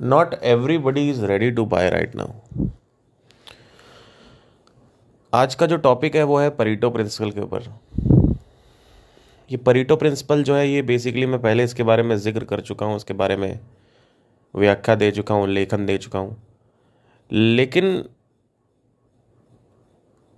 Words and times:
not 0.00 0.34
everybody 0.42 1.08
is 1.08 1.20
ready 1.20 1.50
to 1.52 1.64
buy 1.66 1.90
right 1.90 2.14
now. 2.14 2.30
आज 5.32 5.54
का 5.54 5.66
जो 5.66 5.76
टॉपिक 5.76 6.16
है 6.16 6.22
वो 6.22 6.38
है 6.38 6.48
परीटो 6.50 6.90
प्रिंसिपल 6.90 7.30
के 7.30 7.40
ऊपर। 7.40 7.62
ये 9.50 9.56
परीटो 9.56 9.96
प्रिंसिपल 9.96 10.42
जो 10.42 10.54
है, 10.56 10.68
ये 10.68 10.82
बेसिकली 10.82 11.26
मैं 11.26 11.40
पहले 11.42 11.64
इसके 11.64 11.82
बारे 11.82 12.02
में 12.02 12.16
ज़िक्र 12.16 12.44
कर 12.44 12.60
चुका 12.60 12.86
हूँ 12.86 12.96
उसके 12.96 13.14
बारे 13.14 13.36
में 13.36 13.58
व्याख्या 14.54 14.94
दे 14.94 15.10
चुका 15.10 15.34
हूँ, 15.34 15.48
लेखन 15.48 15.86
दे 15.86 15.96
चुका 15.98 16.18
हूँ। 16.18 16.36
लेकिन 17.30 18.04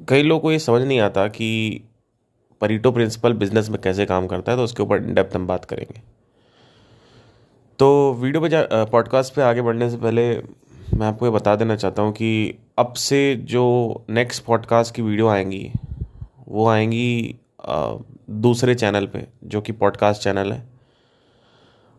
कई 0.01 0.23
लोगों 0.23 0.41
को 0.41 0.53
ये 0.53 0.59
समझ 0.59 0.83
नहीं 0.83 1.01
आता 1.01 1.27
कि 1.29 1.83
परीटो 2.61 2.93
प्रिंसिपल 2.93 3.33
बिज़नेस 3.35 3.69
में 3.71 3.81
कैसे 3.83 4.07
काम 4.07 4.27
करता 4.27 4.53
है 4.53 4.59
तो 4.59 4.65
उसके 4.65 4.83
ऊपर 4.83 4.99
डेप्थ 4.99 5.37
हम 5.37 5.47
बात 5.47 5.65
करेंगे। 5.65 6.01
तो 7.79 8.13
वीडियो 8.13 8.41
पे 8.43 8.85
पॉडकास्ट 8.85 9.35
पे 9.35 9.43
आगे 9.43 9.63
बढ़ने 9.63 9.89
से 9.91 9.97
पहले 9.97 10.23
मैं 10.99 11.07
आपको 11.07 11.27
ये 11.27 11.33
बता 11.33 11.55
देना 11.57 11.77
चाहता 11.77 12.03
हूँ 12.03 12.13
कि 12.13 12.59
अब 12.79 12.93
से 12.93 13.21
जो 13.37 13.63
नेक्स्ट 14.11 14.45
पॉडकास्ट 14.45 14.95
की 14.95 15.03
वीडियो 15.03 15.29
आएँगी, 15.29 15.71
वो 16.49 16.67
आएँगी 16.69 17.37
दूसरे 18.31 18.75
चैनल 18.75 19.07
पे, 19.07 19.27
जो 19.45 19.61
कि 19.61 19.73
पॉडकास्ट 19.73 20.23
चैनल 20.23 20.53
है। 20.53 20.63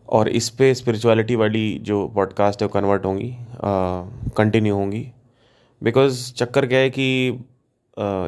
और 0.08 0.28
इस 0.28 0.50
पे 0.50 0.74
स्पिरिचुअलिटी 0.74 1.36
वाली 1.36 1.78
जो 1.82 2.06
पॉडकास्ट 2.08 2.62
है, 2.62 2.68
वो 2.68 2.80
कन्वर्ट 2.80 3.04
होंगी 3.04 3.34
कंटिन्यू 4.36 4.74
होंगी। 4.74 5.06
बिकॉज़ 5.82 6.32
चक्कर 6.34 6.66
क्या 6.66 6.78
है 6.78 6.90
कि 6.90 7.28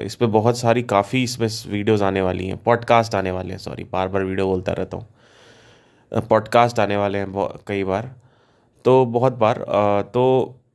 इस 0.06 0.14
पर 0.14 0.26
बहुत 0.26 0.58
सारी 0.58 0.82
काफ़ी 0.82 1.22
इसमें 1.22 1.48
वीडियोज़ 1.72 2.04
आने 2.04 2.20
वाली 2.20 2.46
हैं 2.46 2.62
पॉडकास्ट 2.64 3.14
आने 3.14 3.30
वाले 3.30 3.50
हैं 3.50 3.58
सॉरी 3.58 3.84
बार 3.92 4.08
बार 4.08 4.24
वीडियो 4.24 4.46
बोलता 4.46 4.72
रहता 4.72 4.96
हूँ। 4.96 5.06
पॉडकास्ट 6.20 6.80
आने 6.80 6.96
वाले 6.96 7.18
हैं 7.18 7.48
कई 7.66 7.84
बार। 7.84 8.14
तो 8.84 9.04
बहुत 9.06 9.32
बार 9.32 9.64
तो 10.14 10.24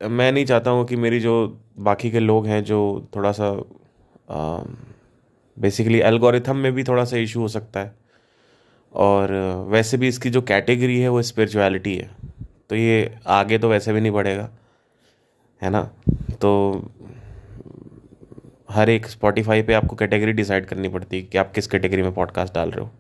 मैं 0.03 0.31
नहीं 0.31 0.45
चाहता 0.45 0.71
हूँ 0.71 0.85
कि 0.85 0.95
मेरी 0.95 1.19
जो 1.19 1.35
बाकी 1.79 2.11
के 2.11 2.19
लोग 2.19 2.47
हैं 2.47 2.63
जो 2.63 2.79
थोड़ा 3.15 3.31
सा 3.31 3.51
बेसिकली 5.57 5.99
एल्गोरिथम 5.99 6.55
में 6.55 6.71
भी 6.73 6.83
थोड़ा 6.83 7.03
सा 7.05 7.17
इशू 7.17 7.41
हो 7.41 7.47
सकता 7.47 7.79
है। 7.79 7.95
और 8.93 9.31
वैसे 9.69 9.97
भी 9.97 10.07
इसकी 10.07 10.29
जो 10.29 10.41
कैटेगरी 10.41 10.99
है 10.99 11.09
वो 11.09 11.21
स्पिरिचुअलिटी 11.21 11.95
है। 11.95 12.09
तो 12.69 12.75
ये 12.75 13.15
आगे 13.27 13.57
तो 13.57 13.69
वैसे 13.69 13.93
भी 13.93 14.01
नहीं 14.01 14.11
बढ़ेगा, 14.11 14.49
है 15.61 15.69
ना? 15.69 15.81
तो 16.41 16.91
हर 18.69 18.89
एक 18.89 19.07
स्पॉटिफाई 19.07 19.61
पे 19.61 19.73
आपको 19.73 19.95
कैटेगरी 19.95 20.31
डिसाइड 20.33 20.65
करनी 20.65 20.89
पड़ती 20.89 21.17
है 21.17 21.23
कि 21.23 21.37
आप 21.37 21.51
किस 21.51 21.67
कैटेगरी 21.67 22.01
में 22.01 22.13
पॉडकास्ट 22.13 22.53
डाल 22.53 22.71
रहे 22.71 22.85
हो। 22.85 22.91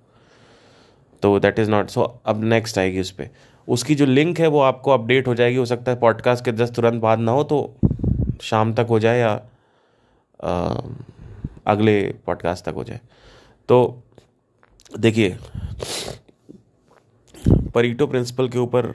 तो 1.21 1.39
दैट 1.39 1.59
इज़ 1.59 1.69
नॉट 1.71 1.89
सो 1.89 2.01
अब 2.25 2.43
नेक्स्ट 2.43 2.77
आएगी 2.77 2.99
उस 2.99 3.11
पर 3.11 3.29
उसकी 3.67 3.95
जो 3.95 4.05
लिंक 4.05 4.39
है 4.39 4.47
वो 4.47 4.59
आपको 4.59 4.91
अपडेट 4.91 5.27
हो 5.27 5.35
जाएगी 5.35 5.57
हो 5.57 5.65
सकता 5.65 5.91
है 5.91 5.99
पॉडकास्ट 5.99 6.45
के 6.45 6.51
दस 6.51 6.71
तुरंत 6.71 7.01
बाद 7.01 7.19
ना 7.19 7.31
हो 7.31 7.43
तो 7.43 7.59
शाम 8.41 8.73
तक 8.73 8.87
हो 8.89 8.99
जाए 8.99 9.19
या 9.19 9.31
आ, 10.43 10.75
अगले 11.67 12.01
पॉडकास्ट 12.25 12.65
तक 12.65 12.73
हो 12.73 12.83
जाए। 12.83 12.99
तो 13.69 14.03
देखिए 14.99 15.37
परीटो 17.73 18.07
प्रिंसिपल 18.07 18.49
के 18.49 18.59
ऊपर 18.59 18.93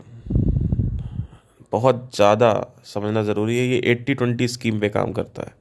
बहुत 1.72 2.10
ज़्यादा 2.14 2.52
समझना 2.84 3.22
ज़रूरी 3.22 3.58
है 3.58 3.66
ये 3.66 3.80
एट्टी 3.84 4.14
ट्वेंटी 4.14 4.48
स्कीम 4.48 4.80
पे 4.80 4.88
काम 4.88 5.12
करता 5.12 5.42
है। 5.42 5.54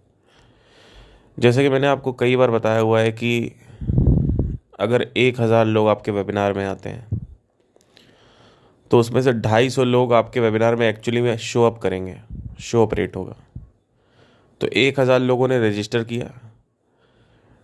जैसे 1.38 1.64
कि 1.64 1.70
मैंने 1.70 1.88
आपको 1.88 2.14
कई 2.14 2.36
बार 2.36 2.52
बताया 2.52 2.80
हुआ 2.80 3.00
है 3.00 3.12
कि 3.12 3.56
अगर 4.82 5.08
एक 5.18 5.40
हज़ार 5.42 5.66
लोग 5.68 5.88
आपके 5.90 6.12
वेबिनार 6.12 6.54
में 6.54 6.66
आते 6.66 6.90
हैं 6.90 7.20
तो 8.92 9.00
उसमें 9.00 9.22
से 9.22 9.34
ढाई 9.34 9.70
सौ 9.70 9.84
लोग 9.84 10.14
आपके 10.14 10.40
वेबिनार 10.40 10.76
में 10.76 10.88
एक्चुअली 10.90 11.22
में 11.22 11.36
शो 11.40 11.66
अप 11.66 11.78
करेंगे 11.78 12.16
शो 12.62 12.86
अप 12.86 12.94
रेट 12.94 13.16
होगा। 13.16 13.36
तो 14.62 14.68
एक 14.68 15.00
हज़ार 15.00 15.20
लोगों 15.20 15.48
ने 15.48 15.60
रजिस्टर 15.60 16.04
किया। 16.04 16.32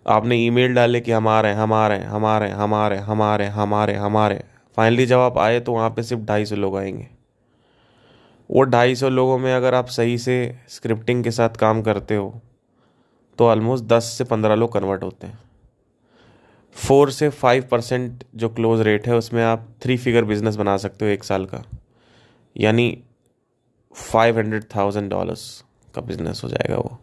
आपने 0.05 0.35
ईमेल 0.37 0.73
डाले 0.73 0.99
कि 1.01 1.11
हम 1.11 1.27
आ 1.27 1.39
रहे 1.41 1.51
हैं, 1.51 1.59
हम 1.59 1.73
आ 1.73 1.87
रहे 1.87 1.99
हैं, 1.99 2.07
हम 2.07 2.25
आ 2.25 2.37
रहे 2.37 2.49
हैं, 2.49 2.55
हम 2.55 2.73
आ 2.73 2.87
रहे 2.87 2.97
हैं, 2.97 3.05
हम 3.05 3.21
आ 3.21 3.35
रहे 3.35 3.47
हैं, 3.47 3.53
हम 3.53 3.73
आ 3.73 3.83
रहे 3.85 3.95
हैं, 3.95 4.03
हम 4.03 4.17
आ 4.17 4.27
रहे 4.27 4.37
हैं। 4.37 4.49
फाइनली 4.77 5.05
जब 5.05 5.19
आप 5.19 5.37
आए 5.37 5.59
तो 5.59 5.73
वहाँ 5.73 5.89
पे 5.89 6.03
सिर्फ़ 6.03 6.23
ढाई 6.23 6.45
सौ 6.45 6.55
लोग 6.55 6.77
आएँगे। 6.77 7.07
वो 8.49 8.63
ढाई 8.65 8.95
सौ 8.95 9.09
लोगों 9.09 9.37
में 9.37 9.53
अगर 9.53 9.73
आप 9.73 9.87
सही 9.89 10.17
से 10.17 10.37
स्क्रिप्टिंग 10.69 11.23
के 11.23 11.31
साथ 11.31 11.57
काम 11.59 11.81
करते 11.81 12.15
हो 12.15 12.33
तो 13.39 13.47
ऑलमोस्ट 13.47 13.85
दस 13.85 14.13
से 14.17 14.23
पंद्रह 14.23 14.55
लोग 14.55 14.71
कन्वर्ट 14.73 15.03
होते 15.03 15.27
हैं। 15.27 15.39
फोर 16.77 17.11
से 17.11 17.29
फाइव 17.31 17.67
परसेंट 17.71 18.23
जो 18.35 18.49
क्लोज 18.49 18.81
रेट 18.81 19.07
है, 19.07 19.15
उसमें 19.15 19.43
आप 19.43 19.67
थ्री 19.81 19.97
फिगर 19.97 20.23
बिज़नेस 20.25 20.55
बना 20.55 20.77
सकते 20.77 21.05
हो 21.05 21.11
एक 21.11 21.23
साल 21.23 21.45
का। 21.45 21.63
यानी 22.55 22.97
फाइव 23.95 24.37
हंड्रेड 24.37 24.63
थाउज़ेंड 24.75 25.09
डॉलर्स 25.11 25.63
का 25.93 26.01
बिज़नेस 26.03 26.41
हो 26.43 26.49
जाएगा 26.49 26.77
वो। 26.77 26.97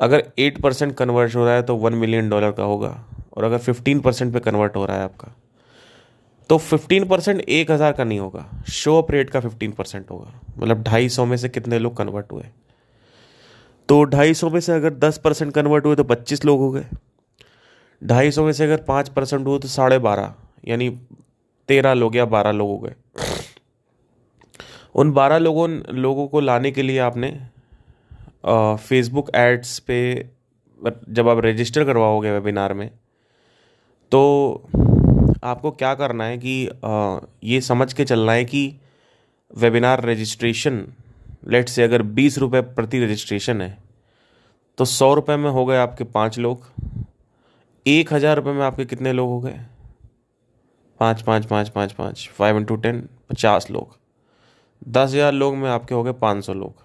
अगर 0.00 0.24
एट 0.38 0.60
परसेंट 0.60 0.94
कन्वर्ट 0.96 1.34
हो 1.36 1.44
रहा 1.44 1.54
है 1.54 1.62
तो 1.62 1.76
वन 1.76 1.94
मिलियन 1.94 2.28
डॉलर 2.28 2.52
का 2.52 2.62
होगा। 2.64 2.98
और 3.32 3.44
अगर 3.44 3.58
फिफ्टीन 3.58 4.00
परसेंट 4.00 4.32
पर 4.34 4.40
कन्वर्ट 4.40 4.76
हो 4.76 4.84
रहा 4.86 4.96
है 4.96 5.04
आपका 5.04 5.34
तो 6.50 6.58
फिफ्टीन 6.58 7.04
परसेंट 7.08 7.40
एक 7.40 7.70
हज़ार 7.70 7.92
का 7.92 8.04
नहीं 8.04 8.18
होगा। 8.18 8.46
शो 8.70 8.96
अप 8.98 9.10
रेट 9.10 9.30
का 9.30 9.40
फिफ्टीन 9.40 9.72
परसेंट 9.72 10.10
होगा। 10.10 10.32
मतलब 10.58 10.82
ढाई 10.82 11.08
सौ 11.08 11.24
में 11.26 11.36
से 11.36 11.48
कितने 11.48 11.78
लोग 11.78 11.96
कन्वर्ट 11.96 12.32
हुए? 12.32 12.44
तो 13.88 14.02
ढाई 14.04 14.34
सौ 14.34 14.50
में 14.50 14.60
से 14.60 14.72
अगर 14.72 14.94
दस 14.94 15.18
परसेंट 15.18 15.52
कन्वर्ट 15.52 15.86
हुए 15.86 15.96
तो 15.96 16.04
पच्चीस 16.04 16.44
लोग 16.44 16.60
हो 16.60 16.70
गए। 16.70 16.86
ढाई 18.02 18.30
सौ 18.30 18.44
में 18.44 18.52
से 18.52 18.64
अगर 18.64 18.82
पाँच 18.82 19.08
परसेंट 19.08 19.46
हुआ 19.46 19.58
तो 19.58 19.68
साढ़े 19.68 19.98
बारह 19.98 20.34
यानी 20.68 20.88
तेरह 21.68 21.94
लोग 21.94 22.16
या 22.16 22.24
बारह 22.24 22.50
लोग 22.50 22.68
हो 22.70 22.78
गए। 22.78 22.94
उन 24.94 25.12
बारह 25.12 25.38
लोगों 25.38 25.68
लोगों 25.94 26.26
को 26.28 26.40
लाने 26.40 26.70
के 26.70 26.82
लिए 26.82 26.98
आपने 26.98 27.30
फेसबुक 28.78 29.30
एड्स 29.34 29.78
पे 29.78 29.98
जब 31.08 31.28
आप 31.28 31.38
रजिस्टर 31.44 31.84
करवाओगे 31.84 32.30
वेबिनार 32.30 32.72
में 32.74 32.88
तो 34.12 34.20
आपको 35.44 35.70
क्या 35.70 35.94
करना 35.94 36.24
है 36.24 36.38
कि 36.38 36.68
आ, 36.84 37.18
ये 37.44 37.60
समझ 37.60 37.92
के 37.92 38.04
चलना 38.04 38.32
है 38.32 38.44
कि 38.44 38.80
वेबिनार 39.56 40.04
रजिस्ट्रेशन 40.04 40.86
लेट 41.48 41.68
से 41.68 41.82
अगर 41.82 42.02
बीस 42.02 42.38
रुपये 42.38 42.60
प्रति 42.60 43.04
रजिस्ट्रेशन 43.04 43.60
है 43.60 43.76
तो 44.78 44.84
सौ 44.84 45.12
रुपये 45.14 45.36
में 45.36 45.50
हो 45.50 45.64
गए 45.66 45.76
आपके 45.76 46.04
पाँच 46.04 46.38
लोग। 46.38 46.66
एक 47.86 48.12
हज़ार 48.12 48.36
रुपये 48.36 48.52
में 48.52 48.64
आपके 48.64 48.84
कितने 48.84 49.12
लोग 49.12 49.30
हो 49.30 49.40
गए? 49.40 49.58
पाँच 51.00 51.22
पाँच 51.22 51.46
पाँच 51.46 51.68
पाँच 51.68 51.92
पाँच 51.92 52.28
फाइव 52.34 52.56
इंटू 52.56 52.76
टेन 52.76 53.00
पचास 53.30 53.70
लोग। 53.70 53.96
दस 54.88 55.10
हज़ार 55.10 55.32
लोग 55.32 55.56
में 55.56 55.68
आपके 55.70 55.94
हो 55.94 56.02
गए 56.02 56.12
पाँच 56.12 56.44
सौ 56.44 56.54
लोग। 56.54 56.82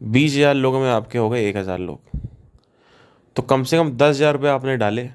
बीस 0.00 0.32
हज़ार 0.34 0.54
लोगों 0.54 0.80
में 0.80 0.88
आपके 0.90 1.18
हो 1.18 1.28
गए 1.30 1.48
एक 1.48 1.56
हज़ार 1.56 1.78
लोग। 1.78 2.18
तो 3.36 3.42
कम 3.42 3.64
से 3.64 3.78
कम 3.78 3.90
दस 3.92 4.16
हज़ार 4.16 4.32
रुपये 4.32 4.50
आपने 4.50 4.76
डाले। 4.76 5.08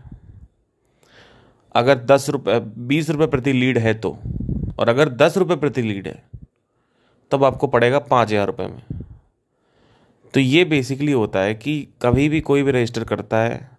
अगर 1.75 2.03
दस 2.05 2.29
रुपये 2.29 2.59
बीस 2.59 3.09
रुपये 3.09 3.27
प्रति 3.27 3.53
लीड 3.53 3.77
है 3.77 3.93
तो 3.95 4.17
और 4.79 4.89
अगर 4.89 5.09
दस 5.09 5.37
रुपये 5.37 5.57
प्रति 5.57 5.81
लीड 5.81 6.07
है, 6.07 6.23
तब 7.31 7.43
आपको 7.43 7.67
पड़ेगा 7.67 7.99
पाँच 7.99 8.29
हज़ार 8.29 8.47
रुपये 8.47 8.67
में। 8.67 8.81
तो 10.33 10.39
ये 10.39 10.63
बेसिकली 10.65 11.11
होता 11.11 11.39
है 11.39 11.53
कि 11.55 11.87
कभी 12.01 12.29
भी 12.29 12.41
कोई 12.41 12.63
भी 12.63 12.71
रजिस्टर 12.71 13.03
करता 13.03 13.37
है 13.37 13.69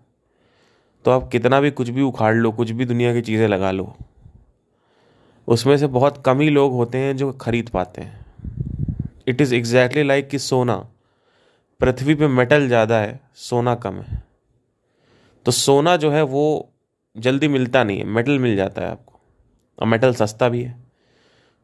तो 1.05 1.11
आप 1.11 1.29
कितना 1.29 1.61
भी 1.61 1.71
कुछ 1.71 1.89
भी 1.89 2.03
उखाड़ 2.03 2.35
लो, 2.35 2.51
कुछ 2.53 2.71
भी 2.71 2.85
दुनिया 2.85 3.13
की 3.15 3.21
चीज़ें 3.23 3.47
लगा 3.49 3.71
लो, 3.71 3.95
उसमें 5.49 5.77
से 5.77 5.87
बहुत 5.89 6.23
कम 6.27 6.41
ही 6.41 6.49
लोग 6.51 6.73
होते 6.73 6.99
हैं 6.99 7.17
जो 7.17 7.33
खरीद 7.33 7.69
पाते 7.69 8.03
हैं। 8.03 8.21
इट 9.29 9.41
इज़ 9.41 9.55
एग्जैक्टली 9.55 10.03
लाइक 10.03 10.29
कि 10.29 10.39
सोना, 10.39 10.77
पृथ्वी 11.81 12.15
पे 12.15 12.27
मेटल 12.29 12.67
ज़्यादा 12.69 12.99
है, 12.99 13.21
सोना 13.35 13.75
कम 13.77 14.01
है। 14.01 14.23
तो 15.47 15.53
सोना 15.53 15.97
जो 15.97 16.11
है 16.11 16.23
वो 16.25 16.69
जल्दी 17.17 17.49
मिलता 17.49 17.83
नहीं 17.84 17.99
है 17.99 18.05
मेटल 18.07 18.39
मिल 18.39 18.57
जाता 18.57 18.83
है 18.83 18.91
आपको, 18.91 19.19
और 19.79 19.87
मेटल 19.87 20.15
सस्ता 20.15 20.49
भी 20.49 20.63
है। 20.63 20.77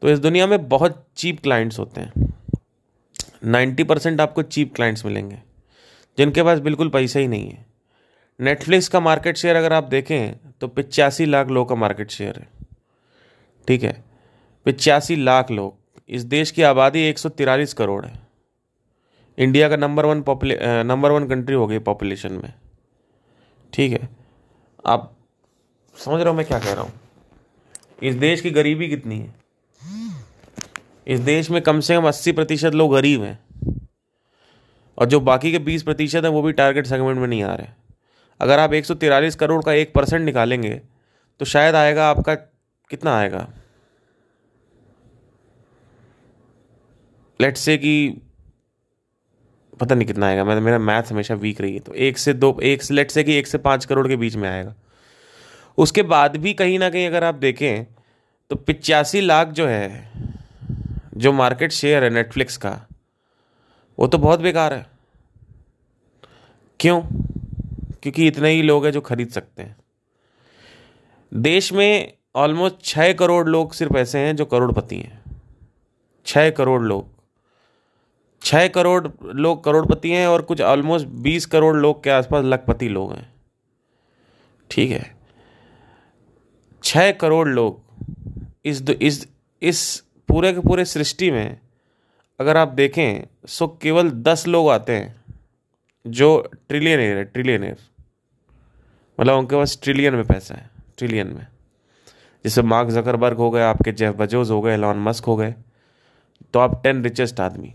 तो 0.03 0.09
इस 0.09 0.19
दुनिया 0.19 0.47
में 0.47 0.69
बहुत 0.69 1.05
चीप 1.17 1.41
क्लाइंट्स 1.43 1.79
होते 1.79 2.01
हैं। 2.01 2.33
नाइन्टी 3.45 3.85
परसेंट 3.85 4.21
आपको 4.21 4.43
चीप 4.43 4.75
क्लाइंट्स 4.75 5.05
मिलेंगे, 5.07 5.39
जिनके 6.19 6.43
पास 6.43 6.59
बिल्कुल 6.59 6.89
पैसा 6.89 7.19
ही 7.19 7.29
नहीं 7.29 7.49
है। 7.49 7.67
नेटफ्लिक्स 8.41 8.89
का 8.89 9.01
मार्केट 9.01 9.37
शेयर 9.37 9.57
अगर 9.57 9.73
आप 9.73 9.85
देखें 9.85 10.51
तो 10.61 10.69
पिचासी 10.69 11.25
लाख 11.27 11.49
लोग 11.49 11.69
का 11.69 11.75
मार्केट 11.75 12.11
शेयर 12.11 12.39
है। 12.39 12.49
ठीक 13.69 13.83
है? 13.83 14.05
पिचासी 14.65 15.17
लाख 15.17 15.51
लोग। 15.51 15.77
इस 16.09 16.23
देश 16.25 16.51
की 16.51 16.63
आबादी 16.63 17.01
एक 17.01 17.19
करोड़ 17.79 18.05
है। 18.07 18.13
इंडिया 19.39 19.69
का 19.69 19.77
नंबर 19.77 20.07
वन 20.07 20.23
पॉपुले 20.23 20.59
नंबर 20.63 21.11
वन 21.11 21.29
कंट्री 21.29 21.55
हो 21.55 21.67
गई 21.67 21.79
पॉपुलेशन 21.79 22.33
में। 22.33 22.53
ठीक 23.73 23.93
है? 23.93 24.09
आप 24.87 25.13
समझ 25.97 26.21
रहे 26.21 26.29
हो 26.29 26.35
मैं 26.35 26.47
क्या 26.47 26.59
कह 26.59 26.73
रहा 26.73 26.83
हूँ? 26.83 26.93
इस 28.03 28.15
देश 28.15 28.41
की 28.41 28.51
गरीबी 28.51 28.89
कितनी 28.89 29.19
है? 29.19 29.35
इस 31.07 31.21
देश 31.21 31.51
में 31.51 31.63
कम 31.63 31.81
से 31.81 31.97
कम 31.97 32.09
अस्सी 32.09 32.33
प्रतिशत 32.33 32.75
लोग 32.75 32.93
गरीब 32.93 33.23
हैं। 33.23 33.39
और 34.99 35.07
जो 35.07 35.21
बाकी 35.21 35.53
के 35.53 35.59
बीस 35.59 35.83
प्रतिशत 35.83 36.25
हैं, 36.25 36.31
वो 36.31 36.43
भी 36.43 36.53
टारगेट 36.53 36.87
सेगमेंट 36.87 37.19
में 37.19 37.27
नहीं 37.29 37.43
आ 37.43 37.55
रहे। 37.55 37.67
अगर 38.41 38.59
आप 38.59 38.73
एक 38.73 38.85
करोड़ 39.35 39.63
का 39.65 39.73
एक 39.73 39.93
परसेंट 39.95 40.25
निकालेंगे 40.25 40.81
तो 41.41 41.45
शायद 41.45 41.75
आएगा 41.75 42.09
आपका, 42.11 42.35
कितना 42.91 43.17
आएगा? 43.19 43.49
लेट 47.41 47.57
से 47.57 47.77
कि 47.79 48.21
पता 49.81 49.95
नहीं 49.95 50.07
कितना 50.07 50.27
आएगा, 50.27 50.45
मैं, 50.45 50.61
मेरा 50.61 50.79
मैथ 50.79 51.03
हमेशा 51.03 51.35
वीक 51.35 51.61
रही 51.61 51.75
है 51.75 51.81
तो 51.81 51.95
एक 51.95 52.19
से 52.19 52.33
दो, 52.33 52.59
एक 52.63 52.83
से 52.83 52.95
लेट 52.95 53.11
से 53.11 53.25
कि 53.25 53.35
एक 53.35 53.47
से 53.47 53.59
पाँच 53.59 53.85
करोड़ 53.85 54.07
के 54.09 54.17
बीच 54.17 54.37
में 54.37 54.49
आएगा। 54.49 54.75
उसके 55.79 56.03
बाद 56.03 56.37
भी 56.37 56.55
कहीं 56.55 56.79
ना 56.79 56.91
कहीं 56.91 57.07
अगर 57.07 57.25
आप 57.25 57.35
देखें 57.35 57.87
तो 58.51 58.57
पिचासी 58.57 59.21
लाख 59.21 59.49
जो 59.49 59.67
है, 59.67 60.13
जो 61.17 61.33
मार्केट 61.33 61.73
शेयर 61.73 62.05
है 62.05 62.11
नेटफ्लिक्स 62.11 62.57
का, 62.57 62.81
वो 63.99 64.07
तो 64.07 64.19
बहुत 64.19 64.41
बेकार 64.41 64.75
है। 64.75 64.87
क्यों? 66.81 67.03
क्योंकि 68.03 68.27
इतने 68.27 68.51
ही 68.51 68.63
लोग 68.63 68.85
हैं 68.85 68.93
जो 68.93 69.01
खरीद 69.01 69.29
सकते 69.29 69.63
हैं। 69.63 69.77
देश 71.35 71.73
में 71.73 72.13
ऑलमोस्ट 72.37 72.77
छः 72.83 73.13
करोड़ 73.13 73.49
लोग 73.49 73.73
सिर्फ़ 73.73 73.97
ऐसे 73.97 74.19
हैं 74.19 74.37
जो 74.37 74.45
करोड़पति 74.45 74.97
हैं। 74.97 75.43
छः 76.27 76.51
करोड़ 76.51 76.83
लोग। 76.83 77.09
छः 78.43 78.69
करोड़ 78.69 79.09
लोग 79.25 79.65
करोड़पति 79.65 80.11
हैं 80.11 80.27
और 80.27 80.43
कुछ 80.43 80.61
ऑलमोस्ट 80.61 81.07
बीस 81.07 81.47
करोड़ 81.47 81.77
लोग 81.77 82.05
के 82.05 82.11
आसपास 82.11 82.45
लखपति 82.45 82.89
लोग 82.89 83.13
हैं। 83.13 83.35
ठीक 84.71 84.91
है। 84.91 85.17
छः 86.85 87.13
करोड़ 87.13 87.49
लोग 87.49 87.83
इस 88.65 88.91
इस 88.91 89.29
इस 89.63 90.01
पूरे 90.01 90.53
के 90.53 90.61
पूरे 90.61 90.85
सृष्टि 90.85 91.31
में 91.31 91.61
अगर 92.41 92.57
आप 92.57 92.69
देखें, 92.69 93.27
सो 93.47 93.69
केवल 93.69 94.11
दस 94.11 94.47
लोग 94.47 94.71
आते 94.71 94.93
हैं। 94.93 95.18
जो 96.11 96.37
ट्रिलियनर 96.69 97.17
है 97.17 97.25
ट्रिलियनर 97.25 97.77
मतलब 99.19 99.37
उनके 99.37 99.57
पास 99.57 99.79
ट्रिलियन 99.83 100.15
में 100.15 100.25
पैसा 100.25 100.55
है 100.55 100.71
ट्रिलियन 100.99 101.27
में। 101.29 101.47
जैसे 102.45 102.63
मार्क 102.65 102.89
जकरबर्ग 102.91 103.37
हो 103.37 103.51
गए 103.51 103.63
आपके 103.63 103.93
जेफ 103.93 104.15
बजोज 104.17 104.51
हो 104.51 104.61
गए 104.63 104.77
लॉन 104.77 104.99
मस्क 105.03 105.25
हो 105.25 105.37
गए 105.37 105.55
तो 106.55 106.61
आप 106.61 106.81
टेन 106.83 107.03
रिचेस्ट 107.05 107.41
आदमी। 107.41 107.73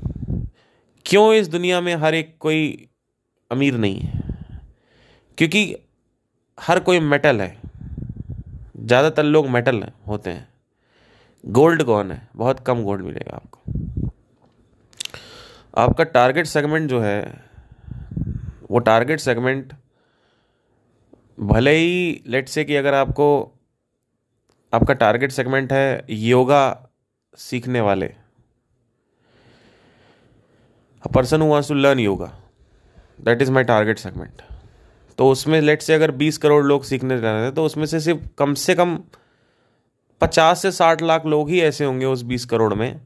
क्यों 1.06 1.34
इस 1.34 1.48
दुनिया 1.48 1.82
में 1.82 1.96
हर 1.96 2.16
एक 2.16 2.36
कोई 2.40 2.88
अमीर 3.52 3.78
नहीं 3.78 4.00
है? 4.00 4.22
क्योंकि 5.38 5.76
हर 6.58 6.80
कोई 6.80 7.00
मेटल 7.00 7.42
है। 7.42 7.56
ज़्यादातर 8.78 9.24
लोग 9.24 9.48
मेटल 9.50 9.82
है, 9.84 9.94
होते 10.08 10.30
हैं। 10.30 10.48
गोल्ड 11.44 11.84
कौन 11.84 12.12
है? 12.12 12.28
बहुत 12.36 12.60
कम 12.60 12.84
गोल्ड 12.84 13.02
मिलेगा 13.02 13.36
आपको। 13.36 14.12
आपका 15.78 16.04
टारगेट 16.04 16.46
सेगमेंट 16.46 16.90
जो 16.90 17.02
है 17.02 17.22
वो 18.74 18.80
टारगेट 18.80 19.20
सेगमेंट 19.20 19.74
भले 21.40 21.72
ही 21.72 22.24
लेट 22.28 22.48
से 22.50 22.64
कि 22.64 22.76
अगर 22.76 22.94
आपको, 22.94 23.52
आपका 24.74 24.94
टारगेट 24.94 25.32
सेगमेंट 25.32 25.74
है 25.74 26.06
योगा 26.10 26.90
सीखने 27.38 27.82
वाले 27.82 28.06
a 31.04 31.12
person 31.16 31.42
who 31.42 31.48
wants 31.48 31.70
to 31.70 31.76
learn 31.76 32.00
yoga 32.00 32.32
that 33.22 33.42
is 33.42 33.52
my 33.52 33.64
target 33.64 34.00
segment 34.00 34.42
तो 35.18 35.30
उसमें 35.30 35.62
लेट 35.62 35.82
से 35.82 35.94
अगर 35.94 36.12
बीस 36.12 36.38
करोड़ 36.38 36.64
लोग 36.66 36.84
सीखने 36.84 37.22
जा 37.22 37.32
रहे 37.34 37.44
हैं 37.44 37.54
तो 37.54 37.66
उसमें 37.66 37.86
से 37.86 38.00
सिर्फ़ 38.00 38.28
कम 38.38 38.54
से 38.54 38.76
कम 38.76 39.00
पचास 40.22 40.62
से 40.62 40.72
साठ 40.72 41.02
लाख 41.02 41.26
लोग 41.26 41.50
ही 41.50 41.62
ऐसे 41.62 41.86
होंगे 41.86 42.06
उस 42.06 42.22
बीस 42.22 42.46
करोड़ 42.46 42.74
में 42.74 43.02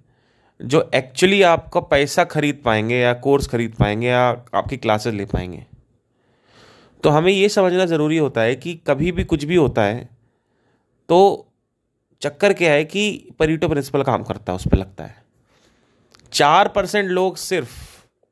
जो 0.60 0.90
एक्चुअली 0.96 1.42
आपका 1.44 1.80
पैसा 1.82 2.24
खरीद 2.26 2.62
पाएँगे 2.66 2.96
या 2.96 3.14
कोर्स 3.16 3.48
खरीद 3.48 3.76
पाएँगे 3.80 4.08
या 4.08 4.22
आपकी 4.56 4.78
क्लासेस 4.78 5.14
ले 5.14 5.26
पाएँगे। 5.26 5.66
तो 7.04 7.10
हमें 7.10 7.32
ये 7.32 7.50
समझना 7.50 7.86
ज़रूरी 7.86 8.18
होता 8.18 8.42
है 8.42 8.56
कि 8.56 8.74
कभी 8.88 9.12
भी 9.12 9.24
कुछ 9.24 9.44
भी 9.44 9.56
होता 9.56 9.84
है 9.84 10.10
तो 11.10 11.48
चक्कर 12.22 12.54
क्या 12.54 12.72
है 12.72 12.84
कि 12.86 13.34
परीटो 13.40 13.68
प्रिंसिपल 13.70 14.04
काम 14.04 14.24
करता 14.24 14.52
है, 14.52 14.56
उस 14.56 14.68
पर 14.68 14.78
लगता 14.78 15.04
है। 15.04 15.16
चार 16.34 16.68
परसेंट 16.68 17.10
लोग 17.10 17.38
सिर्फ़, 17.38 17.72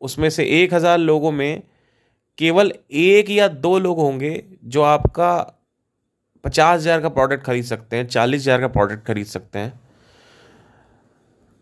उसमें 0.02 0.30
से 0.30 0.46
एक 0.54 0.74
हज़ार 0.74 0.98
लोगों 0.98 1.32
में 1.32 1.62
केवल 2.38 2.74
एक 2.92 3.30
या 3.30 3.48
दो 3.48 3.78
लोग 3.80 4.00
होंगे 4.00 4.44
जो 4.66 4.82
आपका 4.84 5.34
पचास 6.44 6.80
हज़ार 6.80 7.02
का 7.02 7.10
प्रोडक्ट 7.10 7.44
खरीद 7.44 7.66
सकते 7.66 7.98
हैं, 7.98 8.08
चालीस 8.08 8.42
हज़ार 8.42 8.62
का 8.62 8.68
प्रोडक्ट 8.70 9.06
खरीद 9.08 9.26
सकते 9.28 9.60
हैं। 9.60 9.80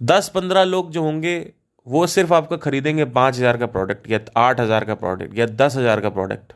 दस 0.03 0.29
पंद्रह 0.35 0.63
लोग 0.63 0.91
जो 0.91 1.03
होंगे, 1.03 1.53
वो 1.87 2.05
सिर्फ़ 2.07 2.33
आपका 2.33 2.57
खरीदेंगे 2.57 3.05
पाँच 3.07 3.35
हज़ार 3.37 3.57
का 3.57 3.65
प्रोडक्ट 3.67 4.09
या 4.11 4.19
आठ 4.37 4.59
हज़ार 4.59 4.85
का 4.85 4.95
प्रोडक्ट 4.95 5.37
या 5.37 5.45
दस 5.45 5.75
हज़ार 5.75 6.01
का 6.01 6.09
प्रोडक्ट 6.09 6.53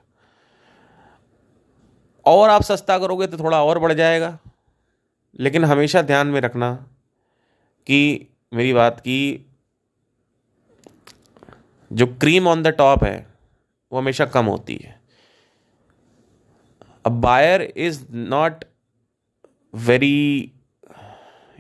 और 2.25 2.49
आप 2.49 2.61
सस्ता 2.63 2.97
करोगे 2.99 3.27
तो 3.27 3.38
थोड़ा 3.38 3.63
और 3.63 3.79
बढ़ 3.79 3.94
जाएगा। 3.94 4.38
लेकिन 5.39 5.65
हमेशा 5.65 6.01
ध्यान 6.01 6.27
में 6.27 6.39
रखना 6.41 6.73
कि, 7.88 8.27
मेरी 8.53 8.73
बात 8.73 8.99
की, 8.99 9.45
जो 11.91 12.07
क्रीम 12.21 12.47
ऑन 12.47 12.63
द 12.63 12.67
टॉप 12.77 13.03
है, 13.03 13.27
वो 13.91 14.00
हमेशा 14.00 14.25
कम 14.27 14.45
होती 14.45 14.75
है। 14.75 14.95
A 17.05 17.09
buyer 17.17 17.59
is 17.77 17.97
not 18.31 18.63
very, 19.73 20.51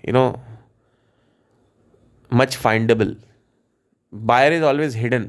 you 0.03 0.13
know 0.13 0.29
much 2.31 2.57
findable. 2.57 3.15
Buyer 4.13 4.51
is 4.51 4.63
always 4.63 4.93
hidden. 4.95 5.27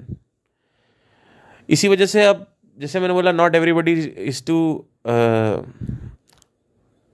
इसी 1.68 1.88
वजह 1.88 2.06
से 2.06 2.24
अब, 2.24 2.46
जैसे 2.78 3.00
मैंने 3.00 3.14
बोला 3.14 3.32
not 3.32 3.54
everybody 3.54 3.92
is 4.28 4.42
to 4.46 4.58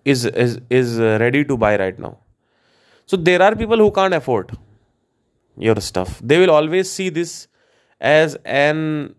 is 0.07 0.27
is 0.29 0.59
is 0.73 1.01
ready 1.23 1.43
to 1.45 1.57
buy 1.57 1.77
right 1.77 2.01
now 2.01 2.15
so 3.09 3.17
there 3.17 3.43
are 3.43 3.55
people 3.55 3.81
who 3.81 3.91
can't 3.91 4.15
afford 4.15 4.57
your 5.59 5.79
stuff 5.81 6.23
they 6.25 6.39
will 6.39 6.51
always 6.51 6.87
see 6.87 7.11
this 7.11 7.33
as 8.01 8.39
an 8.47 9.15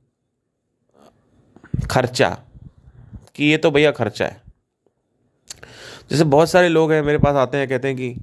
खर्चा 1.91 2.29
कि 3.35 3.45
ये 3.45 3.57
तो 3.57 3.71
भैया 3.71 3.91
खर्चा 3.91 4.25
है। 4.25 4.41
जैसे 6.11 6.23
बहुत 6.23 6.49
सारे 6.49 6.69
लोग 6.69 6.91
हैं, 6.91 7.01
मेरे 7.01 7.17
पास 7.17 7.35
आते 7.35 7.57
हैं, 7.57 7.67
कहते 7.67 7.87
हैं 7.87 7.97
कि 7.97 8.15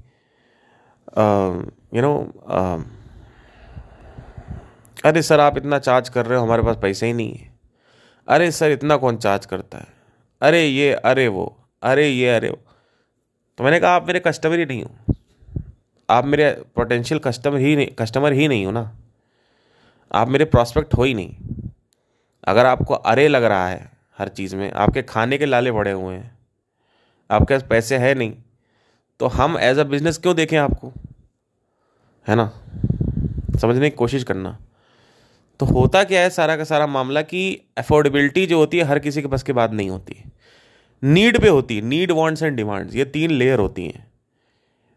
यू 1.94 2.02
नो 2.02 2.14
अरे 5.04 5.22
सर, 5.22 5.40
आप 5.40 5.56
इतना 5.56 5.78
चार्ज 5.78 6.08
कर 6.08 6.26
रहे 6.26 6.38
हो, 6.38 6.44
हमारे 6.44 6.62
पास 6.62 6.76
पैसे 6.82 7.06
ही 7.06 7.12
नहीं 7.12 7.34
है। 7.34 7.52
अरे 8.28 8.50
सर, 8.50 8.70
इतना 8.70 8.96
कौन 8.96 9.16
चार्ज 9.16 9.46
करता 9.46 9.78
है? 9.78 9.86
अरे 10.42 10.64
ये, 10.66 10.92
अरे 10.94 11.26
वो, 11.28 11.44
अरे 11.82 12.08
ये, 12.08 12.28
अरे 12.28 12.50
वो। 12.50 12.58
तो 13.58 13.64
मैंने 13.64 13.80
कहा, 13.80 13.90
आप 13.90 14.06
मेरे 14.06 14.20
कस्टमर 14.20 14.58
ही 14.58 14.64
नहीं 14.66 14.84
हो। 14.84 15.14
आप 16.10 16.24
मेरे 16.24 16.50
पोटेंशियल 16.76 17.20
कस्टमर 17.20 17.58
ही 17.58 17.74
नहीं 17.76 17.86
कस्टमर 17.98 18.32
ही 18.32 18.48
नहीं 18.48 18.64
हो 18.66 18.72
ना। 18.72 18.90
आप 20.12 20.28
मेरे 20.28 20.44
प्रॉस्पेक्ट 20.44 20.94
हो 20.94 21.02
ही 21.02 21.14
नहीं। 21.14 21.36
अगर 22.44 22.66
आपको 22.66 22.94
अरे 22.94 23.28
लग 23.28 23.44
रहा 23.44 23.68
है 23.68 23.90
हर 24.18 24.28
चीज़ 24.28 24.56
में, 24.56 24.70
आपके 24.72 25.02
खाने 25.02 25.38
के 25.38 25.46
लाले 25.46 25.72
पड़े 25.72 25.92
हुए 25.92 26.14
हैं। 26.14 26.38
आपके 27.30 27.54
पास 27.54 27.66
पैसे 27.70 27.96
है 27.96 28.14
नहीं। 28.14 28.34
तो 29.22 29.28
हम 29.28 29.58
एज 29.58 29.78
अ 29.78 29.84
बिज़नेस 29.84 30.18
क्यों 30.18 30.36
देखें 30.36 30.56
आपको? 30.58 30.92
है 32.28 32.36
ना? 32.36 32.52
समझने 33.60 33.90
की 33.90 33.96
कोशिश 33.96 34.24
करना। 34.24 34.58
तो 35.60 35.66
होता 35.66 36.04
क्या 36.04 36.20
है 36.20 36.30
सारा 36.30 36.56
का 36.56 36.64
सारा 36.64 36.86
मामला 36.86 37.22
कि 37.22 37.60
अफोर्डेबिलिटी 37.78 38.46
जो 38.46 38.58
होती 38.58 38.78
है, 38.78 38.84
हर 38.84 38.98
किसी 38.98 39.22
के 39.22 39.28
पास 39.28 39.42
के 39.42 39.52
बाद 39.52 39.72
नहीं 39.72 39.90
होती। 39.90 40.24
नीड 41.04 41.40
पे 41.40 41.48
होती 41.48 41.76
है 41.76 41.82
नीड 41.82 42.10
वांट्स 42.10 42.42
एंड 42.42 42.56
डिमांड्स 42.56 42.94
ये 42.94 43.04
तीन 43.04 43.30
लेयर 43.30 43.58
होती 43.58 43.84
हैं। 43.84 44.12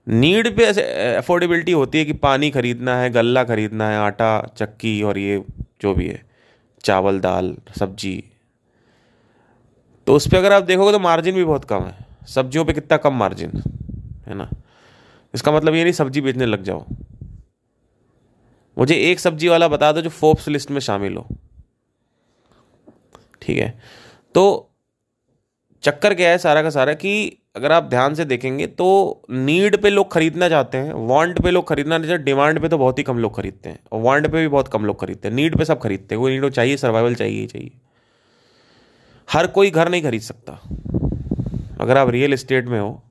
नीड 0.08 0.58
पे 0.58 0.64
ऐसे 0.64 0.82
अफोर्डेबिलिटी 1.16 1.72
होती 1.72 1.98
है 1.98 2.06
कि 2.06 2.14
पानी 2.14 2.50
खरीदना 2.50 2.98
है, 2.98 3.10
गल्ला 3.10 3.44
खरीदना 3.44 3.90
है, 3.90 3.98
आटा, 3.98 4.54
चक्की 4.58 5.02
और 5.02 5.18
ये 5.18 5.44
जो 5.82 5.94
भी 5.94 6.08
है, 6.08 6.26
चावल, 6.84 7.20
दाल, 7.20 7.58
सब्ज़ी। 7.80 8.24
तो 10.08 10.16
उस 10.16 10.28
पर 10.28 10.38
अगर 10.38 10.54
आप 10.54 10.64
देखोगे 10.64 10.92
तो 10.92 11.00
मार्जिन 11.00 11.36
भी 11.36 11.44
बहुत 11.44 11.66
कम 11.66 11.84
है। 11.84 12.06
सब्जियों 12.28 12.66
पे 12.66 12.74
कितना 12.74 12.98
कम 12.98 13.14
मार्जिन 13.14 13.62
है 14.28 14.36
ना? 14.36 14.50
इसका 15.34 15.52
मतलब 15.52 15.76
ये 15.76 15.84
नहीं 15.84 15.94
सब्ज़ी 15.94 16.22
बेचने 16.22 16.46
लग 16.46 16.64
जाओ। 16.64 16.86
मुझे 18.78 18.96
एक 19.02 19.20
सब्ज़ी 19.20 19.48
वाला 19.48 19.68
बता 19.68 19.92
दो 19.92 20.02
जो 20.02 20.10
फोर्ब्स 20.10 20.48
लिस्ट 20.48 20.72
में 20.72 20.80
शामिल 20.82 21.16
हो। 21.16 21.28
ठीक 23.42 23.58
है? 23.58 23.74
तो 24.36 24.72
चक्कर 25.84 26.14
क्या 26.14 26.30
है 26.30 26.38
सारा 26.38 26.62
का 26.64 26.70
सारा 26.70 26.94
कि 26.94 27.38
अगर 27.56 27.72
आप 27.72 27.84
ध्यान 27.84 28.14
से 28.16 28.26
देखेंगे 28.26 28.66
तो 28.68 28.86
नीड 29.30 29.76
पे 29.82 29.90
लोग 29.90 30.12
खरीदना 30.12 30.50
चाहते 30.50 30.78
हैं 30.78 30.94
वांट 31.08 31.42
पे 31.44 31.52
लोग 31.52 31.68
खरीदना 31.68 31.98
नहीं 31.98 32.10
चाहते 32.10 32.24
डिमांड 32.24 32.60
पे 32.62 32.70
तो 32.70 32.78
बहुत 32.78 32.98
ही 33.00 33.04
कम 33.04 33.20
लोग 33.20 33.36
खरीदते 33.36 33.70
हैं, 33.70 33.80
और 33.92 34.02
वांट 34.02 34.28
पे 34.28 34.42
भी 34.42 34.48
बहुत 34.48 34.68
कम 34.68 34.86
लोग 34.86 35.00
खरीदते 35.02 35.28
हैं। 35.28 35.36
नीड 35.36 35.58
पे 35.58 35.66
सब 35.66 35.80
खरीदते 35.80 36.16
हैं 36.16 36.22
वो 36.22 36.30
नीड 36.30 36.50
चाहिए 36.50 36.78
सर्वाइवल 36.78 37.16
चाहिए 37.16 37.40
ही 37.40 37.48
चाहिए। 37.48 37.72
हर 39.28 39.48
कोई 39.48 39.72
घर 39.72 39.90
नहीं 39.90 40.04
खरीद 40.04 40.22
सकता। 40.22 40.60
अगर 41.82 41.98
आप 41.98 42.10
रियल 42.10 42.34
इस्टेट 42.34 42.68
में 42.68 42.80
हो 42.80 43.02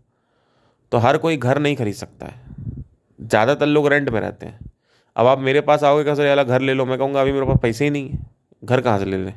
तो 0.93 0.99
हर 0.99 1.19
कोई 1.19 1.37
घर 1.37 1.59
नहीं 1.59 1.77
खरीद 1.77 1.95
सकता 1.95 2.27
है। 2.27 2.43
ज़्यादातर 3.19 3.67
लोग 3.67 3.89
रेंट 3.89 4.09
में 4.09 4.21
रहते 4.21 4.47
हैं। 4.47 4.59
अब 5.17 5.27
आप 5.27 5.39
मेरे 5.39 5.61
पास 5.61 5.85
आओगे 5.85 6.05
कैसे 6.05 6.27
यार, 6.27 6.45
घर 6.45 6.61
ले 6.61 6.75
लो। 6.75 6.85
मैं 6.85 6.99
कहूँगा, 6.99 7.21
अभी 7.21 7.33
मेरे 7.33 7.47
पास 7.47 7.59
पैसे 7.63 7.85
ही 7.85 7.91
नहीं 7.91 8.09
है। 8.11 8.19
घर 8.65 8.81
कहाँ 8.81 8.99
से 8.99 9.05
ले 9.05 9.17
लें? 9.17 9.35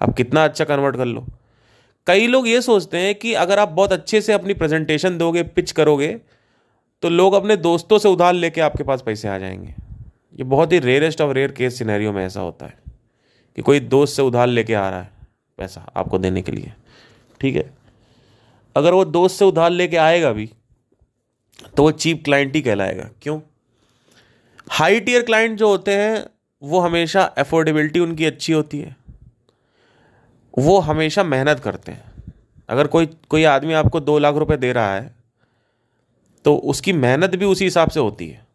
आप 0.00 0.14
कितना 0.14 0.44
अच्छा 0.44 0.64
कन्वर्ट 0.64 0.96
कर 0.96 1.04
लो। 1.04 1.26
कई 2.06 2.26
लोग 2.26 2.48
ये 2.48 2.60
सोचते 2.62 2.98
हैं 2.98 3.14
कि 3.14 3.32
अगर 3.34 3.58
आप 3.58 3.68
बहुत 3.68 3.92
अच्छे 3.92 4.20
से 4.20 4.32
अपनी 4.32 4.54
प्रेजेंटेशन 4.54 5.18
दोगे 5.18 5.42
पिच 5.42 5.72
करोगे 5.72 6.08
तो 7.02 7.08
लोग 7.08 7.34
अपने 7.34 7.56
दोस्तों 7.56 7.98
से 7.98 8.08
उधार 8.08 8.32
लेके 8.32 8.60
आपके 8.60 8.84
पास 8.84 9.02
पैसे 9.02 9.28
आ 9.28 9.36
जाएँगे। 9.38 9.74
ये 10.38 10.44
बहुत 10.44 10.72
ही 10.72 10.78
rarest 10.78 11.20
of 11.20 11.32
rare 11.32 11.52
case 11.52 11.78
scenario 11.78 12.12
में 12.12 12.24
ऐसा 12.26 12.40
होता 12.40 12.66
है 12.66 12.74
कि 13.58 13.62
कोई 13.62 13.80
दोस्त 13.80 14.16
से 14.16 14.22
उधार 14.22 14.46
लेके 14.46 14.74
आ 14.74 14.88
रहा 14.90 15.00
है 15.00 15.10
पैसा 15.58 15.86
आपको 15.96 16.18
देने 16.18 16.42
के 16.42 16.52
लिए। 16.52 16.72
ठीक 17.40 17.56
है? 17.56 17.70
अगर 18.76 18.92
वो 18.92 19.04
दोस्त 19.06 19.38
से 19.38 19.44
उधार 19.44 19.70
लेके 19.70 19.96
आएगा 19.98 20.32
भी 20.32 20.50
तो 21.76 21.82
वो 21.82 21.90
चीप 21.92 22.22
क्लाइंट 22.24 22.54
ही 22.54 22.60
कहलाएगा। 22.62 23.08
क्यों? 23.22 23.40
हाई 24.70 25.00
टीयर 25.00 25.22
क्लाइंट 25.22 25.58
जो 25.58 25.68
होते 25.68 25.94
हैं, 25.94 26.24
वो 26.62 26.80
हमेशा 26.80 27.22
अफोर्डेबिलिटी 27.22 28.00
उनकी 28.00 28.24
अच्छी 28.24 28.52
होती 28.52 28.78
है। 28.78 28.96
वो 30.54 30.78
हमेशा 30.80 31.24
मेहनत 31.24 31.60
करते 31.60 31.92
हैं। 31.92 32.12
अगर 32.68 32.86
कोई 32.86 33.06
कोई 33.30 33.44
आदमी 33.46 33.72
आपको 33.72 34.00
दो 34.00 34.18
लाख 34.18 34.34
रुपए 34.34 34.56
दे 34.56 34.72
रहा 34.72 34.94
है 34.94 35.14
तो 36.44 36.54
उसकी 36.64 36.92
मेहनत 36.94 37.34
भी 37.34 37.44
उसी 37.44 37.64
हिसाब 37.64 37.90
से 37.90 38.00
होती 38.00 38.28
है। 38.28 38.46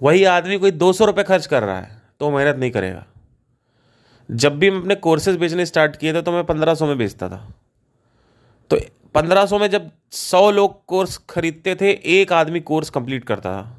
वही 0.00 0.24
आदमी 0.26 0.58
कोई 0.58 0.70
दो 0.72 0.92
सौ 0.92 1.04
रुपये 1.04 1.24
खर्च 1.24 1.46
कर 1.46 1.62
रहा 1.62 1.80
है 1.80 2.00
तो 2.20 2.30
मेहनत 2.30 2.56
नहीं 2.56 2.70
करेगा। 2.70 3.04
जब 4.28 4.58
भी 4.58 4.70
मैं 4.70 4.80
अपने 4.80 4.94
कोर्सेज 4.96 5.36
बेचने 5.36 5.66
स्टार्ट 5.66 5.96
किए 5.96 6.12
थे 6.14 6.22
तो 6.22 6.32
मैं 6.32 6.44
पंद्रह 6.44 6.74
सौ 6.74 6.86
में 6.86 6.96
बेचता 6.98 7.28
था। 7.28 7.46
तो 8.70 8.78
पंद्रह 9.14 9.46
सौ 9.46 9.58
में 9.58 9.68
जब 9.70 9.90
सौ 10.10 10.50
लोग 10.50 10.84
कोर्स 10.86 11.16
खरीदते 11.30 11.74
थे, 11.74 11.90
एक 11.90 12.32
आदमी 12.32 12.60
कोर्स 12.60 12.90
कंप्लीट 12.90 13.24
करता 13.24 13.52
था। 13.52 13.74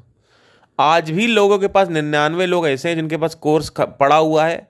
आज 0.78 1.10
भी 1.10 1.26
लोगों 1.26 1.58
के 1.58 1.68
पास 1.68 1.88
निन्यानवे 1.88 2.46
लोग 2.46 2.66
ऐसे 2.68 2.88
हैं 2.88 2.96
जिनके 2.96 3.16
पास 3.16 3.34
कोर्स 3.36 3.70
पड़ा 3.78 4.16
हुआ 4.16 4.46
है, 4.46 4.68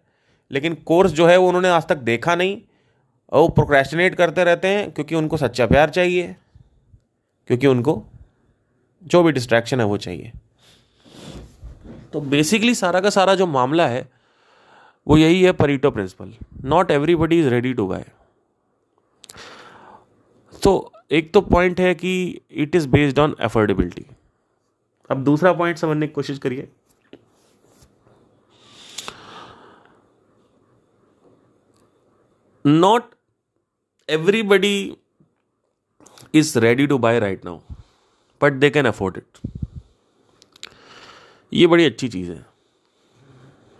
लेकिन 0.50 0.74
कोर्स 0.86 1.12
जो 1.12 1.26
है 1.26 1.36
वो 1.36 1.48
उन्होंने 1.48 1.68
आज 1.68 1.86
तक 1.86 1.96
देखा 1.96 2.34
नहीं। 2.34 2.60
और 3.32 3.40
वो 3.40 3.48
प्रोक्रेस्टिनेट 3.48 4.14
करते 4.14 4.44
रहते 4.44 4.68
हैं 4.68 4.90
क्योंकि 4.90 5.14
उनको 5.14 5.36
सच्चा 5.36 5.66
प्यार 5.66 5.90
चाहिए, 5.90 6.34
क्योंकि 7.48 7.66
उनको 7.66 8.02
जो 9.02 9.22
भी 9.22 9.32
डिस्ट्रैक्शन 9.32 9.80
है 9.80 9.86
वो 9.86 9.96
चाहिए। 9.96 10.32
तो 12.12 12.20
बेसिकली 12.20 12.74
सारा 12.74 13.00
का 13.00 13.10
सारा 13.10 13.34
जो 13.34 13.46
मामला 13.48 13.86
है, 13.88 14.06
वो 15.06 15.16
यही 15.18 15.42
है 15.42 15.52
Pareto 15.52 15.90
principle. 15.90 16.32
Not 16.64 16.90
everybody 16.90 17.38
is 17.40 17.48
ready 17.48 17.72
to 17.74 17.86
buy 17.86 18.04
तो 20.62 20.92
एक 21.10 21.32
तो 21.34 21.40
पॉइंट 21.40 21.80
है 21.80 21.94
कि 21.94 22.40
it 22.50 22.74
is 22.74 22.88
based 22.88 23.18
on 23.18 23.34
affordability 23.40 24.04
अब 25.10 25.24
दूसरा 25.24 25.52
पॉइंट 25.52 25.78
समझने 25.78 26.06
की 26.06 26.12
कोशिश 26.12 26.38
करिए। 26.38 26.68
Not 32.64 33.10
everybody 34.08 34.96
is 36.34 36.58
ready 36.58 36.86
to 36.86 36.98
buy 36.98 37.18
right 37.20 37.44
now 37.44 37.58
but 38.40 38.52
they 38.52 38.70
can 38.70 38.86
afford 38.86 39.16
it 39.16 39.38
ये 41.52 41.66
बड़ी 41.66 41.84
अच्छी 41.84 42.08
चीज़ 42.08 42.30
है। 42.30 42.44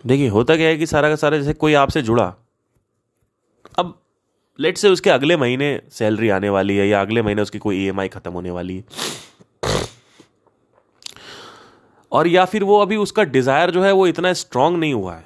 देखिए 0.05 0.29
होता 0.29 0.57
क्या 0.57 0.67
है 0.67 0.77
कि 0.77 0.87
सारा 0.87 1.09
का 1.09 1.17
सारा 1.17 1.39
जैसे 1.39 1.53
कोई 1.55 1.75
आपसे 1.75 2.03
जुड़ा 2.03 2.35
अब 3.79 4.01
लेट 4.61 4.79
से 4.79 4.89
उसके 4.89 5.11
अगले 5.11 5.37
महीने 5.37 5.81
सैलरी 5.93 6.29
आने 6.29 6.49
वाली 6.49 6.77
है 6.77 6.87
या 6.89 7.01
अगले 7.01 7.23
महीने 7.23 7.43
उसकी 7.43 7.59
कोई 7.59 7.77
ईएमआई 7.77 8.09
e 8.09 8.13
खत्म 8.13 8.33
होने 8.33 8.51
वाली 8.51 8.77
है। 8.77 8.85
और 12.13 12.27
या 12.29 12.45
फिर 12.45 12.65
वो 12.65 12.79
अभी 12.79 12.97
उसका 12.97 13.23
डिज़ायर 13.25 13.71
जो 13.71 13.83
है 13.83 13.93
वो 13.93 14.07
इतना 14.07 14.33
स्ट्रांग 14.33 14.77
नहीं 14.77 14.95
हुआ 14.95 15.15
है 15.15 15.25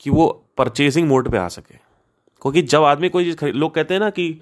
कि 0.00 0.10
वो 0.10 0.28
परचेसिंग 0.58 1.08
मोड 1.08 1.30
पे 1.30 1.38
आ 1.38 1.48
सके। 1.48 1.74
क्योंकि 2.42 2.62
जब 2.62 2.82
आदमी 2.84 3.08
कोई 3.08 3.24
चीज़ 3.24 3.36
खरीद, 3.36 3.54
लोग 3.54 3.74
कहते 3.74 3.94
हैं 3.94 4.00
ना 4.00 4.10
कि, 4.10 4.40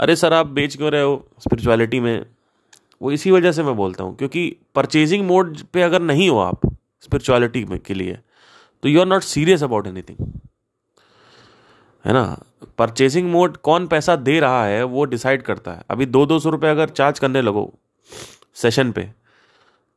अरे 0.00 0.16
सर, 0.16 0.32
आप 0.32 0.46
बेच 0.48 0.76
क्यों 0.76 0.90
रहे 0.90 1.02
हो 1.02 1.24
स्पिरिचुअलिटी 1.40 2.00
में? 2.00 2.26
वो 3.02 3.12
इसी 3.12 3.30
वजह 3.30 3.52
से 3.52 3.62
मैं 3.62 3.76
बोलता 3.76 4.04
हूँ, 4.04 4.16
क्योंकि 4.16 4.56
परचेजिंग 4.74 5.26
मोड 5.26 5.58
पे 5.72 5.82
अगर 5.82 6.02
नहीं 6.02 6.28
हो 6.28 6.38
आप 6.38 6.66
स्पिरिचुअलिटी 7.02 7.64
में 7.64 7.78
के 7.78 7.94
लिए 7.94 8.18
तो 8.82 8.88
you 8.88 9.00
are 9.00 9.06
not 9.06 9.22
serious 9.24 9.62
about 9.62 9.86
anything 9.86 10.32
है 12.04 12.12
ना? 12.12 12.42
परचेजिंग 12.78 13.30
मोड 13.30 13.56
कौन 13.56 13.86
पैसा 13.86 14.16
दे 14.16 14.38
रहा 14.40 14.64
है, 14.66 14.82
वो 14.84 15.04
डिसाइड 15.04 15.42
करता 15.42 15.72
है। 15.72 15.82
अभी 15.90 16.06
दो 16.06 16.24
दो 16.26 16.38
सौ 16.38 16.50
रुपये 16.50 16.70
अगर 16.70 16.88
चार्ज 16.88 17.18
करने 17.18 17.42
लगो 17.42 17.72
सेशन 18.54 18.92
पे 18.92 19.08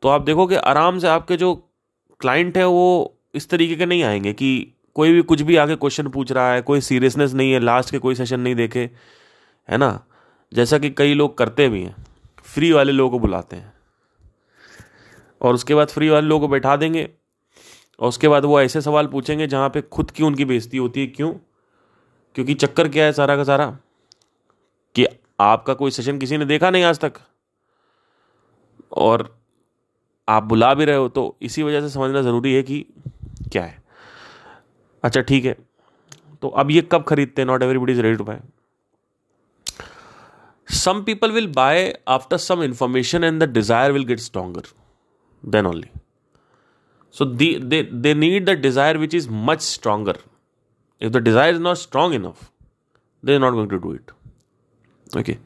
तो 0.04 0.10
आप 0.10 0.22
देखो 0.22 0.46
कि 0.48 0.56
आराम 0.56 1.00
से 1.00 1.08
आपके 1.08 1.38
जो 1.38 1.54
क्लाइंट 2.20 2.58
है, 2.58 2.66
वो 2.66 3.18
इस 3.36 3.50
तरीके 3.50 3.76
के 3.76 3.86
नहीं 3.86 4.04
आएँगे 4.04 4.34
कि 4.34 4.74
कोई 4.96 5.12
भी 5.12 5.22
कुछ 5.22 5.42
भी 5.42 5.56
आगे 5.56 5.76
क्वेश्चन 5.76 6.08
पूछ 6.08 6.32
रहा 6.32 6.52
है, 6.54 6.62
कोई 6.62 6.82
सीरियसनेस 6.82 7.34
नहीं 7.34 7.52
है 7.52 7.60
लास्ट 7.60 7.92
के 7.92 8.00
कोई 8.00 8.16
सेशन 8.16 8.40
नहीं 8.40 8.56
देखे, 8.56 8.90
है 9.70 9.78
ना? 9.78 10.00
जैसा 10.52 10.78
कि 10.78 10.90
कई 10.90 11.14
लोग 11.14 11.38
करते 11.38 11.68
भी 11.70 11.82
हैं 11.84 11.96
फ्री 12.46 12.72
वाले 12.72 12.92
लोगों 12.92 13.12
को 13.12 13.20
बुलाते 13.20 13.56
हैं। 13.56 13.74
और 15.42 15.54
उसके 15.54 15.76
बाद 15.76 15.88
फ्री 15.88 16.10
वाले 16.10 16.28
लोगों 16.28 16.48
को 16.48 16.52
बैठा 16.52 16.76
देंगे, 16.76 17.10
और 18.00 18.10
उसके 18.10 18.28
बाद 18.28 18.46
वो 18.46 18.62
ऐसे 18.62 18.82
सवाल 18.82 19.08
पूछेंगे 19.08 19.48
जहाँ 19.48 19.70
पे 19.70 19.82
खुद 19.82 20.12
की 20.12 20.24
उनकी 20.24 20.46
बेइज्जती 20.46 20.78
होती 20.78 21.02
है, 21.02 21.08
क्यों? 21.08 21.34
क्योंकि 22.36 22.54
चक्कर 22.56 22.90
क्या 22.90 23.06
है 23.06 23.12
सारा 23.14 23.36
का 23.36 23.44
सारा? 23.44 23.66
कि 24.96 25.06
आपका 25.40 25.74
कोई 25.74 25.92
सेशन 25.92 26.18
किसी 26.20 26.38
ने 26.38 26.46
देखा 26.46 26.70
नहीं 26.70 26.84
आज 26.84 27.00
तक? 27.00 27.14
और 28.92 29.36
आप 30.28 30.44
बुला 30.44 30.74
भी 30.74 30.86
रहे 30.86 30.96
हो 30.96 31.08
तो 31.10 31.36
इसी 31.42 31.64
वजह 31.64 31.82
से 31.82 31.90
समझना 31.90 32.22
ज़रूरी 32.22 32.54
है 32.54 32.62
कि 32.64 32.86
क्या 33.52 33.64
है। 33.64 33.82
अच्छा 35.04 35.22
ठीक 35.22 35.46
है। 35.46 35.56
तो 36.42 36.48
अब 36.50 36.72
ये 36.72 36.82
कब 36.92 37.04
खरीदते 37.04 37.42
हैं? 37.42 37.48
Not 37.48 37.64
everybody 37.64 37.94
is 37.94 38.02
ready 38.02 38.18
to 38.18 38.24
buy 38.24 38.42
some 40.68 41.02
people 41.04 41.32
will 41.32 41.48
buy 41.54 41.94
after 42.08 42.38
some 42.38 42.64
information 42.64 43.24
and 43.24 43.44
the 43.44 43.50
desire 43.52 43.92
will 43.92 44.04
get 44.06 44.20
stronger 44.20 44.68
then 45.44 45.66
only 45.66 45.88
so 47.16 47.26
they 47.26 48.14
need 48.14 48.46
the 48.46 48.58
desire 48.62 48.98
which 48.98 49.16
is 49.16 49.28
much 49.32 49.62
stronger 49.64 50.18
if 51.02 51.14
the 51.14 51.18
desire 51.18 51.56
is 51.56 51.62
not 51.62 51.76
strong 51.76 52.14
enough 52.14 52.50
they 53.26 53.36
is 53.36 53.42
not 53.42 53.54
going 53.54 53.70
to 53.70 53.78
do 53.78 53.94
it 53.94 54.12
okay 55.18 55.38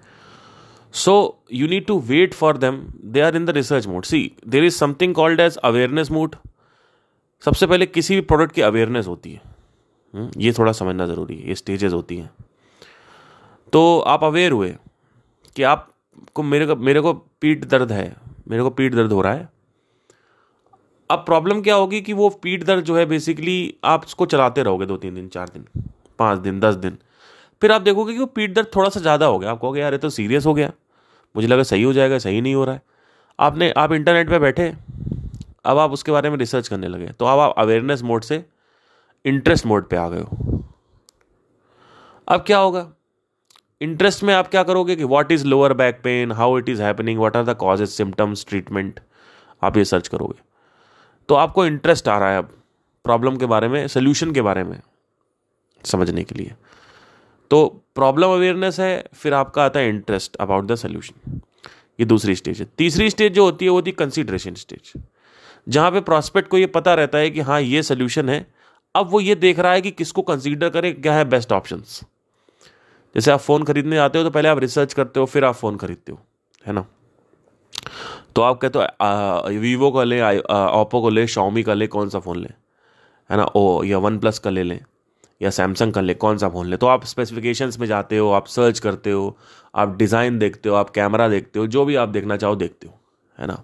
so 0.94 1.44
you 1.54 1.68
need 1.68 1.86
to 1.86 2.00
wait 2.00 2.34
for 2.34 2.58
them 2.58 2.82
they 3.04 3.22
are 3.22 3.36
in 3.36 3.46
the 3.46 3.50
research 3.50 3.88
mode 3.88 4.06
see 4.06 4.32
there 4.48 4.64
is 4.64 4.76
something 4.76 5.16
called 5.16 5.40
as 5.40 5.58
awareness 5.58 6.12
mood 6.12 6.36
सबसे 7.44 7.68
पहले 7.68 7.86
किसी 7.86 8.16
भी 8.16 8.22
product 8.22 8.52
की 8.52 8.62
awareness 8.62 9.08
होती 9.08 9.32
है। 9.34 9.42
हम्म, 10.14 10.32
ये 10.38 10.54
थोड़ा 10.54 10.72
समझना 10.72 11.06
ज़रूरी 11.06 11.36
है। 11.36 11.48
ये 11.48 11.56
स्टेजेस 11.56 11.94
होती 11.94 12.18
हैं। 12.18 12.30
तो 13.74 14.00
आप 14.00 14.24
अवेयर 14.24 14.52
हुए 14.52 14.76
कि 15.56 15.64
आपको 15.64 16.44
मेरे 16.44 16.68
को 16.68 16.76
मेरे 16.76 17.02
को 17.02 17.14
पीठ 17.14 17.66
दर्द 17.66 17.92
है। 17.92 18.16
मेरे 18.48 18.64
को 18.64 18.70
पीठ 18.70 18.94
दर्द 18.94 19.12
हो 19.12 19.22
रहा 19.22 19.34
है। 19.34 19.50
अब 21.12 21.20
प्रॉब्लम 21.20 21.62
क्या 21.62 21.76
होगी 21.76 22.02
कि 22.02 22.14
वो 22.14 22.30
पीठ 22.44 22.64
दर्द 22.64 22.84
जो 22.84 22.98
है 22.98 23.06
बेसिकली 23.06 23.74
आप 23.84 24.06
उसको 24.06 24.26
चलाते 24.26 24.64
रहोगे 24.64 24.86
दो, 24.86 24.98
तीन 24.98 25.16
दिन, 25.16 25.28
चार 25.28 25.50
दिन, 25.50 25.66
पाँच 26.20 26.40
दिन, 26.40 26.60
दस 26.60 26.76
दिन। 26.76 26.98
फिर 27.62 27.72
आप 27.72 27.82
देखोगे 27.82 28.14
कि 28.14 28.20
वो 28.20 28.26
पीठ 28.26 28.54
दर्द 28.54 28.68
थोड़ा 28.76 28.90
सा 28.90 29.00
ज़्यादा 29.00 29.26
हो 29.26 29.40
गया। 29.40 29.52
आप 29.52 29.60
कहोगे, 29.62 29.82
यार, 29.82 29.94
ये 29.94 29.98
तो 29.98 30.10
सीरियस 30.10 30.46
हो 30.46 30.54
गया। 30.54 30.72
मुझे 31.36 31.48
लगा 31.48 31.64
सही 31.64 31.84
हो 31.84 31.94
जाएगा, 31.94 32.18
सही 32.18 32.42
नहीं 32.42 32.56
हो 32.56 32.64
रहा 32.66 32.76
है। 32.76 32.82
आपने, 33.40 33.72
आप 33.72 33.92
इंटरनेट 33.92 34.30
पर 34.30 34.40
बैठे, 34.40 34.74
अब 35.66 35.78
आप 35.78 35.92
उसके 35.92 36.12
बारे 36.12 36.30
में 36.30 36.38
रिसर्च 36.38 36.68
करने 36.68 36.88
लगे। 36.88 37.08
तो 37.08 37.26
अब 37.26 37.40
आप 37.40 37.54
अवेयरनेस 37.58 38.02
मोड 38.02 38.24
से 38.24 38.44
इंटरेस्ट 39.26 39.66
मोड 39.66 39.88
पे 39.90 39.96
आ 39.96 40.08
गए 40.10 40.22
हो। 40.22 40.64
अब 42.28 42.44
क्या 42.48 42.58
होगा? 42.58 42.88
इंटरेस्ट 43.82 44.24
में 44.24 44.34
आप 44.34 44.48
क्या 44.48 44.64
करोगे 44.64 44.96
कि 44.96 45.04
what 45.04 45.32
is 45.32 45.46
lower 45.46 45.74
back 45.74 46.02
pain 46.04 46.32
how 46.32 46.58
it 46.58 46.70
is 46.70 46.82
happening 46.82 47.20
what 47.20 47.36
are 47.38 47.44
the 47.44 47.56
causes 47.56 47.90
symptoms 47.90 48.46
treatment 48.50 49.00
आप 49.64 49.78
ये 49.78 49.86
सर्च 49.86 50.08
करोगे। 50.08 50.51
तो 51.32 51.36
आपको 51.36 51.66
इंटरेस्ट 51.66 52.08
आ 52.08 52.18
रहा 52.20 52.32
है 52.32 52.38
अब 52.38 52.50
प्रॉब्लम 53.06 53.36
के 53.38 53.46
बारे 53.46 53.68
में 53.68 53.88
सोल्यूशन 53.88 54.32
के 54.32 54.42
बारे 54.42 54.64
में, 54.64 54.80
समझने 55.84 56.24
के 56.24 56.36
लिए। 56.36 56.56
तो 57.52 57.66
प्रॉब्लम 57.96 58.30
अवेयरनेस 58.30 58.80
है, 58.80 59.10
फिर 59.14 59.34
आपका 59.34 59.64
आता 59.66 59.80
है 59.80 59.90
इंटरेस्ट 59.90 60.36
अबाउट 60.36 60.66
द 60.66 60.76
सोल्यूशन 60.76 61.40
ये 62.00 62.06
दूसरी 62.06 62.36
स्टेज 62.36 62.60
है। 62.60 62.68
तीसरी 62.78 63.10
स्टेज 63.10 63.34
जो 63.34 63.46
होती 63.46 63.66
है, 63.66 63.72
वो 63.72 63.78
होती 63.78 63.92
है 63.92 63.96
कंसिडरेशन 63.96 64.56
स्टेज 64.56 64.94
जहाँ 65.68 65.92
पे 65.92 66.02
प्रॉस्पेक्ट 66.02 66.50
को 66.50 66.58
ये 66.58 66.66
पता 66.68 66.94
रहता 66.94 67.18
है 67.18 67.30
कि 67.30 67.40
हाँ 67.42 67.62
ये 67.62 67.84
सोल्यूशन 67.84 68.30
है। 68.30 68.46
अब 68.96 69.10
वो 69.10 69.20
ये 69.22 69.36
देख 69.38 69.60
रहा 69.60 69.72
है 69.72 69.82
कि 69.82 69.92
किसको 69.94 70.22
कंसीडर 70.24 70.70
करें, 70.70 71.02
क्या 71.02 71.14
है 71.14 71.26
बेस्ट 71.30 71.52
ऑप्शंस 71.54 72.02
जैसे 73.16 73.32
आप 73.32 73.40
फ़ोन 73.40 73.64
खरीदने 73.64 73.96
जाते 73.96 74.18
हो 74.18 74.24
तो 74.24 74.30
पहले 74.30 74.50
आप 74.50 74.60
रिसर्च 74.60 74.94
करते 74.94 75.20
हो, 75.20 75.26
फिर 75.26 75.46
आप 75.46 75.56
फ़ोन 75.56 75.78
खरीदते 75.78 76.12
हो, 76.12 76.20
है 76.66 76.74
ना? 76.74 76.86
तो 78.36 78.42
आप 78.42 78.60
कहते 78.60 78.80
हो 78.80 79.60
वीवो 79.60 79.92
का 79.92 80.04
लें 80.04 80.22
ओप्पो 80.22 81.02
को 81.02 81.10
ले 81.10 81.26
शॉमी 81.28 81.64
का 81.64 81.74
ले, 81.74 81.88
कौन 81.88 82.10
सा 82.10 82.20
फ़ोन 82.20 82.38
लें? 82.38 82.54
है 83.30 83.38
ना? 83.38 83.44
ओ, 83.46 83.84
या 83.84 83.98
वन 83.98 84.18
प्लस 84.20 84.40
का 84.40 84.50
ले 84.50 84.64
लें, 84.64 84.80
या 85.42 85.50
सैमसंग 85.50 85.94
का 85.94 86.02
ले, 86.02 86.14
कौन 86.16 86.38
सा 86.38 86.50
फ़ोन 86.50 86.68
लें? 86.68 86.78
तो 86.80 86.88
आप 86.88 87.06
स्पेसिफिकेशंस 87.06 87.80
में 87.80 87.88
जाते 87.88 88.18
हो, 88.18 88.30
आप 88.32 88.48
सर्च 88.48 88.80
करते 88.80 89.12
हो, 89.12 89.38
आप 89.76 89.96
डिज़ाइन 89.98 90.40
देखते 90.40 90.70
हो, 90.70 90.76
आप 90.76 90.90
कैमरा 90.90 91.28
देखते 91.30 91.60
हो, 91.60 91.68
जो 91.68 91.86
भी 91.86 91.96
आप 91.96 92.10
देखना 92.10 92.38
चाहो 92.38 92.56
देखते 92.56 92.88
हो, 92.88 92.94
है 93.38 93.48
ना? 93.48 93.62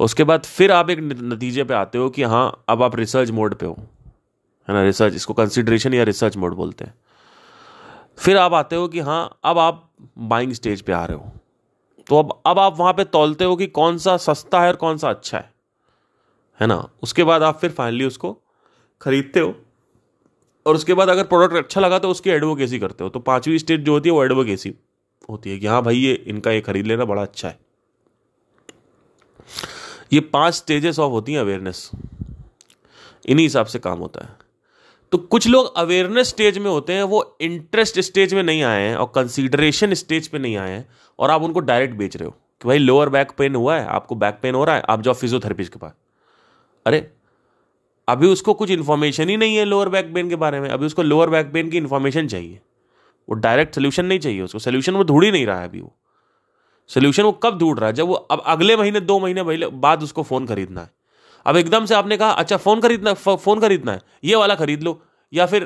उसके 0.00 0.24
बाद 0.24 0.44
फिर 0.46 0.72
आप 0.72 0.90
एक 0.90 0.98
नतीजे 1.00 1.64
पे 1.64 1.74
आते 1.74 1.98
हो 1.98 2.08
कि 2.10 2.22
हाँ 2.24 2.64
अब 2.68 2.82
आप 2.82 2.96
रिसर्च 2.96 3.30
मोड 3.30 3.54
पे 3.54 3.66
हो, 3.66 3.76
है 4.68 4.74
ना? 4.74 4.82
रिसर्च 4.82 5.14
इसको 5.14 5.34
कंसिड्रेशन 5.34 5.94
या 5.94 6.04
रिसर्च 6.04 6.36
मोड 6.36 6.54
बोलते 6.54 6.84
हैं। 6.84 6.94
फिर 8.18 8.36
आप 8.36 8.54
आते 8.54 8.76
हो 8.76 8.88
कि 8.88 9.00
हाँ 9.00 9.38
अब 9.44 9.58
आप 9.58 9.90
बाइंग 10.18 10.52
स्टेज 10.52 10.82
पे 10.82 10.92
आ 10.92 11.04
रहे 11.04 11.16
हो। 11.16 11.32
तो 12.08 12.18
अब 12.18 12.40
अब 12.46 12.58
आप 12.58 12.78
वहाँ 12.78 12.92
पे 12.92 13.04
तोलते 13.04 13.44
हो 13.44 13.56
कि 13.56 13.66
कौन 13.66 13.98
सा 13.98 14.16
सस्ता 14.16 14.60
है 14.60 14.68
और 14.68 14.76
कौन 14.76 14.98
सा 14.98 15.10
अच्छा 15.10 15.38
है। 15.38 15.52
है 16.60 16.66
ना? 16.66 16.88
उसके 17.02 17.24
बाद 17.24 17.42
आप 17.42 17.58
फिर 17.58 17.72
फाइनली 17.72 18.04
उसको 18.04 18.36
खरीदते 19.00 19.40
हो। 19.40 19.54
और 20.66 20.74
उसके 20.74 20.94
बाद 20.94 21.08
अगर 21.08 21.24
प्रोडक्ट 21.24 21.56
अच्छा 21.56 21.80
लगा 21.80 21.98
तो 21.98 22.10
उसकी 22.10 22.30
एडवोकेसी 22.30 22.78
करते 22.78 23.04
हो। 23.04 23.10
तो 23.10 23.20
पांचवी 23.20 23.58
स्टेज 23.58 23.80
जो 23.80 23.92
होती 23.92 24.08
है 24.08 24.14
वो 24.14 24.24
एडवोकेसी 24.24 24.74
होती 25.30 25.50
है 25.50 25.58
कि 25.58 25.66
हाँ 25.66 25.82
भाई 25.82 25.96
ये, 25.96 26.12
इनका 26.12 26.50
ये 26.50 26.60
खरीद 26.60 26.86
लेना 26.86 27.04
बड़ा 27.04 27.22
अच्छा 27.22 27.48
है। 27.48 27.58
ये 30.12 30.20
पाँच 30.20 30.54
स्टेजेस 30.54 30.98
ऑफ़ 30.98 31.10
होती 31.10 31.32
हैं 31.32 31.40
अवेयरनेस 31.40 31.90
इन्हीं 33.26 33.46
हिसाब 33.46 33.66
से 33.66 33.78
काम 33.78 33.98
होता 33.98 34.24
है। 34.24 34.47
तो 35.12 35.18
कुछ 35.18 35.46
लोग 35.48 35.76
अवेयरनेस 35.76 36.28
स्टेज 36.28 36.58
में 36.58 36.70
होते 36.70 36.92
हैं, 36.92 37.02
वो 37.02 37.36
इंटरेस्ट 37.40 38.00
स्टेज 38.00 38.34
में 38.34 38.42
नहीं 38.42 38.62
आए 38.62 38.82
हैं 38.82 38.96
और 38.96 39.12
कंसीडरेशन 39.14 39.94
स्टेज 39.94 40.28
पे 40.28 40.38
नहीं 40.38 40.56
आए 40.56 40.70
हैं 40.70 40.88
और 41.18 41.30
आप 41.30 41.42
उनको 41.42 41.60
डायरेक्ट 41.60 41.94
बेच 41.94 42.16
रहे 42.16 42.26
हो 42.26 42.30
कि 42.30 42.68
भाई 42.68 42.78
लोअर 42.78 43.08
बैक 43.08 43.32
पेन 43.38 43.54
हुआ 43.54 43.76
है, 43.76 43.86
आपको 43.86 44.14
बैक 44.14 44.38
पेन 44.42 44.54
हो 44.54 44.64
रहा 44.64 44.76
है, 44.76 44.82
आप 44.88 45.02
जाओ 45.02 45.14
फिजियोथेरेपिस्ट 45.14 45.72
के 45.72 45.78
पास। 45.78 45.92
अरे, 46.86 47.10
अभी 48.08 48.26
उसको 48.26 48.54
कुछ 48.54 48.70
इन्फॉर्मेशन 48.70 49.28
ही 49.28 49.36
नहीं 49.36 49.56
है 49.56 49.64
लोअर 49.64 49.88
बैक 49.88 50.14
पेन 50.14 50.28
के 50.28 50.36
बारे 50.36 50.60
में, 50.60 50.68
अभी 50.68 50.86
उसको 50.86 51.02
लोअर 51.02 51.30
बैक 51.30 51.52
पेन 51.52 51.70
की 51.70 51.76
इन्फॉर्मेशन 51.76 52.28
चाहिए। 52.28 52.60
वो 53.28 53.34
डायरेक्ट 53.34 53.74
सोल्यूशन 53.74 54.06
नहीं 54.06 54.18
चाहिए 54.18 54.40
उसको 54.40 54.58
सोल्यूशन 54.58 54.94
वो 54.94 55.02
ढूंढ 55.02 55.24
ही 55.24 55.32
नहीं 55.32 55.46
रहा 55.46 55.60
है 55.60 55.68
अभी 55.68 55.80
वो। 55.80 55.96
सोल्यूशन 56.88 57.22
वो 57.22 57.32
कब 57.32 57.58
ढूंढ 57.58 57.78
रहा 57.78 57.86
है? 57.86 57.92
जब 57.92 58.06
वो, 58.06 58.14
अब 58.14 58.42
अगले 58.46 58.76
महीने, 58.76 59.00
दो 59.00 59.18
महीने 59.18 59.42
पहले 59.42 59.66
बाद 59.66 60.02
उसको 60.02 60.22
फ़ोन 60.22 60.46
खरीदना 60.46 60.80
है। 60.80 60.97
अब 61.46 61.56
एकदम 61.56 61.86
से 61.86 61.94
आपने 61.94 62.16
कहा 62.16 62.30
अच्छा 62.32 62.56
फ़ोन 62.56 62.80
खरीदना 62.80 63.14
फ़ोन 63.14 63.60
खरीदना 63.60 63.92
है 63.92 64.00
ये 64.24 64.36
वाला 64.36 64.54
खरीद 64.54 64.82
लो। 64.82 65.00
या 65.32 65.46
फिर 65.46 65.62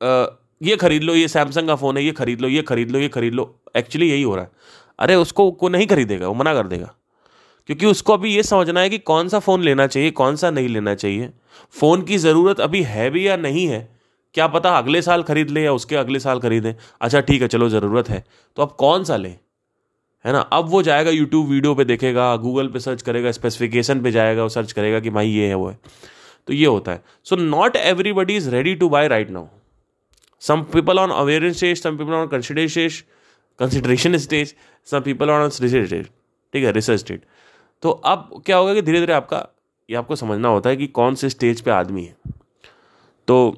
आ, 0.00 0.26
ये 0.62 0.76
खरीद 0.76 1.02
लो 1.02 1.14
ये 1.14 1.28
सैमसंग 1.28 1.68
का 1.68 1.74
फ़ोन 1.76 1.96
है 1.96 2.04
ये 2.04 2.12
खरीद 2.12 2.40
लो 2.40 2.48
ये 2.48 2.62
खरीद 2.62 2.90
लो 2.90 2.98
ये 2.98 3.08
खरीद 3.08 3.34
लो। 3.34 3.54
एक्चुअली 3.76 4.08
यही 4.10 4.22
हो 4.22 4.34
रहा 4.34 4.44
है। 4.44 4.50
अरे 4.98 5.14
उसको 5.14 5.50
को 5.50 5.68
नहीं 5.68 5.86
खरीदेगा 5.86 6.28
वो 6.28 6.34
मना 6.34 6.54
कर 6.54 6.66
देगा। 6.66 6.94
क्योंकि 7.68 7.86
उसको 7.86 8.12
अभी 8.12 8.34
ये 8.34 8.42
समझना 8.42 8.80
है 8.80 8.90
कि 8.90 8.98
कौन 8.98 9.28
सा 9.28 9.38
फ़ोन 9.38 9.62
लेना 9.62 9.86
चाहिए 9.86 10.10
कौन 10.10 10.36
सा 10.36 10.50
नहीं 10.50 10.68
लेना 10.68 10.94
चाहिए। 10.94 11.30
फ़ोन 11.74 12.02
की 12.02 12.18
ज़रूरत 12.18 12.60
अभी 12.60 12.82
है 12.82 13.08
भी 13.10 13.26
या 13.28 13.36
नहीं 13.36 13.66
है 13.66 13.88
क्या 14.34 14.46
पता 14.46 14.70
अगले 14.78 15.02
साल 15.02 15.22
खरीद 15.22 15.50
ले 15.50 15.62
या 15.62 15.72
उसके 15.72 15.96
अगले 15.96 16.20
साल 16.20 16.40
खरीदें। 16.40 16.74
अच्छा 17.00 17.20
ठीक 17.20 17.42
है 17.42 17.48
चलो 17.48 17.68
ज़रूरत 17.68 18.08
है। 18.08 18.24
तो 18.56 18.62
अब 18.62 18.76
कौन 18.78 19.04
सा 19.04 19.16
लें? 19.16 19.38
है 20.24 20.32
ना? 20.32 20.38
अब 20.40 20.68
वो 20.68 20.82
जाएगा 20.82 21.10
यूट्यूब 21.10 21.46
वीडियो 21.48 21.74
पे 21.74 21.84
देखेगा 21.84 22.34
गूगल 22.36 22.68
पे 22.68 22.80
सर्च 22.80 23.02
करेगा 23.02 23.32
स्पेसिफिकेशन 23.32 24.02
पे 24.02 24.10
जाएगा 24.10 24.42
वो 24.42 24.48
सर्च 24.48 24.72
करेगा 24.72 25.00
कि 25.00 25.10
भाई 25.10 25.28
ये 25.28 25.46
है, 25.48 25.54
वो 25.54 25.68
है। 25.68 25.78
तो 26.48 26.52
ये 26.52 26.66
होता 26.66 26.92
है। 26.92 27.02
So 27.26 27.36
not 27.36 27.76
everybody 27.76 28.36
is 28.36 28.50
ready 28.50 28.74
to 28.74 28.88
buy 28.88 29.08
right 29.08 29.30
now 29.30 29.46
some 30.42 30.62
people 30.72 30.98
on 30.98 31.10
awareness 31.10 31.56
stage 31.56 31.82
some 31.82 31.96
people 31.96 32.12
on 32.12 32.26
consideration 32.26 33.04
consideration 33.58 34.16
stage 34.18 34.54
some 34.88 35.00
people 35.00 35.30
on 35.30 35.44
research 35.44 35.86
stage 35.86 36.04
ठीक 36.54 36.64
है? 36.64 36.72
रिसर्च 36.72 37.00
स्टेज 37.00 37.20
तो 37.82 37.90
अब 37.90 38.42
क्या 38.46 38.56
होगा 38.56 38.74
कि 38.74 38.82
धीरे 38.82 39.00
धीरे 39.00 39.12
आपका 39.12 39.46
ये 39.88 39.96
आपको 39.96 40.16
समझना 40.16 40.48
होता 40.48 40.70
है 40.70 40.76
कि 40.76 40.86
कौन 40.88 41.14
से 41.14 41.28
स्टेज 41.30 41.60
पे 41.60 41.70
आदमी 41.70 42.04
है। 42.04 42.14
तो 43.28 43.56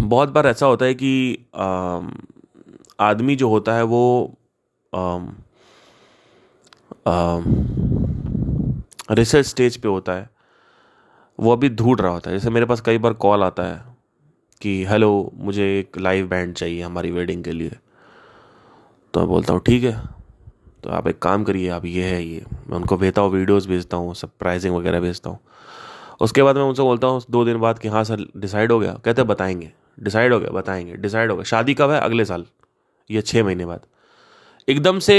बहुत 0.00 0.28
बार 0.28 0.46
ऐसा 0.46 0.66
होता 0.66 0.86
है 0.86 0.94
कि 0.94 1.46
आदमी 3.00 3.36
जो 3.36 3.48
होता 3.48 3.74
है 3.74 3.82
वो 3.84 4.02
रिसर्च 9.10 9.46
स्टेज 9.46 9.76
पे 9.76 9.88
होता 9.88 10.12
है। 10.12 10.30
वो 11.40 11.52
अभी 11.52 11.68
ढूंढ 11.68 12.00
रहा 12.00 12.10
होता 12.10 12.30
है। 12.30 12.38
जैसे 12.38 12.50
मेरे 12.50 12.66
पास 12.66 12.80
कई 12.80 12.98
बार 12.98 13.12
कॉल 13.12 13.42
आता 13.42 13.62
है 13.62 13.84
कि, 14.60 14.84
हेलो, 14.84 15.32
मुझे 15.34 15.80
एक 15.80 15.98
लाइव 15.98 16.28
बैंड 16.28 16.54
चाहिए 16.54 16.82
हमारी 16.82 17.10
वेडिंग 17.10 17.44
के 17.44 17.52
लिए। 17.52 17.72
तो 19.14 19.20
मैं 19.20 19.28
बोलता 19.28 19.52
हूँ, 19.52 19.60
ठीक 19.60 19.84
है। 19.84 20.00
तो 20.82 20.90
आप 20.90 21.08
एक 21.08 21.18
काम 21.18 21.44
करिए, 21.44 21.68
आप 21.68 21.84
ये 21.84 22.04
है, 22.04 22.24
ये। 22.24 22.44
मैं 22.68 22.76
उनको 22.76 22.96
भेजता 22.96 23.22
हूँ 23.22 23.30
वीडियोस 23.30 23.66
भेजता 23.66 23.96
हूँ, 23.96 24.14
सब 24.14 24.30
प्राइसिंग 24.38 24.76
वगैरह 24.76 25.00
भेजता 25.00 25.30
हूँ। 25.30 25.38
उसके 26.20 26.42
बाद 26.42 26.56
मैं 26.56 26.62
उनसे 26.62 26.82
बोलता 26.82 27.06
हूँ, 27.06 27.22
दो 27.30 27.44
दिन 27.44 27.58
बाद 27.58 27.78
कि 27.78 27.88
हाँ 27.88 28.04
सर 28.04 28.26
डिसाइड 28.36 28.72
हो 28.72 28.78
गया। 28.78 28.92
कहते 29.04 29.22
बताएँगे। 29.22 29.72
डिसाइड 30.00 30.32
हो 30.32 30.40
गया, 30.40 30.50
बताएँगे। 30.50 30.96
डिसाइड 30.96 31.30
हो 31.30 31.36
गया। 31.36 31.44
शादी 31.44 31.74
कब 31.74 31.90
है? 31.90 32.00
अगले 32.00 32.24
साल। 32.24 32.46
या 33.10 33.20
छः 33.20 33.44
महीने 33.44 33.66
बाद। 33.66 33.80
एकदम 34.68 34.98
से 34.98 35.16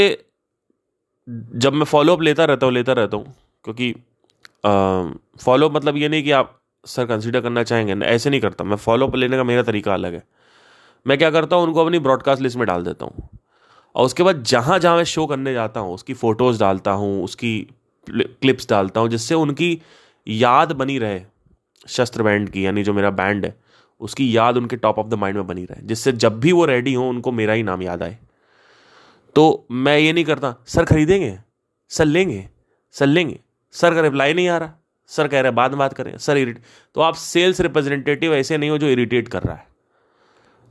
जब 1.28 1.74
मैं 1.74 1.86
फॉलोअप 1.86 2.22
लेता 2.22 2.46
रहता 2.46 2.66
हूँ, 2.66 2.74
लेता 2.74 2.94
रहता 2.94 3.18
हूँ, 3.18 3.34
क्योंकि 3.66 3.94
फॉलोअप 5.44 5.76
मतलब 5.76 5.98
ये 5.98 6.10
नहीं 6.10 6.24
कि 6.24 6.32
आप 6.32 6.54
सर 6.86 7.06
कंसिडर 7.06 7.42
करना 7.42 7.64
चाहेंगे 7.64 8.06
ऐसे 8.06 8.30
नहीं 8.30 8.42
करता। 8.42 8.64
मैं 8.64 8.78
फॉलोअप 8.78 9.16
लेने 9.16 9.38
का 9.38 9.44
मेरा 9.44 9.64
तरीका 9.64 9.94
अलग 9.94 10.14
है। 10.14 10.24
मैं 11.06 11.18
क्या 11.18 11.30
करता 11.32 11.56
हूँ, 11.56 11.64
उनको 11.64 11.84
अपनी 11.84 12.00
ब्रॉडकास्ट 12.00 12.42
लिस्ट 12.42 12.58
में 12.58 12.66
डाल 12.68 12.84
देता 12.84 13.06
हूँ। 13.06 13.28
और 13.96 14.06
उसके 14.06 14.24
बाद 14.24 14.44
जहाँ 14.44 14.80
जहाँ 14.80 14.96
मैं 14.98 15.04
शो 15.04 15.26
करने 15.26 15.54
जाता 15.54 15.80
हूँ, 15.80 15.94
उसकी 15.94 16.14
फ़ोटोज़ 16.14 16.60
डालता 16.60 16.92
हूँ, 16.92 17.24
उसकी 17.24 17.60
क्लिप्स 18.08 18.70
डालता 18.70 19.02
हूँ, 19.02 19.10
जिससे 19.10 19.36
उनकी 19.36 19.80
याद 20.28 20.72
बनी 20.72 20.98
रहे, 21.00 21.22
शस्त्र 21.88 22.24
बैंड 22.24 22.50
की, 22.50 22.66
यानी 22.66 22.84
जो 22.84 22.94
मेरा 22.94 23.10
बैंड 23.12 23.46
है, 23.46 23.56
उसकी 24.02 24.36
याद 24.38 24.58
उनके 24.58 24.76
टॉप 24.76 25.00
ऑफ़ 25.00 25.08
द 25.08 25.14
माइंड 25.14 25.38
में 25.38 25.48
बनी 25.48 25.66
रहे, 25.66 25.86
जिससे 25.88 26.12
जब 26.12 26.40
भी 26.40 26.52
वो 26.52 26.66
रेडी 26.66 26.94
हो, 26.94 27.10
उनको 27.10 27.32
मेरा 27.32 27.54
ही 27.54 27.64
नाम 27.64 27.82
याद 27.82 28.04
आए। 28.04 28.18
तो 29.38 29.68
मैं 29.72 29.98
ये 29.98 30.14
नहीं 30.14 30.24
करता, 30.26 30.54
सर 30.68 30.86
खरीदेंगे, 30.86 31.38
सर 31.92 32.06
लेंगे 32.06 32.48
सर 32.96 33.08
लेंगे। 33.08 33.40
सर 33.76 33.94
का 33.96 34.02
रिप्लाई 34.02 34.34
नहीं 34.34 34.48
आ 34.50 34.58
रहा, 34.58 34.74
सर 35.10 35.28
कह 35.28 35.42
रहे 35.42 35.52
बाद 35.52 35.72
में 35.72 35.80
बात 35.80 35.94
करें 35.94 36.18
सर 36.18 36.38
इरिट 36.38 36.60
तो 36.96 37.02
आप 37.02 37.16
सेल्स 37.16 37.62
रिप्रेजेंटेटिव 37.62 38.34
ऐसे 38.36 38.58
नहीं 38.58 38.70
हो 38.70 38.78
जो 38.78 38.88
इरिटेट 38.90 39.28
कर 39.28 39.44
रहा 39.44 39.56
है। 39.56 39.66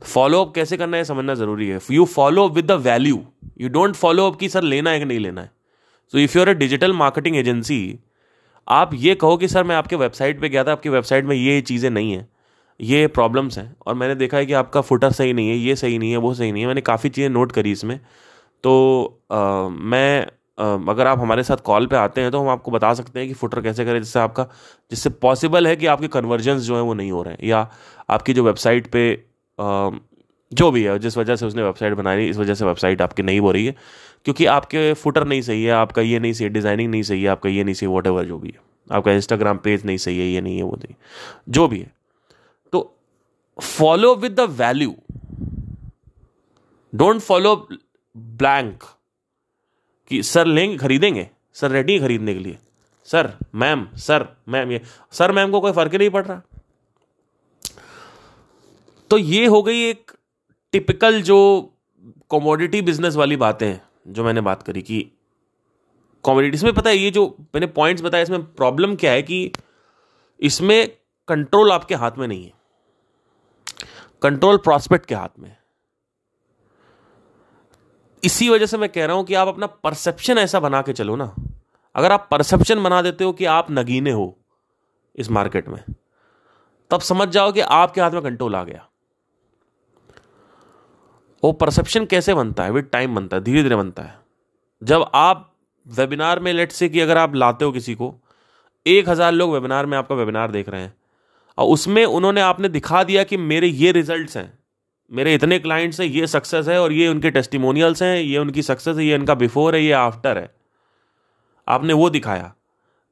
फॉलो 0.01 0.41
अप 0.41 0.53
कैसे 0.55 0.77
करना 0.77 0.97
है 0.97 1.03
समझना 1.03 1.33
ज़रूरी 1.35 1.67
है। 1.67 1.79
You 1.91 2.05
follow 2.07 2.47
up 2.47 2.55
with 2.55 2.65
the 2.65 2.79
value 2.81 3.23
you 3.61 3.69
don't 3.69 3.95
follow 3.95 4.27
up 4.27 4.39
कि 4.39 4.49
सर 4.49 4.63
लेना 4.63 4.89
है 4.89 4.99
कि 4.99 5.05
नहीं 5.05 5.19
लेना 5.19 5.41
है। 5.41 5.51
So 6.13 6.17
if 6.17 6.37
you're 6.37 6.49
a 6.49 6.53
digital 6.55 6.93
marketing 6.95 7.37
agency 7.37 7.79
आप 8.67 8.93
ये 8.95 9.15
कहो 9.15 9.37
कि 9.37 9.47
सर 9.47 9.63
मैं 9.63 9.75
आपके 9.75 9.95
वेबसाइट 9.95 10.41
पे 10.41 10.49
गया 10.49 10.63
था, 10.63 10.71
आपकी 10.71 10.89
वेबसाइट 10.89 11.25
में 11.25 11.35
ये 11.35 11.59
चीज़ें 11.61 11.89
नहीं 11.89 12.11
है, 12.11 12.27
ये 12.79 13.07
प्रॉब्लम्स 13.07 13.57
हैं, 13.57 13.75
और 13.87 13.95
मैंने 13.95 14.15
देखा 14.15 14.37
है 14.37 14.45
कि 14.45 14.53
आपका 14.53 14.81
फुटर 14.81 15.11
सही 15.11 15.33
नहीं 15.33 15.49
है, 15.49 15.55
ये 15.57 15.75
सही 15.75 15.97
नहीं 15.97 16.11
है, 16.11 16.17
वो 16.17 16.33
सही 16.33 16.51
नहीं 16.51 16.63
है। 16.63 16.67
मैंने 16.67 16.81
काफ़ी 16.81 17.09
चीज़ें 17.09 17.29
नोट 17.29 17.51
करी 17.51 17.71
इसमें। 17.71 17.99
तो 18.63 19.19
आ, 19.31 19.67
मैं 19.69 20.27
अगर 20.59 21.07
आप 21.07 21.19
हमारे 21.19 21.43
साथ 21.43 21.57
कॉल 21.57 21.87
पे 21.87 21.95
आते 21.95 22.21
हैं 22.21 22.31
तो 22.31 22.39
हम 22.39 22.49
आपको 22.49 22.71
बता 22.71 22.93
सकते 22.93 23.19
हैं 23.19 23.27
कि 23.27 23.33
फुटर 23.33 23.61
कैसे 23.61 23.85
करें 23.85 23.99
जिससे 23.99 24.19
आपका 24.19 24.43
जिससे 24.91 25.09
पॉसिबल 25.09 25.67
है 25.67 25.75
कि 25.75 25.85
आपके 25.85 26.07
कन्वर्जन्स 26.07 26.61
जो 26.61 26.75
है 26.75 26.81
वो 26.81 26.93
नहीं 26.93 27.11
हो 27.11 27.23
रहे 27.23 27.33
हैं 27.33 27.47
या 27.47 27.71
आपकी 28.09 28.33
जो 28.33 28.43
वेबसाइट 28.43 28.87
पे 28.87 29.25
जो 30.53 30.71
भी 30.71 30.83
है 30.83 30.99
जिस 30.99 31.17
वजह 31.17 31.35
से 31.35 31.45
उसने 31.45 31.63
वेबसाइट 31.63 31.93
बनाई 31.93 32.27
इस 32.27 32.37
वजह 32.37 32.53
से 32.53 32.65
वेबसाइट 32.65 33.01
आपकी 33.01 33.23
नहीं 33.23 33.39
हो 33.39 33.51
रही 33.51 33.65
है 33.65 33.75
क्योंकि 34.23 34.45
आपके 34.45 34.93
फुटर 34.93 35.27
नहीं 35.27 35.41
सही 35.41 35.63
है 35.63 35.71
आपका 35.71 36.01
ये 36.01 36.19
नहीं 36.19 36.33
सही 36.33 36.49
डिज़ाइनिंग 36.49 36.91
नहीं 36.91 37.03
सही 37.03 37.23
है 37.23 37.29
आपका 37.29 37.49
ये 37.49 37.63
नहीं 37.63 37.75
सही 37.75 37.87
वॉट 37.87 38.07
जो 38.07 38.37
भी 38.39 38.47
है 38.47 38.59
आपका 38.91 39.11
इंस्टाग्राम 39.11 39.57
पेज 39.57 39.85
नहीं 39.85 39.97
सही 39.97 40.19
है 40.19 40.25
ये 40.25 40.41
नहीं 40.41 40.57
है 40.57 40.63
वो 40.63 40.75
नहीं 40.75 40.95
जो 41.49 41.67
भी 41.67 41.79
है। 41.79 41.91
तो 42.71 42.95
follow 43.61 44.15
with 44.15 44.31
the 44.31 44.39
value 44.39 44.95
don't 46.95 47.19
follow 47.19 47.67
blank 48.17 48.83
कि 50.07 50.23
सर 50.23 50.45
लेंगे, 50.45 50.77
खरीदेंगे? 50.77 51.29
सर 51.53 51.71
रेडी 51.71 51.99
खरीदने 51.99 52.33
के 52.33 52.39
लिए। 52.39 52.57
सर, 53.05 53.33
मैम 53.55 53.87
सर, 53.95 54.27
मैम, 54.49 54.71
ये, 54.71 54.81
सर, 55.11 55.31
मैम 55.31 55.51
को 55.51 55.61
कोई 55.61 55.71
फ़र्क 55.71 55.91
ही 55.91 55.97
नहीं 55.97 56.09
पड़ 56.09 56.25
रहा। 56.25 56.41
तो 59.09 59.17
ये 59.17 59.45
हो 59.45 59.63
गई 59.63 59.81
एक 59.81 60.11
टिपिकल 60.71 61.21
जो 61.21 61.73
कॉमोडिटी 62.29 62.81
बिज़नेस 62.81 63.15
वाली 63.15 63.35
बातें 63.35 63.67
हैं, 63.67 63.81
जो 64.07 64.23
मैंने 64.23 64.41
बात 64.41 64.63
करी 64.63 64.81
कि 64.81 65.11
कॉमोडिटीज 66.23 66.63
में 66.63 66.73
पता 66.73 66.89
है, 66.89 66.97
ये 66.97 67.11
जो 67.11 67.37
मैंने 67.39 67.67
पॉइंट्स 67.67 68.03
बताया 68.03 68.23
इसमें 68.23 68.43
प्रॉब्लम 68.53 68.95
क्या 68.95 69.11
है 69.11 69.21
कि 69.21 69.51
इसमें 70.39 70.87
कंट्रोल 71.27 71.71
आपके 71.71 71.95
हाथ 71.95 72.11
में 72.17 72.27
नहीं 72.27 72.45
है। 72.45 72.53
कंट्रोल 74.21 74.57
प्रॉस्पेक्ट 74.57 75.05
के 75.05 75.15
हाथ 75.15 75.39
में 75.39 75.56
इसी 78.23 78.49
वजह 78.49 78.65
से 78.65 78.77
मैं 78.77 78.89
कह 78.89 79.05
रहा 79.05 79.15
हूँ 79.15 79.25
कि 79.25 79.33
आप 79.33 79.47
अपना 79.47 79.67
परसेप्शन 79.67 80.37
ऐसा 80.37 80.59
बना 80.59 80.81
के 80.81 80.93
चलो 80.93 81.15
ना। 81.15 81.33
अगर 81.95 82.11
आप 82.11 82.27
परसेप्शन 82.31 82.83
बना 82.83 83.01
देते 83.01 83.23
हो 83.23 83.33
कि 83.33 83.45
आप 83.45 83.67
नगीने 83.71 84.11
हो 84.11 84.37
इस 85.15 85.29
मार्केट 85.31 85.67
में, 85.67 85.83
तब 86.91 87.01
समझ 87.01 87.27
जाओ 87.29 87.51
कि 87.51 87.59
आपके 87.59 88.01
हाथ 88.01 88.11
में 88.11 88.21
कंट्रोल 88.21 88.55
आ 88.55 88.63
गया। 88.63 88.87
वो 91.43 91.51
परसेप्शन 91.51 92.05
कैसे 92.05 92.33
बनता 92.33 92.63
है? 92.63 92.71
विद 92.71 92.85
टाइम 92.85 93.15
बनता 93.15 93.37
है 93.37 93.43
धीरे 93.43 93.63
धीरे 93.63 93.75
बनता 93.75 94.03
है। 94.03 94.19
जब 94.83 95.09
आप 95.13 95.53
वेबिनार 95.87 96.39
में 96.39 96.53
लेट 96.53 96.71
से 96.71 96.89
कि 96.89 96.99
अगर 96.99 97.17
आप 97.17 97.35
लाते 97.35 97.65
हो 97.65 97.71
किसी 97.71 97.95
को, 97.95 98.13
एक 98.85 99.09
हज़ार 99.09 99.31
लोग 99.31 99.51
वेबिनार 99.51 99.85
में 99.85 99.97
आपका 99.97 100.15
वेबिनार 100.15 100.51
देख 100.51 100.69
रहे 100.69 100.81
हैं, 100.81 100.93
और 101.57 101.67
उसमें 101.67 102.05
उन्होंने, 102.05 102.41
आपने 102.41 102.69
दिखा 102.69 103.03
दिया 103.03 103.23
कि 103.23 103.37
मेरे 103.37 103.67
ये 103.67 103.91
रिजल्ट्स 103.91 104.37
हैं। 104.37 104.56
मेरे 105.11 105.33
इतने 105.33 105.59
क्लाइंट्स 105.59 105.99
हैं, 106.01 106.07
ये 106.07 106.27
सक्सेस 106.27 106.67
है 106.67 106.81
और 106.81 106.91
ये 106.91 107.07
उनके 107.07 107.29
टेस्टिमोनियल्स 107.31 108.01
हैं, 108.03 108.17
ये 108.17 108.37
उनकी 108.37 108.61
सक्सेस 108.61 108.97
है, 108.97 109.05
ये 109.05 109.15
इनका 109.15 109.35
बिफोर 109.35 109.75
है, 109.75 109.83
ये 109.83 109.91
आफ्टर 109.91 110.37
है। 110.37 110.55
आपने 111.67 111.93
वो 111.93 112.09
दिखाया। 112.09 112.53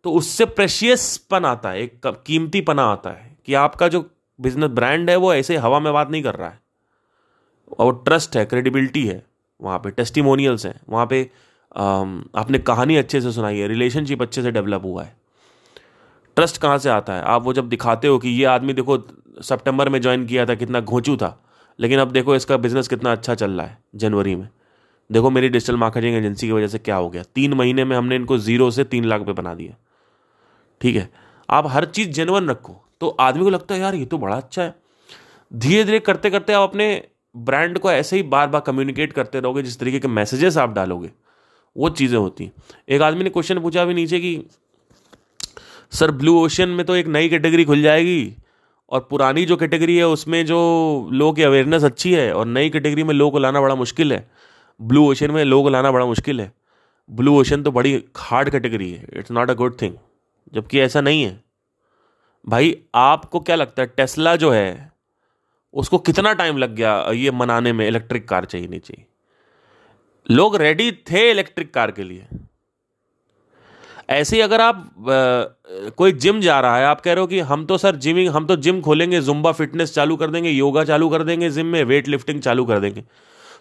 तो 0.04 0.12
उससे 0.12 0.46
प्रेशियस 0.46 1.18
पन 1.18 1.46
आता 1.46 1.70
है, 1.70 1.82
एक 1.82 2.08
कीमती 2.08 2.62
पना 2.62 2.84
आता 2.84 3.10
है 3.10 3.38
कि 3.46 3.54
आपका 3.54 3.88
जो 3.88 4.10
बिज़नेस 4.42 4.70
ब्रांड 4.70 5.10
है, 5.10 5.16
वो 5.16 5.34
ऐसे 5.34 5.58
हवा 5.58 5.80
में 5.80 5.94
बात 5.94 6.10
नहीं 6.10 6.24
कर 6.24 6.36
रहा 6.36 6.50
है। 6.50 6.60
और 7.80 8.04
ट्रस्ट 8.06 8.38
है 8.38 8.46
क्रेडिबिलिटी 8.46 9.06
है, 9.08 9.24
वहाँ 9.62 9.80
पे 9.80 9.92
टेस्टिमोनियल्स 9.92 10.66
हैं, 10.66 10.80
वहाँ 10.90 11.06
पे 11.06 11.30
आपने 11.76 12.60
कहानी 12.60 12.96
अच्छे 12.96 13.22
से 13.22 13.32
सुनाई 13.32 13.58
है 13.58 13.68
रिलेशनशिप 13.68 14.22
अच्छे 14.22 14.42
से 14.42 14.52
डेवलप 14.52 14.84
हुआ 14.84 15.04
है। 15.04 15.16
ट्रस्ट 16.36 16.58
कहाँ 16.58 16.78
से 16.78 16.90
आता 16.90 17.14
है? 17.14 17.22
आप 17.22 17.44
वो 17.44 17.54
जब 17.54 17.70
दिखाते 17.70 18.08
हो 18.08 18.20
कि 18.20 18.30
ये 18.30 18.46
आदमी 18.46 18.74
देखो 18.74 18.98
सितंबर 19.42 19.90
में 19.90 20.02
ज्वाइन 20.02 20.26
किया 20.26 20.46
था, 20.46 20.56
कितना 20.56 20.80
घोंचू 20.80 21.18
था। 21.18 21.45
लेकिन 21.80 22.00
अब 22.00 22.12
देखो 22.12 22.36
इसका 22.36 22.58
बिज़नेस 22.58 22.88
कितना 22.88 23.12
अच्छा 23.12 23.36
चल 23.36 23.52
रहा 23.52 23.68
है 23.68 23.78
जनवरी 23.96 24.36
में। 24.36 24.50
देखो 25.12 25.30
मेरी 25.30 25.50
डिजिटल 25.50 25.76
मार्केटिंग 25.76 26.16
एजेंसी 26.16 26.48
की 26.48 26.54
वजह 26.54 26.68
से 26.68 26.78
क्या 26.78 26.96
हो 26.96 27.10
गया? 27.10 27.24
तीन 27.24 27.54
महीने 27.54 27.86
में 27.86 27.98
हमने 27.98 28.16
इनको 28.16 28.38
ज़ीरो 28.38 28.72
से 28.72 28.84
तीन 28.84 29.06
लाख 29.06 29.20
रुपये 29.20 29.34
बना 29.34 29.56
दिया। 29.56 29.76
ठीक 30.82 30.96
है? 30.96 31.10
आप 31.50 31.68
हर 31.68 31.86
चीज़ 31.86 32.10
जेनवन 32.10 32.50
रखो। 32.50 32.86
तो 33.02 33.08
आदमी 33.10 33.44
को 33.44 33.50
लगता 33.50 33.76
है, 33.76 33.82
यार, 33.82 33.96
ये 33.96 34.06
तो 34.06 34.18
बड़ा 34.18 34.36
अच्छा 34.36 34.64
है। 34.64 34.76
धीरे 35.54 35.84
धीरे 35.84 36.00
करते 36.00 36.30
करते 36.30 36.54
आप 36.54 36.70
अपने 36.70 37.08
ब्रांड 37.38 37.80
को 37.80 37.92
ऐसे 37.92 38.16
ही 38.16 38.24
बार 38.24 38.48
बार 38.48 38.62
कम्युनिकेट 38.62 39.14
करते 39.14 39.40
रहोगे, 39.40 39.62
जिस 39.62 39.80
तरीके 39.80 40.00
के 40.00 40.08
मैसेजेस 40.08 40.58
आप 40.58 40.74
डालोगे, 40.74 41.12
वो 41.78 41.90
चीज़ें 41.90 42.18
होती 42.18 42.44
हैं। 42.44 42.52
एक 42.90 43.02
आदमी 43.02 43.24
ने 43.24 43.30
क्वेश्चन 43.30 43.60
पूछा 43.60 43.82
अभी 43.82 43.94
नीचे 43.94 44.20
कि, 44.20 44.46
सर 45.92 46.12
ब्लू 46.12 46.46
ओशन 46.46 46.70
में 46.70 46.86
तो 46.86 46.96
एक 46.96 47.08
नई 47.08 47.30
कैटेगरी 47.30 47.66
खुल 47.66 47.82
जाएगी। 47.82 48.36
और 48.90 49.08
पुरानी 49.10 49.46
जो 49.46 49.58
कैटेगरी 49.58 49.98
है, 49.98 50.08
उसमें 50.08 50.46
जो 50.46 51.10
लोगों 51.14 51.34
की 51.34 51.44
अवेयरनेस 51.44 51.84
अच्छी 51.84 52.14
है 52.14 52.34
और 52.34 52.46
नई 52.46 52.70
कैटेगरी 52.70 53.04
में 53.04 53.14
लोगों 53.14 53.32
को 53.32 53.40
लाना 53.40 53.62
बड़ा 53.62 53.76
मुश्किल 53.76 54.14
है। 54.14 54.32
ब्लू 54.82 55.12
ओशन 55.12 55.32
में 55.32 55.44
लोगों 55.46 55.64
को 55.64 55.70
लाना 55.70 55.92
बड़ा 55.92 56.06
मुश्किल 56.06 56.42
है। 56.42 56.52
ब्लू 57.12 57.40
ओशन 57.40 57.64
तो 57.64 57.72
बड़ी 57.72 58.06
हार्ड 58.18 58.50
कैटेगरी 58.50 58.92
है। 58.92 59.06
It's 59.14 59.32
not 59.32 59.50
a 59.50 59.54
good 59.54 59.82
thing 59.82 59.96
जबकि 60.54 60.80
ऐसा 60.80 61.02
नहीं 61.02 61.24
है। 61.24 61.44
भाई, 62.48 62.78
आपको 62.96 63.40
क्या 63.40 63.56
लगता 63.56 63.82
है 63.82 63.92
टेस्ला 63.98 64.36
जो 64.36 64.52
है, 64.52 64.92
उसको 65.74 65.98
कितना 65.98 66.34
टाइम 66.34 66.58
लग 66.58 66.76
गया 66.76 67.12
ये 67.12 67.32
मनाने 67.32 67.74
में? 67.74 67.88
इलेक्ट्रिक 67.88 68.30
कार 68.30 68.46
चाहिए 68.46 68.68
नहीं 68.68 68.80
चाहिए। 68.80 69.06
लोग 70.32 70.56
रेडी 70.56 70.92
थे 70.92 71.32
इलेक्ट्रिक 71.32 71.74
कार 71.74 71.92
के 71.92 72.04
लिए। 72.04 72.28
ऐसे 74.10 74.36
ही 74.36 74.42
अगर 74.42 74.62
आप 74.62 74.76
आ, 74.76 75.90
कोई 75.90 76.12
जिम 76.12 76.40
जा 76.42 76.60
रहा 76.60 76.78
है 76.78 76.86
आप 76.86 77.02
कह 77.02 77.14
रहे 77.14 77.22
हो 77.22 77.28
कि 77.28 77.40
हम 77.42 77.66
तो 77.66 77.78
सर 77.78 77.96
जिमिंग 77.96 78.30
हम 78.30 78.46
तो 78.46 78.56
जिम 78.56 78.82
खोलेंगे 78.82 79.22
जुम्बा 79.22 79.52
फिटनेस 79.52 79.94
चालू 79.94 80.16
कर 80.16 80.32
देंगे 80.32 80.50
योगा 80.50 80.84
चालू 80.84 81.10
कर 81.10 81.24
देंगे 81.24 81.50
जिम 81.50 81.66
में 81.66 81.84
वेट 81.84 82.08
लिफ्टिंग 82.08 82.42
चालू 82.42 82.66
कर 82.66 82.80
देंगे। 82.80 83.04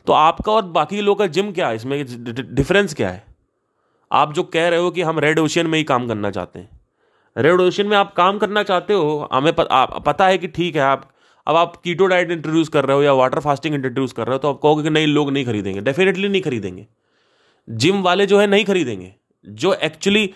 तो 0.07 0.13
आपका 0.13 0.53
और 0.53 0.63
बाकी 0.65 1.01
लोग 1.01 1.19
का 1.19 1.27
जिम 1.29 1.51
क्या 1.53 1.69
है? 1.69 1.77
इसमें 1.77 2.55
डिफरेंस 2.55 2.95
क्या 2.95 3.11
है? 3.11 3.25
आप 4.11 4.33
जो 4.33 4.43
कह 4.45 4.69
रहे 4.69 4.81
हो 4.81 4.91
कि 4.91 5.03
हम 5.03 5.19
रेड 5.19 5.39
ओशियन 5.39 5.67
में 5.67 5.79
ही 5.79 5.85
काम 5.85 6.07
करना 6.09 6.31
चाहते 6.31 6.59
हैं। 6.59 6.81
रेड 7.37 7.61
ओशियन 7.61 7.89
में 7.89 7.97
आप 7.97 8.13
काम 8.15 8.39
करना 8.39 8.63
चाहते 8.63 8.95
हो 8.95 9.29
हमें 9.33 9.53
पता 9.57 10.27
है 10.27 10.39
कि 10.39 10.49
ठीक 10.49 10.77
है 10.77 10.83
आप 10.83 11.11
अब 11.47 11.57
आप 11.57 11.77
कीटो 11.77 12.07
डाइट 12.07 12.31
इंट्रोड्यूस 12.31 12.69
कर 12.69 12.85
रहे 12.85 12.97
हो 12.97 13.03
या 13.03 13.13
वाटर 13.13 13.41
फास्टिंग 13.41 13.75
इंट्रोड्यूस 13.75 14.13
कर 14.13 14.27
रहे 14.27 14.35
हो 14.35 14.39
तो 14.39 14.49
आप 14.49 14.61
कहोगे 14.63 14.83
कि 14.83 14.91
नहीं 14.91 15.07
लोग 15.07 15.31
नहीं 15.33 15.45
खरीदेंगे। 15.45 15.81
डेफिनेटली 15.81 16.29
नहीं 16.29 16.43
खरीदेंगे। 16.43 16.87
जिम 17.69 18.03
वाले 18.03 18.27
जो 18.27 18.39
है 18.39 18.47
नहीं 18.47 18.65
खरीदेंगे। 18.65 19.15
जो 19.47 19.73
एक्चुअली 19.75 20.27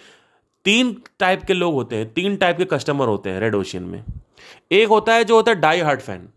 तीन 0.65 0.97
टाइप 1.19 1.43
के 1.43 1.55
लोग 1.55 1.75
होते 1.75 1.97
हैं, 1.97 2.13
तीन 2.13 2.37
टाइप 2.37 2.59
के 2.59 2.65
कस्टमर 2.67 3.09
होते 3.09 3.31
हैं 3.31 3.41
रेड 3.41 3.55
ओशियन 3.55 3.83
में। 3.83 4.03
एक 4.73 4.89
होता 4.89 5.15
है 5.15 5.25
जो 5.25 5.37
होता 5.37 5.53
है 5.53 5.61
डाई 5.61 5.81
हार्ट 5.81 6.01
फ़ैन 6.01 6.29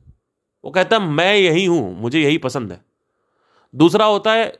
वो 0.64 0.72
कहता 0.72 0.98
है, 0.98 1.04
मैं 1.04 1.36
यही 1.36 1.66
हूँ, 1.66 2.00
मुझे 2.00 2.22
यही 2.22 2.38
पसंद 2.38 2.72
है। 2.72 2.82
दूसरा 3.74 4.06
होता 4.06 4.34
है 4.34 4.52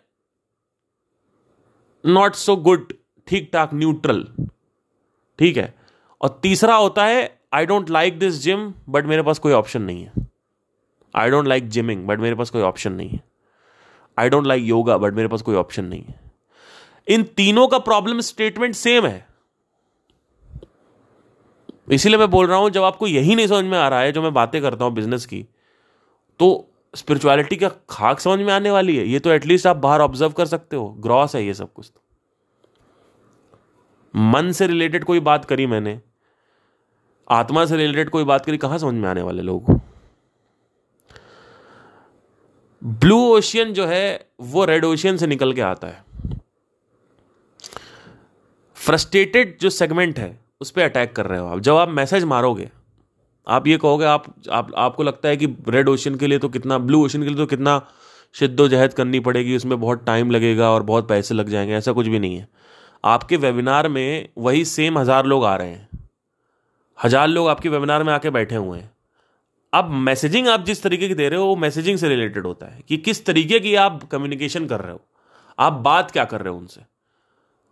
नॉट 2.04 2.36
सो 2.36 2.56
गुड 2.56 2.94
ठीक 3.28 3.50
ठाक 3.54 3.74
न्यूट्रल 3.74 4.26
ठीक 5.40 5.58
है? 5.58 5.74
और 6.22 6.40
तीसरा 6.44 6.76
होता 6.76 7.06
है 7.06 7.40
I 7.54 7.66
don't 7.66 7.90
like 7.90 8.20
this 8.20 8.34
gym 8.34 8.74
but 8.90 9.06
मेरे 9.06 9.24
पास 9.24 9.40
कोई 9.40 9.54
ऑप्शन 9.54 9.82
नहीं 9.82 10.04
है। 10.04 10.28
I 11.14 11.30
don't 11.30 11.48
like 11.48 11.68
gyming 11.70 12.06
but 12.08 12.20
मेरे 12.20 12.36
पास 12.36 12.50
कोई 12.50 12.62
ऑप्शन 12.62 12.94
नहीं 12.94 13.10
है। 13.10 13.20
I 14.18 14.30
don't 14.30 14.48
like 14.48 14.64
yoga 14.64 14.98
but 14.98 15.14
मेरे 15.14 15.28
पास 15.28 15.42
कोई 15.42 15.56
ऑप्शन 15.56 15.86
नहीं 15.86 16.04
है। 16.04 16.20
इन 17.12 17.24
तीनों 17.38 17.68
का 17.68 17.78
प्रॉब्लम 17.80 18.20
स्टेटमेंट 18.22 18.76
सेम 18.76 19.06
है। 19.06 19.26
इसीलिए 21.92 22.18
मैं 22.18 22.30
बोल 22.30 22.48
रहा 22.48 22.58
हूँ, 22.58 22.70
जब 22.70 22.84
आपको 22.84 23.08
यही 23.08 23.36
नहीं 23.36 23.48
समझ 23.48 23.66
में 23.66 23.78
आ 23.78 23.88
रहा 23.88 24.00
है, 24.00 24.12
जो 24.12 24.22
मैं 24.22 24.34
बातें 24.34 24.62
करता 24.62 24.86
हूँ 24.86 24.94
बिज़नेस 24.94 25.26
की 25.26 25.46
तो 26.40 26.68
स्पिरिचुअलिटी 26.94 27.56
का 27.56 27.70
खाक 27.90 28.20
समझ 28.20 28.40
में 28.40 28.54
आने 28.54 28.72
वाली 28.72 28.96
है? 28.96 29.08
ये 29.08 29.20
तो 29.20 29.30
एटलीस्ट 29.30 29.68
आप 29.68 29.78
बाहर 29.78 30.02
ऑब्ज़र्व 30.02 30.32
कर 30.32 30.46
सकते 30.46 30.76
हो। 30.76 30.88
ग्रॉस 31.00 31.36
है 31.36 31.46
ये 31.46 31.54
सब 31.54 31.74
कुछ 31.74 31.92
तो। 31.96 32.02
मन 34.14 34.52
से 34.52 34.68
रिलेटेड 34.68 35.04
कोई 35.04 35.20
बात 35.20 35.46
करी 35.46 35.66
मैंने। 35.66 36.00
आत्मा 37.28 37.66
से 37.66 37.78
रिलेटेड 37.78 38.10
कोई 38.10 38.24
बात 38.24 38.46
करी, 38.46 38.58
कहाँ 38.58 38.78
समझ 38.78 38.94
में 38.94 39.10
आने 39.10 39.22
वाले 39.22 39.42
लोग? 39.42 39.80
ब्लू 42.82 43.18
ओशियन 43.28 43.74
जो 43.74 43.86
है, 43.86 44.30
वो 44.42 44.66
रेड 44.66 44.86
ओशियन 44.86 45.18
से 45.18 45.28
निकल 45.28 45.54
के 45.54 45.62
आता 45.62 45.88
है। 45.88 46.04
फ्रस्ट्रेटेड 48.82 49.58
जो 49.62 49.70
सेगमेंट 49.70 50.20
है 50.20 50.38
उस 50.62 50.72
पर 50.72 50.82
अटैक 50.82 51.16
कर 51.16 51.26
रहे 51.26 51.40
हो 51.40 51.48
आप। 51.48 51.60
जब 51.60 51.76
आप 51.76 51.90
मैसेज 51.90 52.24
मारोगे 52.26 52.70
आप 53.48 53.68
ये 53.68 53.78
कहोगे 53.78 54.06
आप, 54.06 54.24
आप 54.52 54.72
आपको 54.78 55.04
लगता 55.04 55.30
है 55.30 55.38
कि 55.38 55.46
रेड 55.70 55.90
ओशन 55.90 56.16
के 56.16 56.28
लिए 56.28 56.40
तो 56.40 56.50
कितना 56.50 56.78
ब्लू 56.80 57.04
ओशन 57.06 57.24
के 57.24 57.28
लिए 57.28 57.38
तो 57.38 57.46
कितना 57.46 57.82
शिद्दोजहद 58.36 58.94
करनी 58.94 59.20
पड़ेगी 59.20 59.56
उसमें 59.56 59.80
बहुत 59.80 60.06
टाइम 60.06 60.32
लगेगा 60.32 60.70
और 60.70 60.84
बहुत 60.84 61.08
पैसे 61.08 61.36
लग 61.36 61.50
जाएँगे 61.50 61.74
ऐसा 61.74 61.92
कुछ 61.92 62.08
भी 62.08 62.20
नहीं 62.20 62.38
है। 62.38 62.48
आपके 63.04 63.38
वेबिनार 63.38 63.88
में 63.90 64.30
वही 64.38 64.64
सेम 64.66 64.98
हज़ार 64.98 65.26
लोग 65.26 65.46
आ 65.46 65.56
रहे 65.56 65.70
हैं। 65.70 65.90
हज़ार 66.98 67.28
लोग 67.28 67.48
आपके 67.48 67.70
वेबिनार 67.70 68.04
में 68.04 68.14
आके 68.14 68.30
बैठे 68.30 68.56
हुए 68.56 68.80
हैं। 68.80 68.92
अब 69.74 69.90
मैसेजिंग 70.02 70.48
आप 70.48 70.66
जिस 70.66 70.84
तरीके 70.84 71.08
की 71.08 71.16
दे 71.16 71.30
रहे 71.30 71.40
हो 71.40 71.46
वो 71.46 71.56
मैसेजिंग 71.56 71.98
से 71.98 72.10
रिलेटेड 72.10 72.46
होता 72.46 72.66
है 72.66 72.82
कि 72.88 72.98
किस 73.00 73.26
तरीके 73.26 73.60
की 73.60 73.76
आप 73.78 74.04
कम्युनिकेशन 74.04 74.66
कर 74.68 74.82
रहे 74.82 74.92
हो। 74.92 75.02
आप 75.60 75.74
बात 75.84 76.12
क्या 76.12 76.26
कर 76.26 76.42
रहे 76.42 76.54
हो 76.54 76.60
उनसे? 76.60 76.82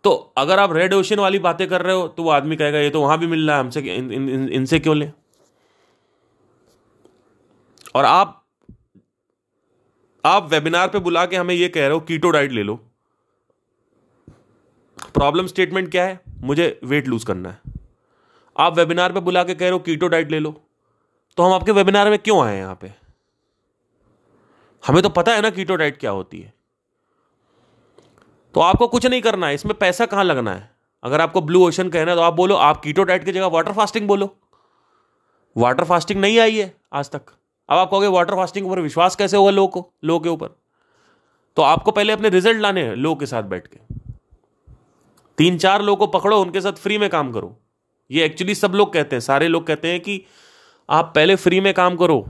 तो 0.04 0.10
अगर 0.36 0.58
आप 0.58 0.72
रेड 0.72 0.94
ओशन 0.94 1.20
वाली 1.20 1.38
बातें 1.38 1.68
कर 1.68 1.82
रहे 1.82 1.94
हो 1.94 2.08
तो 2.08 2.22
वो 2.22 2.30
आदमी 2.30 2.56
कहेगा 2.56 2.78
ये 2.78 2.90
तो 2.90 3.00
वहाँ 3.00 3.18
भी 3.18 3.26
मिल 3.26 3.46
रहा 3.46 3.56
है 3.56 3.62
हमसे 3.62 3.80
इन, 3.80 4.12
इन, 4.12 4.28
इन, 4.28 4.48
इनसे 4.48 4.78
क्यों 4.78 4.96
लें? 4.96 5.12
और 7.94 8.04
आप 8.04 8.36
आप 10.24 10.48
वेबिनार 10.50 10.88
पे 10.88 10.98
बुला 10.98 11.26
के 11.26 11.36
हमें 11.36 11.54
ये 11.54 11.68
कह 11.68 11.80
रहे 11.80 11.90
हो 11.90 12.00
कीटो 12.00 12.30
डाइट 12.30 12.52
ले 12.52 12.62
लो. 12.62 12.74
प्रॉब्लम 15.14 15.46
स्टेटमेंट 15.46 15.90
क्या 15.90 16.04
है? 16.04 16.20
मुझे 16.38 16.80
वेट 16.84 17.08
लूज 17.08 17.24
करना 17.24 17.48
है। 17.48 17.58
आप 18.56 18.76
वेबिनार 18.76 19.12
पे 19.12 19.20
बुला 19.20 19.44
के 19.44 19.54
कह 19.54 19.64
रहे 19.64 19.70
हो 19.70 19.78
कीटो 19.78 20.08
डाइट 20.08 20.30
ले 20.30 20.38
लो. 20.38 20.60
तो 21.36 21.42
हम 21.42 21.52
आपके 21.52 21.72
वेबिनार 21.72 22.10
में 22.10 22.18
क्यों 22.18 22.44
आए 22.44 22.58
यहाँ 22.58 22.74
पे? 22.74 22.92
हमें 24.86 25.02
तो 25.02 25.08
पता 25.08 25.32
है 25.32 25.40
ना 25.40 25.50
कीटो 25.50 25.76
डाइट 25.76 25.98
क्या 25.98 26.10
होती 26.10 26.40
है। 26.40 26.59
तो 28.54 28.60
आपको 28.60 28.86
कुछ 28.88 29.06
नहीं 29.06 29.22
करना 29.22 29.46
है, 29.46 29.54
इसमें 29.54 29.74
पैसा 29.78 30.06
कहाँ 30.06 30.24
लगना 30.24 30.54
है? 30.54 30.70
अगर 31.02 31.20
आपको 31.20 31.40
ब्लू 31.40 31.66
ओशन 31.66 31.88
कहना 31.88 32.10
है 32.10 32.16
तो 32.16 32.22
आप 32.22 32.34
बोलो, 32.34 32.54
आप 32.54 32.80
कीटो 32.80 33.02
डाइट 33.02 33.24
की 33.24 33.32
जगह 33.32 33.46
वाटर 33.46 33.72
फास्टिंग 33.72 34.08
बोलो। 34.08 34.36
वाटर 35.56 35.84
फास्टिंग 35.84 36.20
नहीं 36.20 36.38
आई 36.38 36.56
है 36.56 36.74
आज 36.92 37.10
तक। 37.10 37.22
अब 37.68 37.78
आप 37.78 37.90
कहोगे 37.90 38.06
वाटर 38.06 38.34
फास्टिंग 38.34 38.66
ऊपर 38.66 38.80
विश्वास 38.80 39.16
कैसे 39.16 39.36
होगा 39.36 39.50
लोग 39.50 39.70
को, 39.70 39.92
लोग 40.04 40.22
के 40.22 40.28
ऊपर? 40.28 40.48
तो 41.56 41.62
आपको 41.62 41.90
पहले 41.90 42.12
अपने 42.12 42.28
रिज़ल्ट 42.28 42.60
लाने 42.60 42.82
हैं, 42.82 42.94
लोग 42.96 43.20
के 43.20 43.26
साथ 43.26 43.42
बैठ 43.42 43.66
के। 43.66 43.78
तीन 45.38 45.58
चार 45.58 45.82
लोग 45.82 45.98
को 45.98 46.06
पकड़ो, 46.06 46.40
उनके 46.40 46.60
साथ 46.60 46.72
फ्री 46.72 46.98
में 46.98 47.10
काम 47.10 47.32
करो। 47.32 47.56
ये 48.10 48.24
एक्चुअली 48.24 48.54
सब 48.54 48.72
लोग 48.74 48.92
कहते 48.92 49.16
हैं, 49.16 49.20
सारे 49.20 49.48
लोग 49.48 49.66
कहते 49.66 49.88
हैं 49.88 50.00
कि 50.00 50.24
आप 50.90 51.12
पहले 51.14 51.36
फ्री 51.36 51.60
में 51.60 51.74
काम 51.74 51.96
करो। 51.96 52.28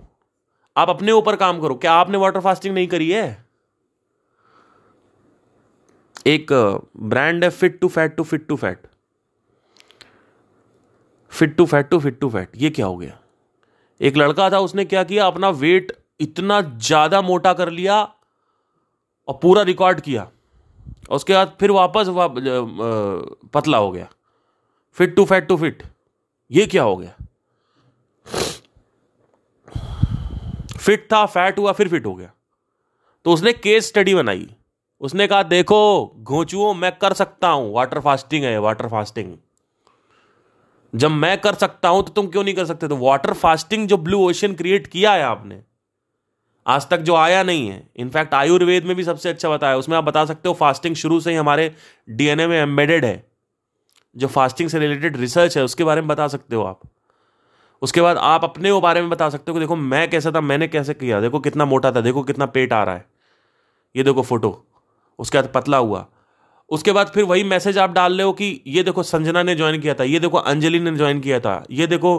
आप 0.76 0.90
अपने 0.90 1.12
ऊपर 1.12 1.36
काम 1.36 1.60
करो। 1.60 1.74
क्या 1.74 1.92
आपने 1.92 2.18
वाटर 2.18 2.40
फास्टिंग 2.40 2.74
नहीं 2.74 2.88
करी 2.88 3.10
है? 3.10 3.49
एक 6.26 6.52
ब्रांड 6.98 7.44
है 7.44 7.50
fit 7.50 7.78
to 7.80 7.88
fat 7.88 8.16
to 8.16 8.22
fit 8.24 8.46
to 8.48 8.56
fat 8.56 8.86
fit 11.32 11.56
to 11.56 11.66
fat 11.66 11.88
to 11.88 11.98
fit 12.00 12.18
to 12.20 12.28
fat 12.30 12.56
ये 12.56 12.70
क्या 12.70 12.86
हो 12.86 12.96
गया? 12.96 13.18
एक 14.00 14.16
लड़का 14.16 14.50
था 14.50 14.58
उसने 14.60 14.84
क्या 14.84 15.04
किया? 15.04 15.26
अपना 15.26 15.48
वेट 15.50 15.92
इतना 16.20 16.60
ज़्यादा 16.60 17.20
मोटा 17.22 17.52
कर 17.52 17.70
लिया 17.70 18.00
और 19.28 19.38
पूरा 19.42 19.62
रिकॉर्ड 19.62 20.00
किया। 20.00 20.28
उसके 21.10 21.32
बाद 21.32 21.56
फिर 21.60 21.70
वापस 21.70 22.08
वा, 22.08 22.26
पतला 22.28 23.78
हो 23.78 23.90
गया। 23.92 24.08
Fit 24.96 25.14
to 25.16 25.24
fat 25.24 25.46
to 25.48 25.56
fit 25.56 25.82
ये 26.50 26.66
क्या 26.66 26.82
हो 26.82 26.96
गया? 26.96 27.14
फिट 30.78 31.06
था 31.12 31.24
फैट 31.26 31.58
हुआ 31.58 31.72
फिर 31.72 31.88
फिट 31.88 32.06
हो 32.06 32.14
गया। 32.14 32.32
तो 33.26 33.32
उसने 33.32 33.52
केस 33.52 33.88
स्टडी 33.88 34.14
बनाई। 34.14 34.48
उसने 35.00 35.26
कहा, 35.26 35.42
देखो, 35.42 36.14
घोचुओ 36.18 36.72
मैं 36.74 36.92
कर 36.98 37.12
सकता 37.12 37.48
हूँ। 37.48 37.72
वाटर 37.74 38.00
फास्टिंग 38.00 38.44
है 38.44 38.58
वाटर 38.58 38.88
फास्टिंग 38.88 39.36
जब 40.94 41.10
मैं 41.10 41.36
कर 41.40 41.54
सकता 41.54 41.88
हूँ 41.88 42.02
तो 42.02 42.12
तुम 42.12 42.26
क्यों 42.26 42.44
नहीं 42.44 42.54
कर 42.54 42.64
सकते? 42.64 42.88
तो 42.88 42.96
वाटर 42.96 43.32
फास्टिंग 43.32 43.86
जो 43.88 43.96
ब्लू 43.96 44.20
ओशन 44.20 44.54
क्रिएट 44.54 44.86
किया 44.86 45.12
है 45.12 45.22
आपने, 45.22 45.62
आज 46.66 46.88
तक 46.88 46.98
जो 46.98 47.14
आया 47.14 47.42
नहीं 47.42 47.68
है। 47.68 47.82
इनफैक्ट 47.96 48.34
आयुर्वेद 48.34 48.84
में 48.84 48.94
भी 48.96 49.04
सबसे 49.04 49.28
अच्छा 49.28 49.48
बताया 49.48 49.76
उसमें 49.76 49.96
आप 49.98 50.04
बता 50.04 50.24
सकते 50.24 50.48
हो 50.48 50.54
फास्टिंग 50.54 50.96
शुरू 50.96 51.20
से 51.20 51.30
ही 51.30 51.36
हमारे 51.36 51.74
डीएनए 52.08 52.46
में 52.46 52.56
एम्बेडेड 52.58 53.04
है। 53.04 53.24
जो 54.16 54.26
फास्टिंग 54.26 54.68
से 54.68 54.78
रिलेटेड 54.78 55.16
रिसर्च 55.16 55.56
है, 55.58 55.64
उसके 55.64 55.84
बारे 55.84 56.00
में 56.00 56.08
बता 56.08 56.28
सकते 56.28 56.56
हो 56.56 56.62
आप। 56.62 56.80
उसके 57.82 58.00
बाद 58.00 58.16
आप 58.16 58.44
अपने 58.44 58.70
वो 58.70 58.80
बारे 58.80 59.00
में 59.00 59.10
बता 59.10 59.28
सकते 59.30 59.50
हो 59.50 59.54
कि 59.54 59.60
देखो, 59.60 59.76
मैं 59.76 60.10
कैसा 60.10 60.30
था, 60.30 60.40
मैंने 60.40 60.68
कैसे 60.68 60.94
किया? 60.94 61.20
देखो, 61.20 61.40
कितना 61.40 61.64
मोटा 61.64 61.92
था, 61.92 62.00
देखो, 62.00 62.22
कितना 62.22 62.46
पेट 62.46 62.72
आ 62.72 62.82
रहा 62.84 62.94
है। 62.94 63.06
ये 63.96 64.02
देखो 64.02 64.22
फ़ोटो। 64.22 64.66
उसके 65.20 65.38
बाद 65.38 65.50
पतला 65.54 65.76
हुआ। 65.78 66.06
उसके 66.70 66.92
बाद 66.92 67.08
फिर 67.08 67.24
वही 67.24 67.44
मैसेज 67.44 67.78
आप 67.78 67.92
डाल 67.92 68.16
रहे 68.16 68.26
हो 68.26 68.32
कि 68.32 68.62
ये 68.66 68.82
देखो 68.82 69.02
संजना 69.04 69.42
ने 69.42 69.54
ज्वाइन 69.54 69.80
किया 69.80 69.94
था, 69.94 70.04
ये 70.04 70.18
देखो 70.20 70.38
अंजलि 70.38 70.80
ने 70.80 70.96
ज्वाइन 70.96 71.20
किया 71.20 71.40
था, 71.40 71.62
ये 71.70 71.86
देखो 71.86 72.16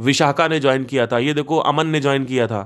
विशाखा 0.00 0.48
ने 0.48 0.60
ज्वाइन 0.60 0.84
किया 0.84 1.06
था, 1.06 1.18
ये 1.18 1.34
देखो 1.34 1.58
अमन 1.58 1.86
ने 1.86 2.00
ज्वाइन 2.00 2.24
किया 2.24 2.46
था। 2.46 2.62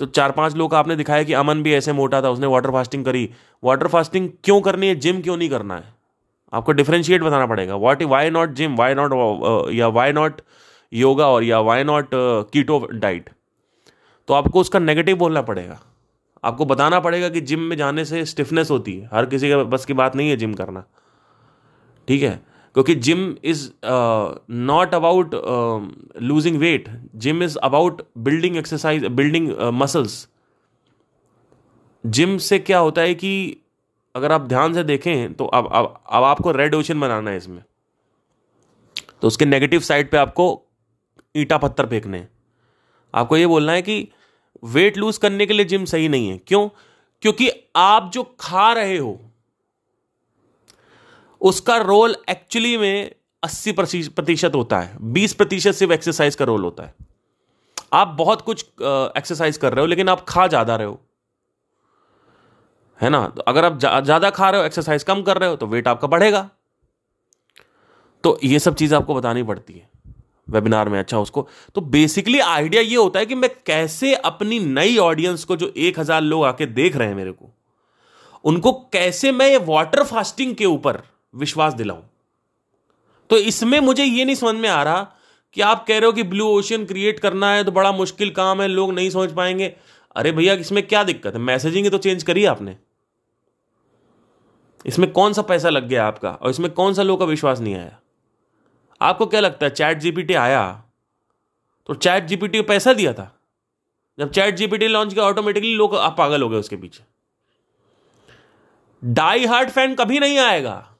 तो 0.00 0.06
चार 0.08 0.32
पाँच 0.32 0.54
लोग 0.56 0.74
आपने 0.74 0.96
दिखाया 0.96 1.22
कि 1.22 1.32
अमन 1.34 1.62
भी 1.62 1.74
ऐसे 1.74 1.92
मोटा 1.94 2.20
था, 2.22 2.30
उसने 2.30 2.46
वाटर 2.46 2.70
फास्टिंग 2.70 3.04
करी। 3.04 3.28
वाटर 3.62 3.86
फास्टिंग 3.88 4.28
क्यों 4.44 4.60
करनी 4.60 4.88
है? 4.88 4.94
जिम 4.96 5.20
क्यों 5.22 5.36
नहीं 5.36 5.48
करना 5.50 5.76
है? 5.76 5.94
आपको 6.52 6.72
डिफ्रेंशिएट 6.72 7.22
बताना 7.22 7.46
पड़ेगा। 7.46 7.76
What 7.76 8.02
why 8.04 8.30
not 8.30 8.52
gym 8.54 8.76
why 8.76 8.94
not 8.94 9.72
या 9.74 9.88
वाई 9.90 10.12
नॉट 10.12 10.40
योगा 10.92 11.26
और 11.28 11.44
या 11.44 11.60
वाई 11.60 11.84
नॉट 11.84 12.10
कीटो 12.52 12.86
डाइट 12.92 13.30
तो 14.28 14.34
आपको 14.34 14.60
उसका 14.60 14.78
नेगेटिव 14.78 15.16
बोलना 15.16 15.42
पड़ेगा। 15.42 15.78
आपको 16.46 16.64
बताना 16.64 17.00
पड़ेगा 17.00 17.28
कि 17.28 17.40
जिम 17.42 17.60
में 17.60 17.76
जाने 17.76 18.04
से 18.04 18.24
स्टिफनेस 18.24 18.70
होती 18.70 18.96
है। 18.96 19.08
हर 19.12 19.26
किसी 19.26 19.48
के 19.48 19.62
बस 19.64 19.84
की 19.84 19.92
बात 19.94 20.16
नहीं 20.16 20.28
है 20.30 20.36
जिम 20.36 20.54
करना। 20.54 20.84
ठीक 22.08 22.22
है? 22.22 22.40
क्योंकि 22.74 22.94
gym 22.94 23.34
is 23.44 23.68
not 24.50 24.94
about 24.94 25.34
losing 26.22 26.56
weight 26.58 26.88
gym 27.16 27.42
is 27.42 27.56
about 27.58 28.02
building 28.18 28.56
exercise 28.56 29.04
building 29.04 29.50
muscles 29.74 30.26
gym 32.04 32.36
से 32.38 32.58
क्या 32.58 32.78
होता 32.78 33.02
है 33.02 33.14
कि 33.14 33.62
अगर 34.14 34.32
आप 34.32 34.46
ध्यान 34.48 34.74
से 34.74 34.84
देखें 34.84 35.32
तो 35.34 35.46
अब 35.46 35.68
अब 35.72 36.02
अब 36.06 36.24
आपको 36.24 36.50
रेड 36.52 36.74
ओशन 36.74 37.00
बनाना 37.00 37.30
है 37.30 37.36
इसमें। 37.36 37.62
तो 39.22 39.28
उसके 39.28 39.44
नेगेटिव 39.44 39.80
साइड 39.80 40.10
पे 40.10 40.16
आपको 40.16 40.46
ईटा 41.36 41.58
पत्थर 41.58 41.86
फेंकने 41.86 42.18
हैं। 42.18 42.28
आपको 43.14 43.36
ये 43.36 43.46
बोलना 43.46 43.72
है 43.72 43.82
कि 43.82 44.08
वेट 44.66 44.96
लूज 44.98 45.18
करने 45.18 45.46
के 45.46 45.54
लिए 45.54 45.64
जिम 45.66 45.84
सही 45.84 46.08
नहीं 46.08 46.28
है। 46.28 46.38
क्यों? 46.38 46.68
क्योंकि 47.22 47.50
आप 47.76 48.10
जो 48.14 48.22
खा 48.40 48.72
रहे 48.72 48.96
हो, 48.96 49.18
उसका 51.40 51.76
रोल 51.78 52.16
एक्चुअली 52.30 52.76
में 52.76 53.10
अस्सी 53.42 53.72
प्रतिशत 53.72 54.54
होता 54.54 54.80
है। 54.80 54.96
बीस 55.12 55.32
प्रतिशत 55.34 55.74
सिर्फ़ 55.74 55.92
एक्सरसाइज 55.92 56.34
का 56.34 56.44
रोल 56.44 56.62
होता 56.64 56.82
है। 56.82 56.94
आप 57.92 58.14
बहुत 58.18 58.40
कुछ 58.42 58.64
एक्सरसाइज 58.82 59.56
कर 59.56 59.72
रहे 59.72 59.80
हो, 59.80 59.86
लेकिन 59.86 60.08
आप 60.08 60.24
खा 60.28 60.46
ज़्यादा 60.46 60.76
रहे 60.76 60.86
हो। 60.86 61.00
है 63.00 63.08
ना? 63.10 63.26
तो 63.26 63.42
अगर 63.42 63.64
आप 63.64 63.78
ज़्यादा 63.78 64.30
खा 64.30 64.50
रहे 64.50 64.60
हो, 64.60 64.66
एक्सरसाइज 64.66 65.02
कम 65.02 65.22
कर 65.22 65.38
रहे 65.38 65.48
हो 65.48 65.56
तो 65.56 65.66
वेट 65.66 65.88
आपका 65.88 66.08
बढ़ेगा। 66.08 66.48
तो 68.24 68.38
ये 68.44 68.58
सब 68.58 68.74
चीज़ 68.74 68.94
आपको 68.94 69.14
बतानी 69.14 69.42
पड़ती 69.42 69.72
है। 69.72 69.88
वेबिनार 70.48 70.88
में 70.88 70.98
अच्छा 70.98 71.18
उसको। 71.18 71.46
तो 71.74 71.80
बेसिकली 71.80 72.38
आइडिया 72.40 72.82
ये 72.82 72.96
होता 72.96 73.20
है 73.20 73.26
कि 73.26 73.34
मैं 73.34 73.50
कैसे 73.66 74.14
अपनी 74.14 74.58
नई 74.60 74.96
ऑडियंस 74.98 75.44
को 75.44 75.56
जो 75.56 75.72
एक 75.78 75.98
हज़ार 76.00 76.22
लोग 76.22 76.44
आके 76.44 76.66
देख 76.66 76.96
रहे 76.96 77.08
हैं 77.08 77.14
मेरे 77.14 77.32
को, 77.32 77.50
उनको 78.44 78.72
कैसे 78.92 79.32
मैं 79.32 79.48
ये 79.48 79.58
वाटर 79.64 80.02
फास्टिंग 80.04 80.54
के 80.54 80.64
ऊपर 80.66 81.02
विश्वास 81.34 81.74
दिलाऊं। 81.74 82.02
तो 83.30 83.36
इसमें 83.38 83.78
मुझे 83.80 84.04
ये 84.04 84.24
नहीं 84.24 84.36
समझ 84.36 84.54
में 84.54 84.68
आ 84.68 84.82
रहा 84.82 85.02
कि 85.56 85.60
आप 85.62 85.84
कह 85.86 85.98
रहे 85.98 86.06
हो 86.06 86.12
कि 86.12 86.22
ब्लू 86.24 86.46
ओशियन 86.48 86.84
क्रिएट 86.86 87.20
करना 87.20 87.50
है 87.50 87.64
तो 87.64 87.72
बड़ा 87.72 87.92
मुश्किल 87.92 88.30
काम 88.30 88.62
है, 88.62 88.68
लोग 88.68 88.92
नहीं 88.92 89.10
समझ 89.10 89.30
पाएँगे। 89.32 89.74
अरे 90.16 90.32
भैया, 90.32 90.54
इसमें 90.54 90.86
क्या 90.86 91.02
दिक्कत 91.04 91.34
है? 91.34 91.40
मैसेजिंग 91.40 91.90
तो 91.90 91.98
चेंज 91.98 92.22
करिए 92.22 92.46
आपने। 92.46 92.76
इसमें 94.86 95.10
कौन 95.12 95.32
सा 95.32 95.42
पैसा 95.42 95.70
लग 95.70 95.88
गया 95.88 96.06
आपका? 96.06 96.30
और 96.30 96.50
इसमें 96.50 96.70
कौन 96.70 96.94
सा 96.94 97.02
लोग 97.02 97.18
का 97.18 97.24
विश्वास 97.24 97.60
नहीं 97.60 97.74
आया? 97.74 97.98
आपको 99.00 99.26
क्या 99.26 99.40
लगता 99.40 99.66
है, 99.66 99.70
चैट 99.70 99.98
जीपीटी 99.98 100.34
आया? 100.34 100.84
तो 101.86 101.94
चैट 101.94 102.24
जीपीटी 102.24 102.58
को 102.58 102.64
पैसा 102.64 102.92
दिया 102.92 103.12
था। 103.12 103.40
जब 104.18 104.30
चैट 104.30 104.54
जीपीटी 104.54 104.88
लॉन्च 104.88 105.14
किया 105.14 105.24
ऑटोमेटिकली 105.24 105.74
लोग 105.74 105.96
आप 105.96 106.14
पागल 106.18 106.42
हो 106.42 106.48
गए 106.48 106.56
उसके 106.56 106.76
पीछे। 106.76 107.04
डाई 109.04 109.46
हार्ट 109.46 109.68
फ़ैन 109.68 109.94
कभी 109.94 110.18
नहीं 110.18 110.38
आएगा। 110.38 110.94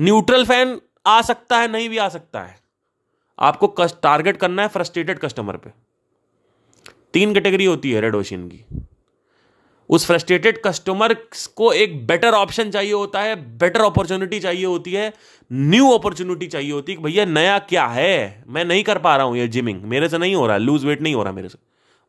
न्यूट्रल 0.00 0.44
फ़ैन 0.44 0.80
आ 1.06 1.22
सकता 1.22 1.58
है, 1.58 1.68
नहीं 1.68 1.88
भी 1.88 1.98
आ 1.98 2.08
सकता 2.08 2.42
है। 2.42 2.60
आपको 3.38 3.74
टारगेट 3.80 4.36
करना 4.36 4.62
है 4.62 4.68
फ्रस्ट्रेटेड 4.68 5.18
कस्टमर 5.18 5.56
पे। 5.56 5.70
तीन 7.14 7.34
कैटेगरी 7.34 7.64
होती 7.64 7.92
है 7.92 8.00
रेड 8.00 8.14
ओशियन 8.14 8.48
की। 8.48 8.64
उस 9.90 10.06
फ्रस्ट्रेटेड 10.06 10.60
कस्टमर 10.62 11.14
को 11.56 11.72
एक 11.72 12.06
बेटर 12.06 12.32
ऑप्शन 12.32 12.70
चाहिए 12.70 12.92
होता 12.92 13.20
है 13.20 13.34
बेटर 13.58 13.80
अपॉर्चुनिटी 13.80 14.40
चाहिए 14.40 14.64
होती 14.64 14.92
है 14.92 15.12
न्यू 15.50 15.90
अपॉर्चुनिटी 15.90 16.46
चाहिए 16.46 16.72
होती 16.72 16.92
है 16.92 17.02
भैया 17.02 17.24
नया 17.24 17.58
क्या 17.58 17.86
है? 17.86 18.44
मैं 18.48 18.64
नहीं 18.64 18.84
कर 18.84 18.98
पा 18.98 19.16
रहा 19.16 19.26
हूँ 19.26 19.36
ये 19.36 19.48
जिमिंग 19.48 19.82
मेरे 19.82 20.08
से 20.08 20.18
नहीं 20.18 20.34
हो 20.34 20.46
रहा 20.46 20.56
लूज 20.56 20.84
वेट 20.84 21.02
नहीं 21.02 21.14
हो 21.14 21.22
रहा 21.22 21.32
मेरे 21.32 21.48
से। 21.48 21.58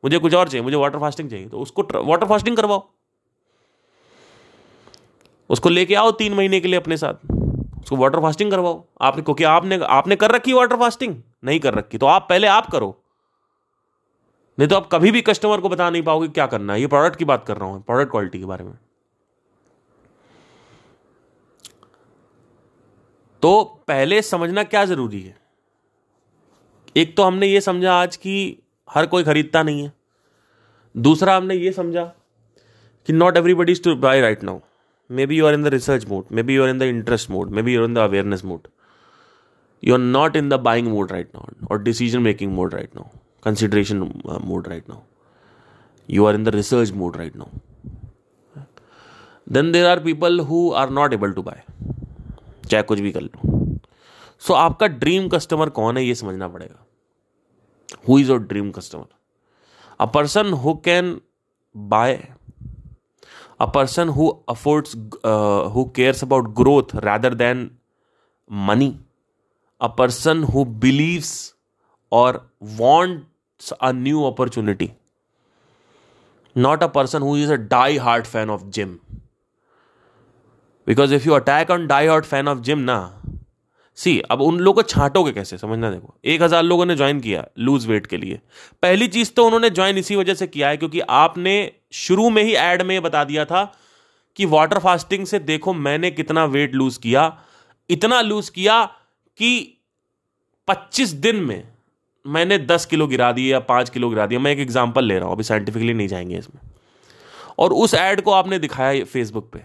मुझे 0.04 0.18
कुछ 0.20 0.34
और 0.34 0.50
चाहिए, 0.50 0.64
मुझे 0.64 0.78
वाटर 0.78 1.00
फास्टिंग 1.00 1.30
चाहिए। 1.30 1.48
तो 1.48 1.60
उसको 1.60 1.88
वाटर 2.04 2.28
फास्टिंग 2.28 2.58
करवाओ। 2.58 2.88
उसको 5.50 5.70
लेके 5.70 5.96
आओ 5.96 6.12
तीन 6.12 6.34
महीने 6.34 6.60
के 6.60 6.68
लिए 6.68 6.80
अपने 6.80 6.98
साथ। 6.98 7.32
उसको 7.82 7.96
वाटर 7.96 8.20
फास्टिंग 8.20 8.52
करवाओ। 8.52 8.84
आपने 9.02 9.22
क्योंकि 9.22 9.44
आपने 9.44 9.80
आपने 9.90 10.16
कर 10.16 10.32
रखी 10.32 10.54
वाटर 10.54 10.76
फास्टिंग 10.76 11.16
नहीं 11.44 11.60
कर 11.60 11.74
रखी। 11.74 11.98
तो 11.98 12.06
आप 12.06 12.26
पहले 12.30 12.48
आप 12.48 12.70
करो। 12.72 13.05
नहीं 14.58 14.68
तो 14.70 14.76
आप 14.76 14.88
कभी 14.92 15.12
भी 15.12 15.22
कस्टमर 15.22 15.62
को 15.62 15.70
बता 15.70 15.90
नहीं 15.90 16.04
पाओगे 16.04 16.28
क्या 16.28 16.46
करना 16.48 16.74
है। 16.74 16.82
ये 16.82 16.88
प्रोडक्ट 16.88 17.16
की 17.20 17.26
बात 17.26 17.46
कर 17.48 17.58
रहा 17.58 17.70
हूँ 17.70 17.82
प्रोडक्ट 17.84 18.12
क्वालिटी 18.12 18.40
के 18.40 18.46
बारे 18.46 18.64
में। 18.64 18.74
तो 23.42 23.64
पहले 23.88 24.22
समझना 24.22 24.64
क्या 24.64 24.84
ज़रूरी 24.86 25.22
है? 25.22 25.36
एक 26.96 27.16
तो 27.18 27.24
हमने 27.24 27.48
ये 27.48 27.62
समझा 27.62 27.94
आज 27.94 28.16
कि 28.18 28.36
हर 28.90 29.06
कोई 29.06 29.24
खरीदता 29.24 29.64
नहीं 29.64 29.84
है। 29.84 29.92
दूसरा 30.96 31.36
हमने 31.36 31.56
ये 31.56 31.72
समझा 31.72 32.04
कि 33.08 33.14
not 33.14 33.38
everybody 33.38 33.74
to 33.84 33.96
buy 33.98 34.22
right 34.22 34.44
now 34.44 34.60
maybe 35.26 35.38
you 35.38 35.46
are 35.46 35.54
in 35.54 35.64
the 35.64 35.68
research 35.68 36.06
mode 36.10 36.26
maybe 36.44 36.56
you 36.56 36.64
are 36.64 36.70
in 36.70 36.80
the 36.80 36.84
interest 36.84 37.30
mode 37.32 37.50
maybe 37.62 37.74
you 37.74 37.82
are 37.82 37.88
in 37.88 37.94
the 37.94 37.98
awareness 37.98 38.46
mode 38.46 38.68
you 39.84 39.94
are 39.94 40.00
not 40.00 40.36
in 40.36 40.50
the 40.50 40.60
buying 40.62 40.88
mode 40.88 41.12
right 41.12 41.36
now 41.36 41.68
और 41.72 41.82
decision 41.84 42.22
making 42.22 42.54
mode 42.54 42.74
right 42.74 42.96
now 42.96 43.06
consideration 43.48 44.02
uh, 44.26 44.40
mode 44.40 44.68
right 44.68 44.88
now. 44.88 45.04
You 46.10 46.26
are 46.28 46.34
in 46.34 46.44
the 46.44 46.52
research 46.52 46.92
mode 46.92 47.18
right 47.18 47.36
now. 47.36 47.50
Then 49.48 49.72
there 49.72 49.88
are 49.88 50.00
people 50.00 50.44
who 50.44 50.74
are 50.74 50.90
not 50.90 51.14
able 51.14 51.34
to 51.40 51.50
buy. 51.50 51.60
चाहे 52.70 52.84
कुछ 52.84 53.00
भी 53.00 53.12
कर 53.12 53.22
लो 53.22 53.30
so 53.40 54.54
so, 54.54 54.60
आपका 54.60 54.88
dream 55.02 55.28
customer 55.30 55.70
कौन 55.80 55.98
है 55.98 56.04
ये 56.04 56.16
समझना 56.16 56.48
पड़ेगा 56.48 58.00
who 58.08 58.18
is 58.20 58.32
your 58.32 58.40
dream 58.54 58.72
customer 58.78 59.06
a 60.00 60.06
person 60.16 60.54
who 60.64 60.74
can 60.86 61.20
buy 61.76 62.16
a 63.62 63.66
person 63.76 64.10
who 64.18 64.28
affords 64.50 64.96
who 65.76 65.84
cares 65.96 66.24
about 66.24 66.48
growth 66.62 66.96
rather 67.06 67.34
than 67.44 67.70
money 68.72 68.90
a 69.82 69.88
person 70.00 70.44
who 70.54 70.66
believes 70.86 71.34
और 72.12 72.42
want 72.82 73.24
a 73.82 73.94
new 73.94 74.26
opportunity. 74.26 74.96
Not 76.56 76.84
a 76.84 76.90
person 76.90 77.22
who 77.22 77.36
is 77.36 77.50
a 77.50 77.58
die 77.58 77.98
hard 77.98 78.28
fan 78.28 78.50
of 78.50 78.70
gym. 78.70 79.02
Because 80.88 81.12
if 81.12 81.26
you 81.26 81.36
attack 81.36 81.70
on 81.70 81.88
die 81.88 82.08
hard 82.08 82.26
fan 82.26 82.48
of 82.48 82.62
gym 82.62 82.86
ना 82.86 83.00
see 83.98 84.20
अब 84.32 84.42
उन 84.42 84.58
लोगों 84.60 84.74
को 84.74 84.88
छांटोगे 84.90 85.32
कैसे 85.32 85.58
समझना 85.58 85.90
देखो 85.92 86.14
एक 86.26 86.42
हज़ार 86.42 86.64
लोगों 86.64 86.86
ने 86.86 86.96
ज्वाइन 86.96 87.20
किया 87.22 87.46
लूज 87.60 87.86
वेट 87.88 88.08
के 88.08 88.18
लिए 88.18 88.40
पहली 88.84 89.08
चीज़ 89.08 89.32
तो 89.36 89.46
उन्होंने 89.46 89.70
ज्वाइन 89.70 89.98
इसी 89.98 90.16
वजह 90.16 90.34
से 90.34 90.48
किया 90.48 90.70
है 90.70 90.78
क्योंकि 90.78 91.00
आपने 91.18 91.54
शुरू 92.00 92.30
में 92.30 92.42
ही 92.44 92.56
एड 92.56 92.82
में 92.82 93.02
बता 93.04 93.24
दिया 93.24 93.46
था 93.46 93.64
कि 94.36 94.46
वाटर 94.46 94.80
फास्टिंग 94.80 95.26
से 95.26 95.40
देखो 95.40 95.74
मैंने 95.74 96.12
कितना 96.12 96.46
वेट 96.56 96.76
लूज 96.76 96.98
किया 96.98 97.24
इतना 97.90 98.20
लूज 98.22 98.50
किया 98.50 98.84
कि 99.38 99.52
25 100.68 101.14
दिन 101.24 101.36
में 101.36 101.75
मैंने 102.26 102.58
दस 102.58 102.86
किलो 102.86 103.08
गिरा 103.08 103.32
दिए 103.32 103.52
या 103.52 103.60
पाँच 103.60 103.90
किलो 103.90 104.10
गिरा 104.10 104.26
दिया 104.26 104.40
मैं 104.40 104.52
एक 104.52 104.60
एग्ज़ाम्पल 104.60 105.06
ले 105.06 105.18
रहा 105.18 105.26
हूँ, 105.26 105.36
अभी 105.36 105.44
साइंटिफिकली 105.44 105.94
नहीं 105.94 106.08
जाएँगे 106.08 106.38
इसमें। 106.38 106.62
और 107.60 107.74
उस 107.74 107.94
एड 107.94 108.22
को 108.22 108.32
आपने 108.32 108.60
दिखाया 108.60 109.04
फेसबुक 109.04 109.50
पे, 109.54 109.62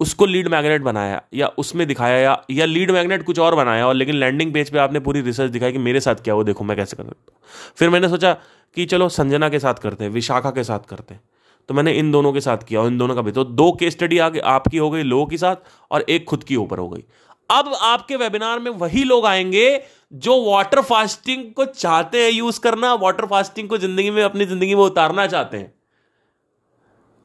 उसको 0.00 0.26
लीड 0.26 0.48
मैग्नेट 0.48 0.82
बनाया, 0.82 1.20
या 1.34 1.46
उसमें 1.58 1.86
दिखाया, 1.86 2.18
या 2.18 2.36
या 2.50 2.66
लीड 2.66 2.90
मैग्नेट 2.90 3.22
कुछ 3.22 3.38
और 3.38 3.54
बनाया, 3.54 3.86
और 3.86 3.94
लेकिन 3.94 4.14
लैंडिंग 4.14 4.52
पेज 4.54 4.70
पे 4.70 4.78
आपने 4.78 5.00
पूरी 5.00 5.20
रिसर्च 5.20 5.50
दिखाई 5.50 5.72
कि 5.72 5.78
मेरे 5.78 6.00
साथ 6.00 6.14
क्या 6.14 6.34
हो 6.34 6.44
देखो 6.44 6.64
मैं 6.64 6.76
कैसे 6.76 6.96
कर 6.96 7.04
सकता 7.04 7.32
हूँ। 7.32 7.42
फिर 7.76 7.90
मैंने 7.90 8.08
सोचा 8.08 8.32
कि 8.76 8.84
चलो 8.84 9.08
संजना 9.08 9.48
के 9.48 9.58
साथ 9.58 9.74
करते 9.74 10.04
हैं, 10.04 10.10
विशाखा 10.10 10.50
के 10.50 10.64
साथ 10.64 10.88
करते 10.88 11.14
हैं। 11.14 11.22
तो 11.68 11.74
मैंने 11.74 11.92
इन 11.92 12.10
दोनों 12.12 12.32
के 12.32 12.40
साथ 12.40 12.58
किया, 12.58 12.80
और 12.80 12.86
इन 12.86 12.98
दोनों 12.98 13.14
का 13.14 13.22
भी। 13.22 13.32
तो 13.32 13.44
दो 13.44 13.72
केस 13.72 13.92
स्टडी 13.92 14.18
आगे 14.18 14.38
आपकी 14.40 14.78
हो 14.78 14.90
गई, 14.90 15.02
लोगों 15.02 15.26
के 15.26 15.36
साथ, 15.36 15.56
और 15.90 16.04
एक 16.08 16.24
खुद 16.24 16.44
की 16.44 16.56
ऊपर 16.56 16.78
हो 16.78 16.88
गई। 16.88 17.04
अब 17.50 17.74
आपके 17.74 18.16
वेबिनार 18.16 18.58
में 18.58 18.70
वही 18.70 19.04
लोग 19.04 19.26
आएँगे 19.26 19.82
जो 20.12 20.50
वाटर 20.50 20.80
फास्टिंग 20.80 21.52
को 21.52 21.64
चाहते 21.64 22.24
हैं 22.24 22.30
यूज़ 22.30 22.60
करना 22.60 22.94
वाटर 22.94 23.26
फास्टिंग 23.26 23.68
को 23.68 23.78
ज़िंदगी 23.78 24.10
में, 24.10 24.22
अपनी 24.22 24.46
ज़िंदगी 24.46 24.74
में 24.74 24.82
उतारना 24.82 25.26
चाहते 25.26 25.56
हैं। 25.56 25.74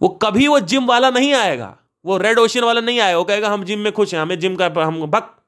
वो 0.01 0.09
कभी 0.09 0.47
वो 0.47 0.59
जिम 0.59 0.85
वाला 0.85 1.09
नहीं 1.09 1.33
आएगा। 1.33 1.77
वो 2.05 2.17
रेड 2.17 2.39
ओशन 2.39 2.63
वाला 2.63 2.81
नहीं 2.81 2.99
आएगा। 2.99 3.17
वो 3.17 3.23
कहेगा, 3.23 3.49
हम 3.49 3.63
जिम 3.63 3.79
में 3.79 3.93
खुश 3.93 4.13
हैं, 4.13 4.21
हमें 4.21 4.39
जिम 4.39 4.55
का, 4.55 4.65
हम 4.65 5.05
भक 5.05 5.43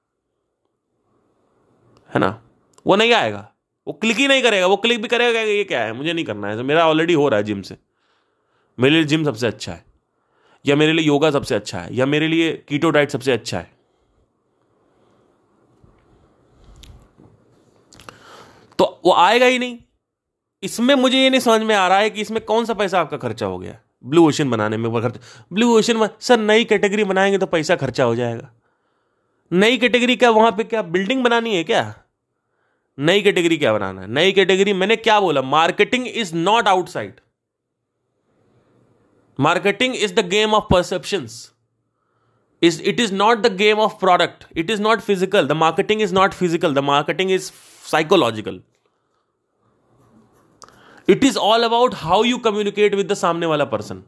है 2.13 2.19
ना? 2.19 2.41
वो 2.87 2.95
नहीं 2.95 3.13
आएगा। 3.13 3.51
वो 3.87 3.93
क्लिक 3.93 4.17
ही 4.17 4.27
नहीं 4.27 4.43
करेगा। 4.43 4.67
वो 4.67 4.77
क्लिक 4.77 5.01
भी 5.01 5.07
करेगा, 5.07 5.33
कहेगा, 5.33 5.51
ये 5.51 5.63
क्या 5.63 5.81
है? 5.81 5.93
मुझे 5.93 6.13
नहीं 6.13 6.25
करना 6.25 6.47
है। 6.47 6.63
मेरा 6.63 6.87
ऑलरेडी 6.87 7.13
हो 7.13 7.29
रहा 7.29 7.37
है 7.37 7.43
जिम 7.43 7.61
से। 7.61 7.77
मेरे 8.79 8.95
लिए 8.95 9.03
जिम 9.03 9.25
सबसे 9.25 9.47
अच्छा 9.47 9.71
है। 9.71 9.85
या 10.65 10.75
मेरे 10.75 10.93
लिए 10.93 11.05
योगा 11.05 11.31
सबसे 11.31 11.55
अच्छा 11.55 11.79
है। 11.79 11.95
या 11.95 12.05
मेरे 12.05 12.27
लिए 12.27 12.65
कीटो 12.67 12.89
डाइट 12.89 13.09
सबसे 13.09 13.31
अच्छा 13.31 13.59
है। 13.59 13.76
तो 18.79 18.85
वो 19.05 19.13
आएगा 19.13 19.45
ही 19.45 19.59
नहीं। 19.59 19.77
इसमें 20.63 20.93
मुझे 20.95 21.17
ये 21.17 21.29
नहीं 21.29 21.39
समझ 21.39 21.61
में 21.61 21.75
आ 21.75 21.87
रहा 21.87 21.97
है 21.97 22.09
कि 22.09 22.21
इसमें 22.21 22.43
कौन 22.45 22.65
सा 22.65 22.73
पैसा 22.73 22.99
आपका 22.99 23.17
खर्चा 23.17 23.45
हो 23.45 23.57
गया। 23.59 23.79
ब्लू 24.05 24.27
ओशन 24.27 24.49
बनाने 24.49 24.77
में 24.77 24.91
खर्चा 24.93 25.45
ब्लू 25.53 25.77
ओशन 25.77 26.07
सर, 26.19 26.39
नई 26.39 26.63
कैटेगरी 26.63 27.03
बनाएँगे 27.03 27.37
तो 27.37 27.45
पैसा 27.45 27.75
खर्चा 27.75 28.03
हो 28.03 28.15
जाएगा। 28.15 28.51
नई 29.51 29.77
कैटेगरी 29.77 30.15
क्या, 30.15 30.29
वहाँ 30.29 30.51
पे 30.51 30.63
क्या 30.63 30.81
बिल्डिंग 30.81 31.23
बनानी 31.23 31.55
है 31.55 31.63
क्या? 31.63 31.93
नई 32.97 33.21
कैटेगरी 33.21 33.57
क्या 33.57 33.73
बनाना 33.73 34.01
है? 34.01 34.07
नई 34.07 34.31
कैटेगरी 34.31 34.73
मैंने 34.73 34.95
क्या 34.95 35.19
बोला? 35.19 35.41
Marketing 35.41 36.07
is 36.07 36.35
not 36.35 36.67
outside 36.67 37.19
marketing 39.39 39.95
is 39.95 40.13
the 40.13 40.27
game 40.27 40.53
of 40.53 40.63
perception 40.71 41.27
it 42.61 42.99
is 42.99 43.13
not 43.13 43.37
the 43.37 43.53
game 43.55 43.79
of 43.79 43.93
product 43.99 44.45
it 44.57 44.69
is 44.69 44.81
not 44.81 44.99
physical 44.99 45.47
the 45.47 45.51
marketing 45.51 46.01
is 46.01 46.13
not 46.13 46.33
physical 46.33 46.73
the 46.73 46.79
marketing 46.83 47.31
is 47.31 47.51
psychological 47.85 48.61
it 51.07 51.23
is 51.23 51.37
all 51.37 51.63
about 51.63 51.93
how 51.95 52.23
you 52.23 52.37
communicate 52.37 52.95
with 52.95 53.11
the 53.11 53.13
सामने 53.13 53.45
वाला 53.45 53.65
person 53.65 54.03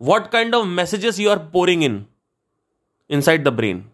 what 0.00 0.30
kind 0.30 0.54
of 0.54 0.66
messages 0.66 1.18
you 1.20 1.30
are 1.30 1.38
pouring 1.52 1.84
in 1.84 2.04
inside 3.20 3.44
the 3.44 3.48
brain 3.48 3.84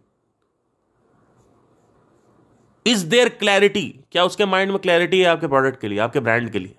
is 2.87 3.07
there 3.07 3.29
clarity 3.29 3.89
क्या 4.13 4.25
उसके 4.25 4.45
mind 4.47 4.71
में 4.71 4.79
clarity 4.79 5.21
है 5.21 5.27
आपके 5.27 5.47
product 5.47 5.81
के 5.81 5.89
लिए, 5.89 5.99
आपके 5.99 6.21
ब्रांड 6.21 6.51
के 6.51 6.59
लिए? 6.59 6.75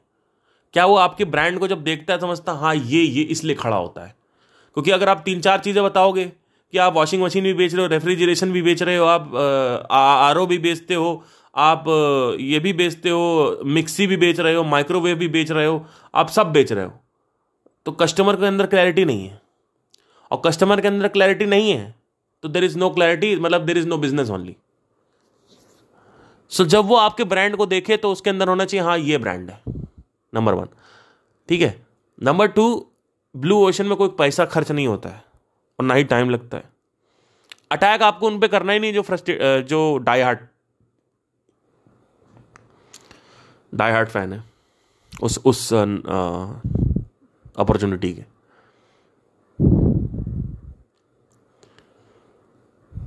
क्या 0.73 0.85
वो 0.85 0.95
आपके 0.95 1.25
ब्रांड 1.25 1.59
को 1.59 1.67
जब 1.67 1.83
देखता 1.83 2.13
है, 2.13 2.19
समझता 2.19 2.51
हाँ 2.51 2.73
ये 2.75 3.01
ये 3.01 3.23
इसलिए 3.23 3.55
खड़ा 3.55 3.77
होता 3.77 4.05
है? 4.05 4.15
क्योंकि 4.73 4.91
अगर 4.91 5.09
आप 5.09 5.21
तीन 5.25 5.41
चार 5.41 5.59
चीज़ें 5.59 5.83
बताओगे 5.83 6.31
कि 6.73 6.77
आप 6.77 6.93
वॉशिंग 6.93 7.23
मशीन 7.23 7.43
भी 7.43 7.53
बेच 7.53 7.73
रहे 7.73 7.81
हो? 7.81 7.87
रेफ्रिजरेशन 7.87 8.51
भी 8.51 8.61
बेच 8.61 8.83
रहे 8.83 8.97
हो? 8.97 9.05
आप 9.05 9.35
आर 9.91 10.45
भी 10.45 10.57
बेचते 10.57 10.93
हो? 10.93 11.23
आप 11.55 11.83
ये 12.39 12.59
भी 12.59 12.73
बेचते 12.73 13.09
हो? 13.09 13.59
मिक्सी 13.65 14.07
भी 14.07 14.17
बेच 14.17 14.39
रहे 14.39 14.55
हो? 14.55 14.63
माइक्रोवेव 14.63 15.17
भी 15.17 15.27
बेच 15.27 15.51
रहे 15.51 15.65
हो? 15.65 15.85
आप 16.15 16.29
सब 16.29 16.51
बेच 16.51 16.71
रहे 16.71 16.85
हो। 16.85 16.93
तो 17.85 17.91
कस्टमर 17.91 18.35
के 18.35 18.45
अंदर 18.45 18.65
क्लैरिटी 18.65 19.05
नहीं 19.05 19.27
है। 19.27 19.41
और 20.31 20.41
कस्टमर 20.45 20.81
के 20.81 20.87
अंदर 20.87 21.07
क्लैरिटी 21.07 21.45
नहीं 21.45 21.71
है 21.71 21.95
तो 22.43 22.49
देर 22.49 22.63
इज़ 22.63 22.77
नो 22.77 22.89
क्लैरिटी 22.89 23.35
मतलब 23.35 23.65
there 23.65 23.77
is 23.77 23.87
no 23.87 23.97
business 23.97 24.29
only 24.29 24.55
so 26.51 26.65
जब 26.65 26.85
वो 26.85 26.95
आपके 26.95 27.23
ब्रांड 27.23 27.55
को 27.55 27.65
देखे 27.65 27.97
तो 27.97 28.11
उसके 28.11 28.29
अंदर 28.29 28.47
होना 28.47 28.65
चाहिए 28.65 28.85
हाँ 28.85 28.97
ये 28.97 29.17
ब्रांड 29.17 29.49
है। 29.49 29.61
नंबर 30.33 30.53
वन 30.53 30.67
ठीक 31.49 31.61
है? 31.61 31.85
नंबर 32.21 32.47
टू 32.47 32.87
ब्लू 33.35 33.57
ओशन 33.67 33.85
में 33.85 33.95
कोई 33.97 34.09
पैसा 34.09 34.45
खर्च 34.45 34.71
नहीं 34.71 34.87
होता 34.87 35.09
है। 35.09 35.23
और 35.79 35.85
ना 35.85 35.93
ही 35.93 36.03
टाइम 36.03 36.29
लगता 36.29 36.57
है। 36.57 36.63
अटैक 37.71 38.01
आपको 38.01 38.27
उन 38.27 38.39
पर 38.39 38.47
करना 38.47 38.73
ही 38.73 38.79
नहीं 38.79 38.93
जो 38.93 39.01
फ्रस्ट्रेट 39.01 39.65
जो 39.65 39.97
die 39.97 40.21
hard 40.21 40.39
die 43.73 43.91
hard 43.91 44.09
fan 44.09 44.33
है। 44.33 44.43
उस 45.13 45.37
उस 45.45 45.73
अपॉर्चुनिटी 47.55 48.13
के। 48.13 48.23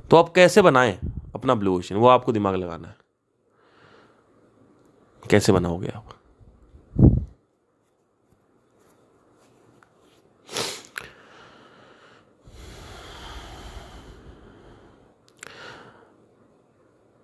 तो 0.09 0.17
आप 0.17 0.31
कैसे 0.35 0.61
बनाएँ 0.61 0.97
अपना 1.35 1.55
ब्लू 1.55 1.77
ओशन 1.77 1.95
वो 1.95 2.07
आपको 2.07 2.31
दिमाग 2.31 2.55
लगाना 2.55 2.87
है। 2.87 2.95
कैसे 5.23 5.51
बनाओगे 5.51 5.87
आप? 5.87 6.13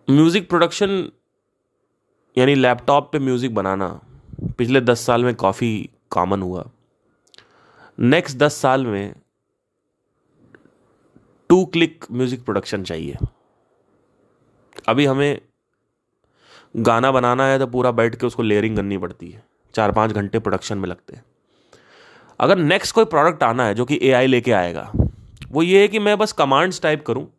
म्यूज़िक 0.07 0.47
प्रोडक्शन, 0.49 0.89
यानी 2.37 2.53
लैपटॉप 2.55 3.09
पे 3.11 3.19
म्यूज़िक 3.19 3.53
बनाना, 3.55 3.87
पिछले 4.57 4.81
दस 4.81 5.05
साल 5.05 5.23
में 5.23 5.33
काफ़ी 5.35 5.89
कॉमन 6.11 6.41
हुआ। 6.41 6.63
नेक्स्ट 7.97 8.37
दस 8.37 8.55
साल 8.55 8.85
में 8.85 9.13
टू 11.49 11.63
क्लिक 11.65 12.05
म्यूज़िक 12.11 12.43
प्रोडक्शन 12.45 12.83
चाहिए। 12.83 13.17
अभी 14.87 15.05
हमें 15.05 15.39
गाना 16.77 17.11
बनाना 17.11 17.47
है 17.47 17.59
तो 17.59 17.67
पूरा 17.67 17.91
बैठ 17.91 18.15
के 18.15 18.27
उसको 18.27 18.43
लेयरिंग 18.43 18.75
करनी 18.75 18.97
पड़ती 18.97 19.29
है। 19.29 19.43
चार 19.75 19.91
पाँच 19.91 20.11
घंटे 20.11 20.39
प्रोडक्शन 20.39 20.77
में 20.77 20.89
लगते 20.89 21.15
हैं। 21.15 21.23
अगर 22.39 22.57
नेक्स्ट 22.57 22.95
कोई 22.95 23.05
प्रोडक्ट 23.05 23.43
आना 23.43 23.65
है, 23.65 23.73
जो 23.73 23.85
कि 23.85 23.99
ए 24.03 24.25
लेके 24.27 24.51
आएगा, 24.53 24.91
वो 25.51 25.63
ये 25.63 25.81
है 25.81 25.87
कि 25.87 25.99
मैं 25.99 26.17
बस 26.17 26.31
कमांड्स 26.33 26.81
टाइप 26.81 27.05
करूँ 27.05 27.31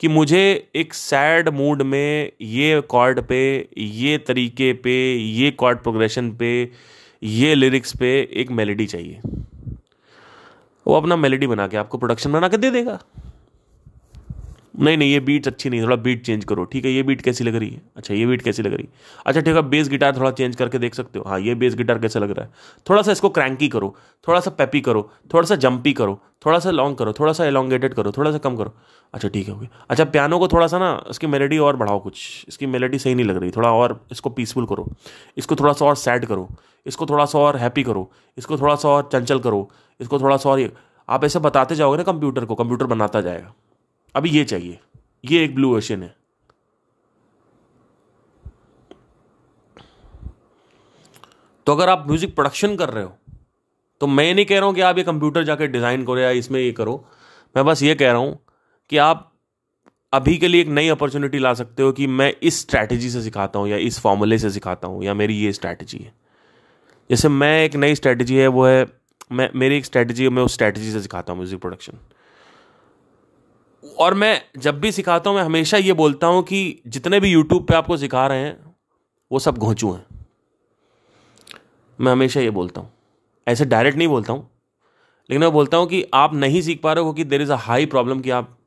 कि 0.00 0.08
मुझे 0.08 0.70
एक 0.74 0.94
सैड 0.94 1.48
मूड 1.48 1.82
में 1.82 2.32
ये 2.40 2.80
कॉर्ड 2.80 3.20
पे, 3.20 3.68
ये 3.78 4.18
तरीके 4.18 4.72
पे, 4.72 5.14
ये 5.14 5.50
कॉर्ड 5.50 5.78
प्रोग्रेशन 5.78 6.30
पे, 6.30 6.70
ये 7.22 7.54
लिरिक्स 7.54 7.96
पे 7.96 8.30
एक 8.32 8.50
मेलेडी 8.50 8.86
चाहिए। 8.86 9.20
वो 10.86 10.94
अपना 10.94 11.16
मेलेडी 11.16 11.46
बना 11.46 11.66
के 11.68 11.76
आपको 11.76 11.98
प्रोडक्शन 11.98 12.32
बना 12.32 12.48
के 12.48 12.56
दे 12.56 12.70
देगा। 12.70 13.00
नहीं 14.74 14.96
नहीं 14.96 15.12
ये 15.12 15.18
बीट 15.20 15.46
अच्छी 15.46 15.70
नहीं 15.70 15.82
थोड़ा 15.82 15.96
बीट 15.96 16.24
चेंज 16.26 16.44
करो 16.44 16.64
ठीक 16.64 16.84
है 16.84 16.90
ये 16.90 17.02
बीट 17.02 17.20
कैसी 17.20 17.44
लग 17.44 17.54
रही 17.54 17.68
है 17.70 17.80
अच्छा 17.96 18.14
ये 18.14 18.26
बीट 18.26 18.42
कैसी 18.42 18.62
लग 18.62 18.72
रही 18.72 18.86
है 18.86 18.92
अच्छा 19.26 19.40
ठीक 19.40 19.54
है 19.54 19.62
बेस 19.68 19.88
गिटार 19.88 20.16
थोड़ा 20.16 20.30
चेंज 20.30 20.56
करके 20.56 20.78
देख 20.78 20.94
सकते 20.94 21.18
हो 21.18 21.24
हाँ 21.28 21.38
ये 21.40 21.54
बेस 21.54 21.74
गिटार 21.74 21.98
कैसा 21.98 22.20
लग 22.20 22.30
रहा 22.30 22.44
है 22.44 22.52
थोड़ा 22.86 23.02
सा 23.02 23.12
इसको 23.12 23.28
क्रैंकी 23.28 23.68
करो 23.68 23.94
थोड़ा 24.26 24.40
सा 24.40 24.50
पेपी 24.50 24.80
करो 24.80 25.10
थोड़ा 25.34 25.46
सा 25.46 25.56
जंपी 25.56 25.92
करो 25.92 26.18
थोड़ा 26.46 26.58
सा 26.58 26.70
लॉन्ग 26.70 26.96
करो 26.96 27.12
थोड़ा 27.12 27.32
सा 27.32 27.44
एलोंगेटेड 27.44 27.94
करो 27.94 28.12
थोड़ा 28.12 28.32
सा 28.32 28.38
कम 28.38 28.56
करो 28.56 28.74
अच्छा 29.14 29.28
ठीक 29.28 29.48
है 29.48 29.54
ओके 29.54 29.66
अच्छा 29.90 30.04
पियानो 30.04 30.38
को 30.38 30.48
थोड़ा 30.48 30.66
सा 30.66 30.78
ना 30.78 30.90
इसकी 31.10 31.26
मेलेडी 31.26 31.58
और 31.58 31.76
बढ़ाओ 31.76 32.00
कुछ 32.00 32.44
इसकी 32.48 32.66
मेलेडी 32.66 32.98
सही 32.98 33.14
नहीं 33.14 33.26
लग 33.26 33.36
रही 33.36 33.50
थोड़ा 33.50 33.72
और 33.72 34.00
इसको 34.12 34.30
पीसफुल 34.30 34.66
करो 34.66 34.88
इसको 35.36 35.56
थोड़ा 35.56 35.72
सा 35.72 35.84
और 35.84 35.96
सैड 35.96 36.24
करो 36.24 36.48
इसको 36.86 37.06
थोड़ा 37.06 37.24
सा 37.24 37.38
और 37.38 37.56
हैप्पी 37.56 37.82
करो 37.82 38.10
इसको 38.38 38.58
थोड़ा 38.58 38.74
सा 38.74 38.88
और 38.88 39.08
चंचल 39.12 39.38
करो 39.38 39.68
इसको 40.00 40.18
थोड़ा 40.20 40.36
सा 40.36 40.50
और 40.50 40.70
आप 41.08 41.24
ऐसे 41.24 41.38
बताते 41.38 41.74
जाओगे 41.74 41.96
ना 41.96 42.02
कंप्यूटर 42.02 42.44
को 42.44 42.54
कंप्यूटर 42.54 42.86
बनाता 42.86 43.20
जाएगा 43.20 43.52
अभी 44.14 44.30
ये 44.30 44.44
चाहिए। 44.44 44.78
ये 45.24 45.44
एक 45.44 45.54
ब्लू 45.54 45.76
ओशन 45.76 46.02
है। 46.02 46.14
तो 51.66 51.72
अगर 51.72 51.88
आप 51.88 52.04
म्यूज़िक 52.06 52.34
प्रोडक्शन 52.34 52.76
कर 52.76 52.90
रहे 52.90 53.04
हो 53.04 53.12
तो 54.00 54.06
मैं 54.06 54.34
नहीं 54.34 54.44
कह 54.46 54.58
रहा 54.58 54.66
हूँ 54.66 54.74
कि 54.74 54.80
आप 54.82 54.98
ये 54.98 55.04
कंप्यूटर 55.04 55.44
जाकर 55.44 55.66
डिज़ाइन 55.66 56.04
करो 56.04 56.18
या 56.18 56.30
इसमें 56.32 56.60
ये 56.60 56.72
करो। 56.72 56.96
मैं 57.54 57.64
बस 57.64 57.82
ये 57.82 57.94
कह 57.94 58.10
रहा 58.10 58.20
हूँ 58.20 58.38
कि 58.90 58.96
आप 58.98 59.30
अभी 60.12 60.36
के 60.38 60.48
लिए 60.48 60.60
एक 60.60 60.68
नई 60.68 60.88
अपॉर्चुनिटी 60.88 61.38
ला 61.38 61.52
सकते 61.54 61.82
हो 61.82 61.92
कि 61.92 62.06
मैं 62.08 62.32
इस 62.42 62.60
स्ट्रैटेजी 62.60 63.10
से 63.10 63.22
सिखाता 63.22 63.58
हूँ 63.58 63.68
या 63.68 63.76
इस 63.78 63.98
फॉर्मूले 64.00 64.38
से 64.38 64.50
सिखाता 64.50 64.88
हूँ 64.88 65.04
या 65.04 65.14
मेरी 65.14 65.36
ये 65.36 65.52
स्ट्रैटेजी 65.52 65.98
है। 65.98 66.12
जैसे 67.10 67.28
मैं 67.28 67.64
एक 67.64 67.76
नई 67.76 67.94
स्ट्रैटेजी 67.94 68.36
है, 68.36 68.46
वो 68.48 68.66
है, 68.66 68.86
मैं, 69.32 69.48
मेरी 69.54 69.76
एक 69.76 69.84
स्ट्रैटेजी 69.84 70.22
है, 70.24 70.28
मैं 70.30 70.42
उस 70.42 70.54
स्ट्रैटेजी 70.54 70.92
से 70.92 71.00
सिखाता 71.02 71.32
हूँ 71.32 71.40
म्यूज़िक 71.40 71.60
प्रोडक्शन 71.60 71.98
और 73.98 74.14
मैं 74.14 74.42
जब 74.58 74.80
भी 74.80 74.92
सिखाता 74.92 75.30
हूँ, 75.30 75.36
मैं 75.38 75.44
हमेशा 75.44 75.76
ये 75.76 75.92
बोलता 75.92 76.26
हूँ 76.26 76.42
कि 76.42 76.82
जितने 76.86 77.20
भी 77.20 77.28
यूट्यूब 77.28 77.66
पे 77.66 77.74
आपको 77.74 77.96
सिखा 77.96 78.26
रहे 78.26 78.38
हैं, 78.38 78.74
वो 79.32 79.38
सब 79.38 79.58
घोंचू 79.58 79.92
हैं। 79.92 80.06
मैं 82.00 82.12
हमेशा 82.12 82.40
ये 82.40 82.50
बोलता 82.50 82.80
हूँ। 82.80 82.92
ऐसे 83.48 83.64
डायरेक्ट 83.64 83.98
नहीं 83.98 84.08
बोलता 84.08 84.32
हूँ। 84.32 84.50
लेकिन 85.30 85.40
मैं 85.40 85.52
बोलता 85.52 85.76
हूँ 85.76 85.86
कि 85.86 86.04
आप 86.14 86.34
नहीं 86.34 86.62
सीख 86.62 86.82
पा 86.82 86.92
रहे 86.92 87.04
हो 87.04 87.12
क्योंकि 87.12 87.30
there 87.30 87.42
is 87.42 87.52
a 87.52 87.56
high 87.56 87.86
problem 87.86 88.20
कि 88.20 88.30
आप 88.30 88.58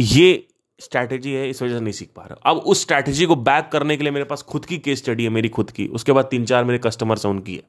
ये 0.00 0.46
स्ट्रैटेजी 0.80 1.32
है, 1.32 1.50
इस 1.50 1.62
वजह 1.62 1.74
से 1.74 1.80
नहीं 1.80 1.92
सीख 1.92 2.10
पा 2.16 2.22
रहे 2.22 2.50
अब 2.50 2.56
उस 2.56 2.82
स्ट्रैटेजी 2.82 3.26
को 3.26 3.36
बैक 3.36 3.68
करने 3.72 3.96
के 3.96 4.02
लिए 4.02 4.12
मेरे 4.12 4.24
पास 4.24 4.42
खुद 4.42 4.64
की 4.64 4.78
केस 4.78 4.98
स्टडी 4.98 5.24
है, 5.24 5.30
मेरी 5.30 5.48
खुद 5.48 5.70
की। 5.70 5.86
उसके 5.86 6.12
बाद 6.12 6.24
तीन 6.24 6.44
चार 6.44 6.64
मेरे 6.64 6.78
कस्टमर्स 6.78 7.26
हैं, 7.26 7.32
उनकी 7.32 7.54
है। 7.54 7.62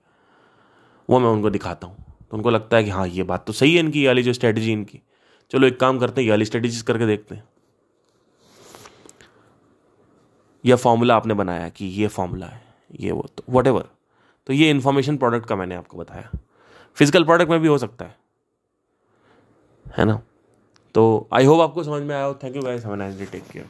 वो 1.10 1.20
मैं 1.20 1.30
उनको 1.30 1.50
दिखाता 1.50 1.88
हूँ। 1.88 1.96
तो 2.32 2.38
उनको 2.38 2.50
लगता 2.50 2.78
है 2.78 2.84
कि 2.84 2.90
हाँ 2.90 3.08
ये 3.08 3.24
बात 3.24 3.46
तो 3.48 3.54
सही 3.54 3.74
है 3.74 3.80
इनकी 3.80 4.08
वाली 4.08 4.24
जो 4.24 4.34
स्ट्रैटेजी 4.34 4.72
इनकी। 4.72 5.02
चलो 5.52 5.68
एक 5.68 5.80
काम 5.80 6.00
करते 6.00 6.22
हैं 6.22 6.30
ये 6.30 6.46
स्ट्रेटेजी 6.46 6.82
करके 6.84 7.06
देखते 7.08 7.36
हैं। 7.36 7.44
यह 10.64 10.76
फॉर्मूला 10.76 11.16
आपने 11.16 11.34
बनाया 11.34 11.70
कि 11.70 11.86
ये 11.86 12.08
फॉर्मूला 12.10 12.46
है, 12.46 12.62
ये 13.00 13.12
वो 13.12 13.28
तो 13.38 13.44
वट 13.50 13.68
एवर 13.68 13.90
तो 14.48 14.54
ये 14.54 14.70
इन्फॉर्मेशन 14.70 15.18
प्रोडक्ट 15.18 15.46
का 15.46 15.56
मैंने 15.56 15.76
आपको 15.76 15.98
बताया। 15.98 16.30
फ़िज़िकल 16.98 17.24
प्रोडक्ट 17.24 17.50
में 17.50 17.60
भी 17.60 17.68
हो 17.68 17.78
सकता 17.78 18.06
है। 18.06 18.16
है 19.86 20.06
ना? 20.06 20.22
तो 20.96 21.28
आई 21.34 21.46
होप 21.46 21.62
आपको 21.62 21.84
समझ 21.84 22.02
में 22.04 22.16
आया 22.16 22.24
हो। 22.26 22.34
Thank 22.44 22.56
you 22.56 22.62
nice 22.62 23.18
day 23.18 23.26
take 23.26 23.44
care 23.44 23.66